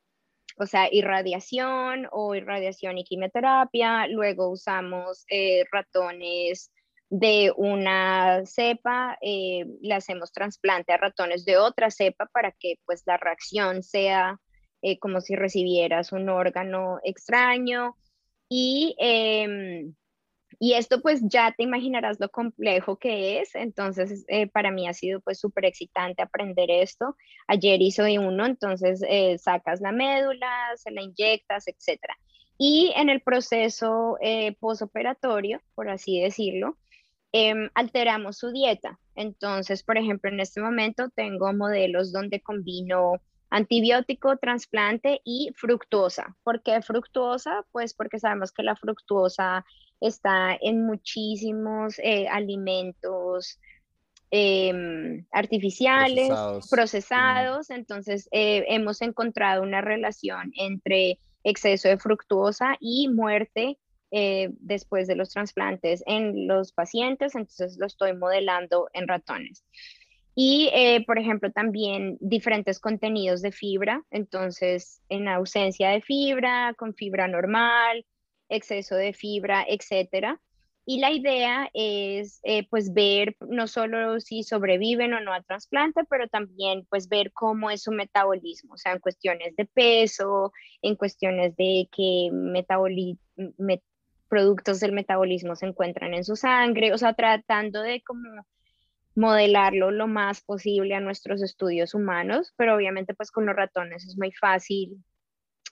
o 0.57 0.65
sea, 0.65 0.88
irradiación 0.91 2.07
o 2.11 2.36
irradiación 2.36 2.97
y 2.97 3.03
quimioterapia. 3.03 4.07
Luego 4.07 4.49
usamos 4.49 5.26
eh, 5.30 5.65
ratones 5.72 6.72
de 7.12 7.51
una 7.57 8.45
cepa, 8.45 9.18
eh, 9.22 9.66
le 9.82 9.93
hacemos 9.93 10.32
trasplante 10.32 10.93
a 10.93 10.97
ratones 10.97 11.43
de 11.43 11.57
otra 11.57 11.91
cepa 11.91 12.26
para 12.28 12.53
que 12.53 12.76
pues 12.86 13.03
la 13.05 13.18
reacción 13.18 13.84
sea 13.84 14.39
eh, 14.82 14.97
como 14.97 15.20
si 15.20 15.36
recibieras 15.36 16.14
un 16.14 16.30
órgano 16.30 16.99
extraño. 17.03 17.97
Y 18.49 18.95
em, 18.97 19.93
y 20.59 20.74
esto 20.74 21.01
pues 21.01 21.22
ya 21.28 21.53
te 21.57 21.64
imaginarás 21.64 22.20
lo 22.20 22.30
complejo 22.30 22.97
que 22.97 23.39
es, 23.41 23.55
entonces 23.55 24.24
eh, 24.30 24.47
para 24.47 24.72
mí 24.72 24.88
ha 24.88 24.93
sido 24.93 25.20
pues 25.20 25.39
súper 25.39 25.66
excitante 25.66 26.22
aprender 26.22 26.72
esto. 26.72 27.18
Ayer 27.47 27.82
hice 27.82 28.20
uno, 28.20 28.45
entonces 28.45 29.03
eh, 29.07 29.38
sacas 29.38 29.82
la 29.82 29.91
médula, 29.91 30.49
se 30.78 30.91
la 30.91 31.01
inyectas, 31.01 31.68
etc. 31.68 31.99
Y 32.57 32.93
en 32.95 33.09
el 33.09 33.22
proceso 33.22 34.18
posoperatorio, 34.59 35.62
por 35.76 35.89
así 35.89 36.22
decirlo, 36.22 36.78
em, 37.32 37.69
alteramos 37.73 38.38
su 38.38 38.51
dieta. 38.51 38.99
Entonces, 39.15 39.84
por 39.84 39.97
ejemplo, 39.97 40.29
en 40.29 40.39
este 40.39 40.61
momento 40.61 41.09
tengo 41.09 41.53
modelos 41.53 42.11
donde 42.11 42.41
combino 42.41 43.21
antibiótico, 43.51 44.38
trasplante 44.38 45.21
y 45.23 45.51
fructuosa. 45.55 46.36
¿Por 46.43 46.63
qué 46.63 46.82
fructuosa? 46.82 47.65
Pues 47.71 47.93
porque 47.93 48.17
sabemos 48.17 48.51
que 48.51 48.63
la 48.63 48.75
fructuosa 48.75 49.65
está 49.99 50.57
en 50.59 50.86
muchísimos 50.86 51.99
eh, 51.99 52.27
alimentos 52.29 53.59
em, 54.32 55.25
artificiales, 55.32 56.32
procesados, 56.69 57.69
entonces 57.69 58.27
eh, 58.32 58.65
hemos 58.69 59.01
encontrado 59.01 59.61
una 59.61 59.82
relación 59.82 60.51
entre 60.55 61.19
exceso 61.43 61.89
de 61.89 61.97
fructuosa 61.97 62.77
y 62.79 63.09
muerte 63.09 63.77
eh, 64.12 64.49
después 64.59 65.07
de 65.07 65.16
los 65.16 65.30
trasplantes 65.30 66.03
en 66.05 66.47
los 66.47 66.74
pacientes, 66.74 67.36
entonces 67.36 67.78
lo 67.80 67.88
estoy 67.88 68.16
modelando 68.16 68.89
en 68.93 69.07
ratones. 69.07 69.66
Y, 70.34 70.72
por 71.07 71.20
ejemplo, 71.20 71.51
también 71.51 72.18
diferentes 72.22 72.80
contenidos 72.80 73.41
de 73.41 73.51
fibra, 73.51 74.01
entonces 74.12 75.01
en 75.09 75.28
ausencia 75.28 75.89
de 75.89 76.01
fibra, 76.01 76.74
con 76.78 76.95
fibra 76.95 77.28
normal, 77.28 78.05
exceso 78.51 78.95
de 78.95 79.14
fibra, 79.14 79.66
etcétera. 79.68 80.39
Y 80.86 80.99
la 80.99 81.12
idea 81.12 81.70
es 81.74 82.39
eh, 82.43 82.68
pues 82.70 82.93
ver 82.93 83.36
no 83.39 83.68
solo 83.68 84.20
si 84.20 84.43
sobreviven 84.43 85.14
o 85.14 85.22
no 85.22 85.32
al 85.32 85.45
trasplante, 85.45 86.03
pero 86.09 86.28
también 86.28 86.86
pues 86.89 87.07
ver 87.07 87.32
cómo 87.34 87.70
es 87.70 87.84
su 87.84 87.91
metabolismo, 87.91 88.74
o 88.74 88.78
sea, 88.78 88.93
en 88.93 88.99
cuestiones 88.99 89.55
de 89.55 89.66
peso, 89.66 90.51
en 90.82 90.95
cuestiones 90.95 91.55
de 91.55 91.88
qué 91.95 92.30
productos 94.32 94.79
del 94.79 94.93
metabolismo 94.93 95.57
se 95.57 95.65
encuentran 95.65 96.13
en 96.13 96.23
su 96.23 96.38
sangre, 96.38 96.93
o 96.93 96.97
sea, 96.97 97.13
tratando 97.13 97.82
de 97.82 98.01
como 98.01 98.45
modelarlo 99.13 99.91
lo 99.91 100.07
más 100.07 100.39
posible 100.39 100.95
a 100.95 101.01
nuestros 101.01 101.43
estudios 101.43 101.93
humanos, 101.93 102.53
pero 102.55 102.75
obviamente 102.77 103.13
pues 103.13 103.29
con 103.29 103.45
los 103.45 103.57
ratones 103.57 104.05
es 104.05 104.17
muy 104.17 104.32
fácil 104.32 105.03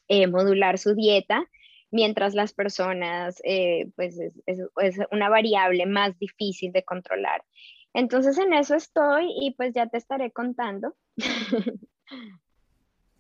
eh, 0.09 0.27
modular 0.27 0.77
su 0.77 0.93
dieta 0.93 1.47
mientras 1.89 2.35
las 2.35 2.51
personas, 2.51 3.41
eh, 3.45 3.89
pues 3.95 4.19
es, 4.45 4.59
una 5.09 5.29
variable 5.29 5.85
más 5.85 6.19
difícil 6.19 6.73
de 6.73 6.83
controlar. 6.83 7.41
Entonces 7.93 8.37
en 8.37 8.51
eso 8.51 8.75
estoy 8.75 9.31
y 9.39 9.51
pues 9.51 9.73
ya 9.73 9.87
te 9.87 9.97
estaré 9.97 10.31
contando. 10.31 10.95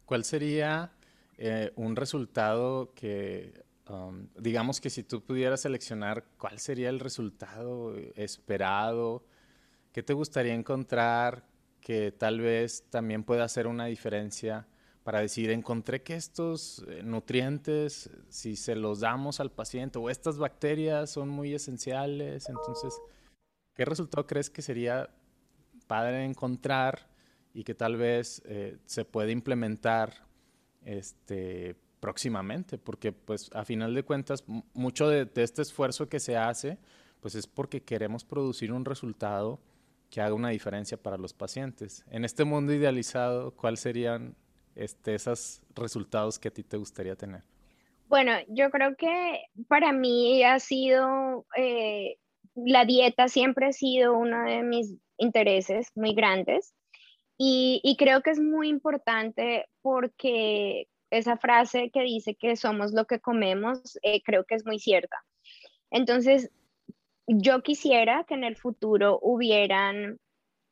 ¿Cuál 0.05 0.25
sería 0.25 0.91
eh, 1.37 1.71
un 1.77 1.95
resultado 1.95 2.93
que, 2.93 3.53
um, 3.89 4.27
digamos 4.37 4.79
que 4.79 4.89
si 4.89 5.03
tú 5.03 5.21
pudieras 5.23 5.61
seleccionar, 5.61 6.25
cuál 6.37 6.59
sería 6.59 6.89
el 6.89 6.99
resultado 6.99 7.95
esperado? 8.15 9.25
¿Qué 9.91 10.03
te 10.03 10.13
gustaría 10.13 10.53
encontrar 10.53 11.45
que 11.81 12.11
tal 12.11 12.39
vez 12.39 12.85
también 12.89 13.23
pueda 13.23 13.43
hacer 13.43 13.67
una 13.67 13.85
diferencia? 13.85 14.67
para 15.09 15.21
decir, 15.21 15.49
encontré 15.49 16.03
que 16.03 16.13
estos 16.15 16.85
eh, 16.87 17.01
nutrientes, 17.03 18.11
si 18.29 18.55
se 18.55 18.75
los 18.75 18.99
damos 18.99 19.39
al 19.39 19.51
paciente, 19.51 19.97
o 19.97 20.07
estas 20.07 20.37
bacterias 20.37 21.09
son 21.09 21.29
muy 21.29 21.51
esenciales, 21.51 22.47
entonces, 22.47 22.93
¿qué 23.73 23.85
resultado 23.85 24.27
crees 24.27 24.51
que 24.51 24.61
sería 24.61 25.09
padre 25.87 26.25
encontrar 26.25 27.09
y 27.55 27.63
que 27.63 27.73
tal 27.73 27.97
vez 27.97 28.43
eh, 28.45 28.77
se 28.85 29.03
puede 29.03 29.31
implementar 29.31 30.13
este, 30.83 31.75
próximamente? 31.99 32.77
Porque, 32.77 33.11
pues, 33.11 33.49
a 33.53 33.65
final 33.65 33.93
de 33.93 34.03
cuentas, 34.03 34.43
mucho 34.73 35.07
de, 35.09 35.29
este 35.35 35.61
esfuerzo 35.61 36.09
que 36.09 36.19
se 36.19 36.37
hace, 36.37 36.77
pues 37.19 37.35
es 37.35 37.47
porque 37.47 37.81
queremos 37.81 38.23
producir 38.23 38.71
un 38.71 38.85
resultado 38.85 39.59
que 40.09 40.21
haga 40.21 40.33
una 40.33 40.49
diferencia 40.49 40.97
para 40.97 41.17
los 41.17 41.33
pacientes. 41.33 42.03
En 42.09 42.25
este 42.25 42.43
mundo 42.43 42.73
idealizado, 42.73 43.51
¿cuáles 43.51 43.81
serían 43.81 44.35
este, 44.75 45.15
esos 45.15 45.61
resultados 45.75 46.39
que 46.39 46.47
a 46.47 46.51
ti 46.51 46.63
te 46.63 46.77
gustaría 46.77 47.15
tener? 47.15 47.43
Bueno, 48.07 48.31
yo 48.47 48.71
creo 48.71 48.95
que 48.95 49.43
para 49.67 49.91
mí 49.91 50.43
ha 50.43 50.59
sido, 50.59 51.45
eh, 51.55 52.17
la 52.55 52.85
dieta 52.85 53.27
siempre 53.27 53.67
ha 53.67 53.73
sido 53.73 54.17
uno 54.17 54.43
de 54.45 54.63
mis 54.63 54.95
intereses 55.17 55.91
muy 55.95 56.15
grandes 56.15 56.73
y, 57.41 57.95
creo 57.97 58.21
que 58.21 58.31
es 58.31 58.39
muy 58.39 58.67
importante 58.67 59.65
porque 59.81 60.89
esa 61.11 61.37
frase 61.37 61.89
que 61.91 62.01
dice 62.01 62.35
que 62.35 62.55
somos 62.55 62.93
lo 62.93 63.05
que 63.05 63.19
comemos, 63.19 63.97
eh, 64.03 64.21
creo 64.23 64.45
que 64.45 64.55
es 64.55 64.65
muy 64.65 64.79
cierta. 64.79 65.17
Entonces, 65.91 66.51
yo 67.27 67.61
quisiera 67.61 68.23
que 68.25 68.33
en 68.35 68.43
el 68.43 68.55
futuro 68.55 69.19
hubieran 69.21 70.19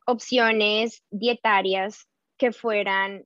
opciones 0.06 1.02
dietarias 1.10 2.08
que 2.36 2.52
fueran 2.52 3.24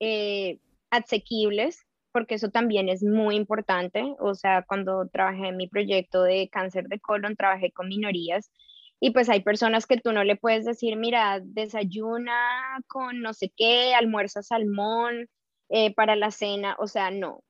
eh, 0.00 0.58
asequibles, 0.90 1.86
porque 2.12 2.34
eso 2.34 2.50
también 2.50 2.88
es 2.88 3.02
muy 3.02 3.36
importante. 3.36 4.14
O 4.20 4.34
sea, 4.34 4.62
cuando 4.62 5.08
trabajé 5.08 5.48
en 5.48 5.56
mi 5.56 5.68
proyecto 5.68 6.22
de 6.22 6.48
cáncer 6.50 6.88
de 6.88 7.00
colon, 7.00 7.36
trabajé 7.36 7.72
con 7.72 7.88
minorías 7.88 8.50
y 9.04 9.10
pues 9.10 9.28
hay 9.28 9.42
personas 9.42 9.86
que 9.86 9.96
tú 9.96 10.12
no 10.12 10.22
le 10.22 10.36
puedes 10.36 10.64
decir, 10.64 10.96
mira, 10.96 11.40
desayuna 11.42 12.78
con 12.86 13.20
no 13.20 13.34
sé 13.34 13.52
qué, 13.56 13.94
almuerza 13.94 14.44
salmón 14.44 15.28
eh, 15.74 15.94
para 15.94 16.16
la 16.16 16.30
cena. 16.30 16.76
O 16.78 16.86
sea, 16.86 17.10
no. 17.10 17.42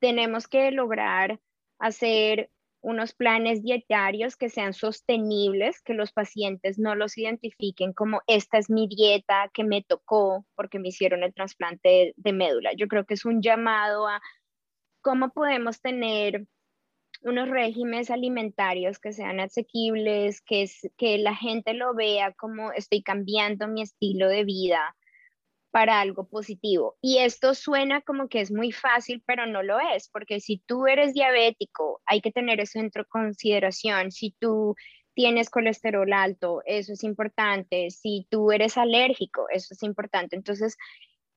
Tenemos 0.00 0.48
que 0.48 0.70
lograr 0.70 1.38
hacer 1.78 2.50
unos 2.80 3.12
planes 3.12 3.62
dietarios 3.62 4.36
que 4.36 4.48
sean 4.48 4.72
sostenibles, 4.72 5.82
que 5.82 5.92
los 5.92 6.12
pacientes 6.12 6.78
no 6.78 6.94
los 6.94 7.18
identifiquen 7.18 7.92
como 7.92 8.22
esta 8.26 8.56
es 8.56 8.70
mi 8.70 8.88
dieta 8.88 9.50
que 9.52 9.64
me 9.64 9.82
tocó 9.82 10.46
porque 10.54 10.78
me 10.78 10.88
hicieron 10.88 11.22
el 11.22 11.34
trasplante 11.34 12.14
de, 12.16 12.32
médula. 12.32 12.72
Yo 12.72 12.88
creo 12.88 13.04
que 13.04 13.14
es 13.14 13.26
un 13.26 13.42
llamado 13.42 14.08
a 14.08 14.22
cómo 15.02 15.30
podemos 15.30 15.82
tener 15.82 16.46
unos 17.20 17.50
regímenes 17.50 18.10
alimentarios 18.10 18.98
que 18.98 19.12
sean 19.12 19.40
asequibles, 19.40 20.40
que, 20.40 20.70
que 20.96 21.18
la 21.18 21.34
gente 21.34 21.74
lo 21.74 21.94
vea 21.94 22.32
como 22.32 22.72
estoy 22.72 23.02
cambiando 23.02 23.68
mi 23.68 23.82
estilo 23.82 24.28
de 24.28 24.44
vida, 24.44 24.96
para 25.70 26.00
algo 26.00 26.28
positivo. 26.28 26.96
Y 27.00 27.18
esto 27.18 27.54
suena 27.54 28.00
como 28.02 28.28
que 28.28 28.40
es 28.40 28.50
muy 28.50 28.72
fácil, 28.72 29.22
pero 29.26 29.46
no 29.46 29.62
lo 29.62 29.78
es, 29.94 30.08
porque 30.08 30.40
si 30.40 30.58
tú 30.66 30.86
eres 30.86 31.14
diabético, 31.14 32.00
hay 32.06 32.20
que 32.20 32.32
tener 32.32 32.60
eso 32.60 32.78
en 32.78 32.90
consideración. 33.08 34.10
Si 34.10 34.34
tú 34.38 34.74
tienes 35.14 35.50
colesterol 35.50 36.12
alto, 36.12 36.62
eso 36.64 36.92
es 36.92 37.04
importante. 37.04 37.90
Si 37.90 38.26
tú 38.30 38.52
eres 38.52 38.78
alérgico, 38.78 39.46
eso 39.50 39.74
es 39.74 39.82
importante. 39.82 40.36
Entonces, 40.36 40.76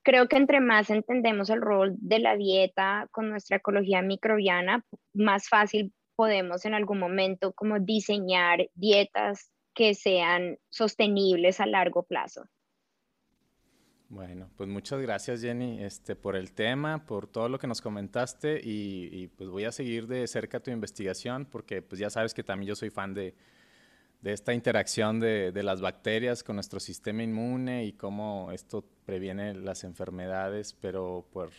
creo 0.04 0.28
que 0.28 0.38
entre 0.38 0.60
más 0.62 0.90
entendemos 0.90 1.50
el 1.50 1.62
rol 1.62 1.96
de 1.98 2.20
la 2.20 2.36
dieta 2.38 3.08
con 3.12 3.30
nuestra 3.30 3.58
ecología 3.58 4.02
microbiana, 4.02 4.86
más 5.14 5.50
fácil 5.50 5.94
podemos 6.16 6.66
en 6.66 6.76
algún 6.76 7.00
momento 7.00 7.54
como 7.54 7.80
diseñar 7.80 8.70
dietas 8.76 9.52
que 9.74 9.96
sean 9.96 10.58
sostenibles 10.70 11.60
a 11.60 11.66
largo 11.66 12.04
plazo. 12.04 12.44
Bueno, 14.12 14.50
pues 14.58 14.68
muchas 14.68 15.00
gracias 15.00 15.40
Jenny 15.40 15.82
este, 15.82 16.18
por 16.18 16.36
el 16.36 16.52
tema, 16.52 17.06
por 17.06 17.28
todo 17.28 17.48
lo 17.48 17.58
que 17.58 17.66
nos 17.66 17.80
comentaste 17.80 18.60
y, 18.62 19.28
pues 19.38 19.50
voy 19.50 19.64
a 19.64 19.72
seguir 19.72 20.06
de 20.06 20.28
cerca 20.28 20.60
tu 20.60 20.70
investigación 20.70 21.46
porque 21.46 21.82
pues 21.82 21.98
ya 21.98 22.10
sabes 22.10 22.34
que 22.34 22.44
también 22.44 22.68
yo 22.68 22.76
soy 22.76 22.90
fan 22.90 23.14
de, 23.14 23.34
esta 24.22 24.54
interacción 24.54 25.22
de, 25.22 25.54
las 25.64 25.80
bacterias 25.80 26.44
con 26.44 26.58
nuestro 26.58 26.82
sistema 26.82 27.24
inmune 27.24 27.86
y 27.86 27.94
cómo 27.94 28.52
esto 28.52 28.84
previene 29.06 29.54
las 29.54 29.86
enfermedades, 29.86 30.74
pero 30.74 31.26
por, 31.32 31.52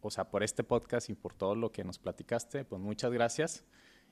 o 0.00 0.12
sea, 0.12 0.30
por 0.30 0.44
este 0.44 0.62
podcast 0.62 1.10
y 1.10 1.14
por 1.14 1.34
todo 1.34 1.56
lo 1.56 1.72
que 1.72 1.82
nos 1.82 1.98
platicaste, 1.98 2.64
pues 2.64 2.80
muchas 2.80 3.10
gracias 3.10 3.64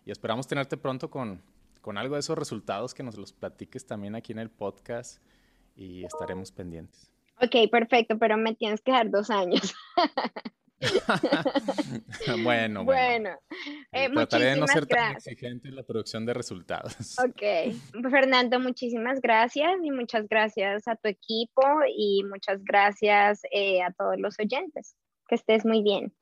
y 0.05 0.11
esperamos 0.11 0.49
tenerte 0.49 0.76
pronto 0.79 1.11
con, 1.11 1.43
con 1.81 1.97
algo 1.97 2.16
de 2.16 2.20
esos 2.20 2.37
resultados 2.37 2.93
que 2.93 3.05
nos 3.05 3.16
los 3.16 3.33
platiques 3.33 3.87
también 3.87 4.16
aquí 4.16 4.33
en 4.33 4.41
el 4.41 4.51
podcast 4.51 5.22
y 5.76 6.03
estaremos 6.03 6.51
pendientes. 6.51 7.18
Ok, 7.41 7.70
perfecto, 7.70 8.18
pero 8.18 8.36
me 8.36 8.55
tienes 8.55 8.80
que 8.80 8.93
dar 8.93 9.11
dos 9.11 9.30
años. 9.30 9.74
bueno, 12.45 12.84
bueno. 12.84 13.30
Eh, 13.93 14.09
trataré 14.11 14.45
de 14.47 14.57
no 14.57 14.66
ser 14.66 14.86
tan 14.86 15.16
exigente 15.16 15.68
en 15.68 15.76
la 15.76 15.82
producción 15.82 16.24
de 16.24 16.34
resultados. 16.34 17.18
Ok, 17.18 17.43
Fernando, 18.11 18.61
muchísimas 18.61 19.20
gracias 19.20 19.72
y 19.82 19.91
muchas 19.91 20.28
gracias 20.28 20.86
a 20.86 20.97
tu 20.97 21.09
equipo 21.09 21.62
y 21.97 22.22
muchas 22.24 22.62
gracias 22.64 23.41
eh, 23.51 23.82
a 23.82 23.93
todos 23.93 24.18
los 24.18 24.39
oyentes. 24.39 24.95
Que 25.26 25.34
estés 25.34 25.64
muy 25.64 25.82
bien. 25.82 26.14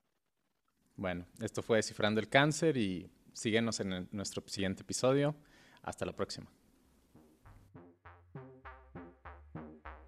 Bueno, 0.97 1.27
esto 1.41 1.63
fue 1.63 1.77
Descifrando 1.77 2.21
el 2.21 2.29
Cáncer 2.29 2.77
y 2.77 3.11
síguenos 3.33 3.81
en 3.81 4.09
nuestro 4.11 4.43
siguiente 4.47 4.83
episodio. 4.83 5.37
Hasta 5.83 6.07
la 6.07 6.13
próxima. 6.13 6.51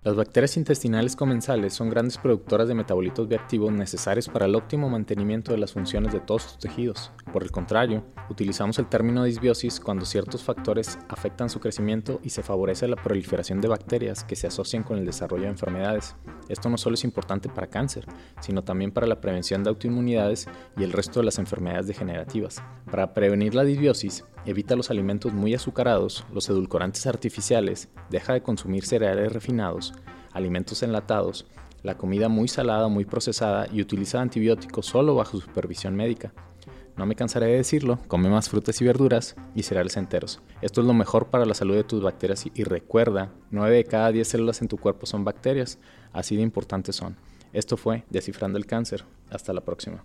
Las 0.09 0.17
bacterias 0.17 0.57
intestinales 0.57 1.15
comensales 1.17 1.75
son 1.75 1.91
grandes 1.91 2.17
productoras 2.17 2.67
de 2.67 2.73
metabolitos 2.73 3.29
bioactivos 3.29 3.71
necesarios 3.73 4.27
para 4.27 4.47
el 4.47 4.55
óptimo 4.55 4.89
mantenimiento 4.89 5.53
de 5.53 5.59
las 5.59 5.75
funciones 5.75 6.15
de 6.15 6.21
todos 6.21 6.47
tus 6.47 6.59
tejidos. 6.61 7.13
Por 7.31 7.43
el 7.43 7.51
contrario, 7.51 8.05
utilizamos 8.31 8.79
el 8.79 8.87
término 8.87 9.25
disbiosis 9.25 9.81
cuando 9.81 10.07
ciertos 10.07 10.43
factores 10.43 10.99
afectan 11.11 11.51
su 11.51 11.61
crecimiento 11.61 12.21
y 12.25 12.31
se 12.31 12.43
favorece 12.43 12.89
la 12.89 12.97
proliferación 12.97 13.61
de 13.61 13.69
bacterias 13.69 14.25
que 14.25 14.35
se 14.35 14.47
asocian 14.47 14.83
con 14.83 14.97
el 14.97 15.05
desarrollo 15.05 15.43
de 15.43 15.51
enfermedades. 15.51 16.17
Esto 16.49 16.71
no 16.71 16.79
solo 16.79 16.95
es 16.95 17.05
importante 17.05 17.51
para 17.51 17.67
cáncer, 17.67 18.07
sino 18.41 18.65
también 18.65 18.93
para 18.93 19.07
la 19.07 19.21
prevención 19.21 19.63
de 19.63 19.69
autoinmunidades 19.69 20.49
y 20.79 20.85
el 20.85 20.93
resto 20.93 21.21
de 21.21 21.27
las 21.27 21.39
enfermedades 21.39 21.87
degenerativas. 21.87 22.63
Para 22.91 23.13
prevenir 23.13 23.55
la 23.55 23.65
disbiosis, 23.65 24.25
evita 24.47 24.75
los 24.75 24.91
alimentos 24.91 25.35
muy 25.35 25.53
azucarados, 25.53 26.25
los 26.33 26.49
edulcorantes 26.49 27.07
artificiales, 27.07 27.91
deja 28.09 28.33
de 28.33 28.43
consumir 28.43 28.87
cereales 28.87 29.33
refinados, 29.33 29.93
alimentos 30.39 30.83
enlatados, 30.83 31.47
la 31.83 31.97
comida 31.97 32.29
muy 32.29 32.49
salada, 32.49 32.89
muy 32.89 33.05
procesada 33.05 33.69
y 33.73 33.81
utiliza 33.81 34.21
antibióticos 34.21 34.87
solo 34.87 35.15
bajo 35.15 35.41
supervisión 35.41 35.95
médica. 35.95 36.33
No 36.97 37.07
me 37.07 37.15
cansaré 37.15 37.47
de 37.47 37.59
decirlo, 37.59 38.01
come 38.09 38.29
más 38.29 38.49
frutas 38.49 38.81
y 38.81 38.85
verduras 38.85 39.37
y 39.55 39.63
cereales 39.63 39.97
enteros. 39.97 40.41
Esto 40.63 40.81
es 40.81 40.87
lo 40.87 40.95
mejor 40.95 41.27
para 41.27 41.47
la 41.47 41.55
salud 41.55 41.77
de 41.77 41.85
tus 41.85 42.03
bacterias 42.03 42.47
y 42.53 42.65
recuerda, 42.65 43.31
9 43.53 43.77
de 43.77 43.85
cada 43.85 44.11
10 44.11 44.27
células 44.27 44.63
en 44.63 44.69
tu 44.69 44.79
cuerpo 44.79 45.07
son 45.07 45.25
bacterias, 45.25 45.79
así 46.13 46.35
de 46.35 46.43
importantes 46.43 46.97
son. 46.97 47.17
Esto 47.53 47.77
fue 47.77 48.05
Descifrando 48.11 48.59
el 48.59 48.67
Cáncer. 48.67 49.05
Hasta 49.31 49.53
la 49.53 49.61
próxima. 49.61 50.05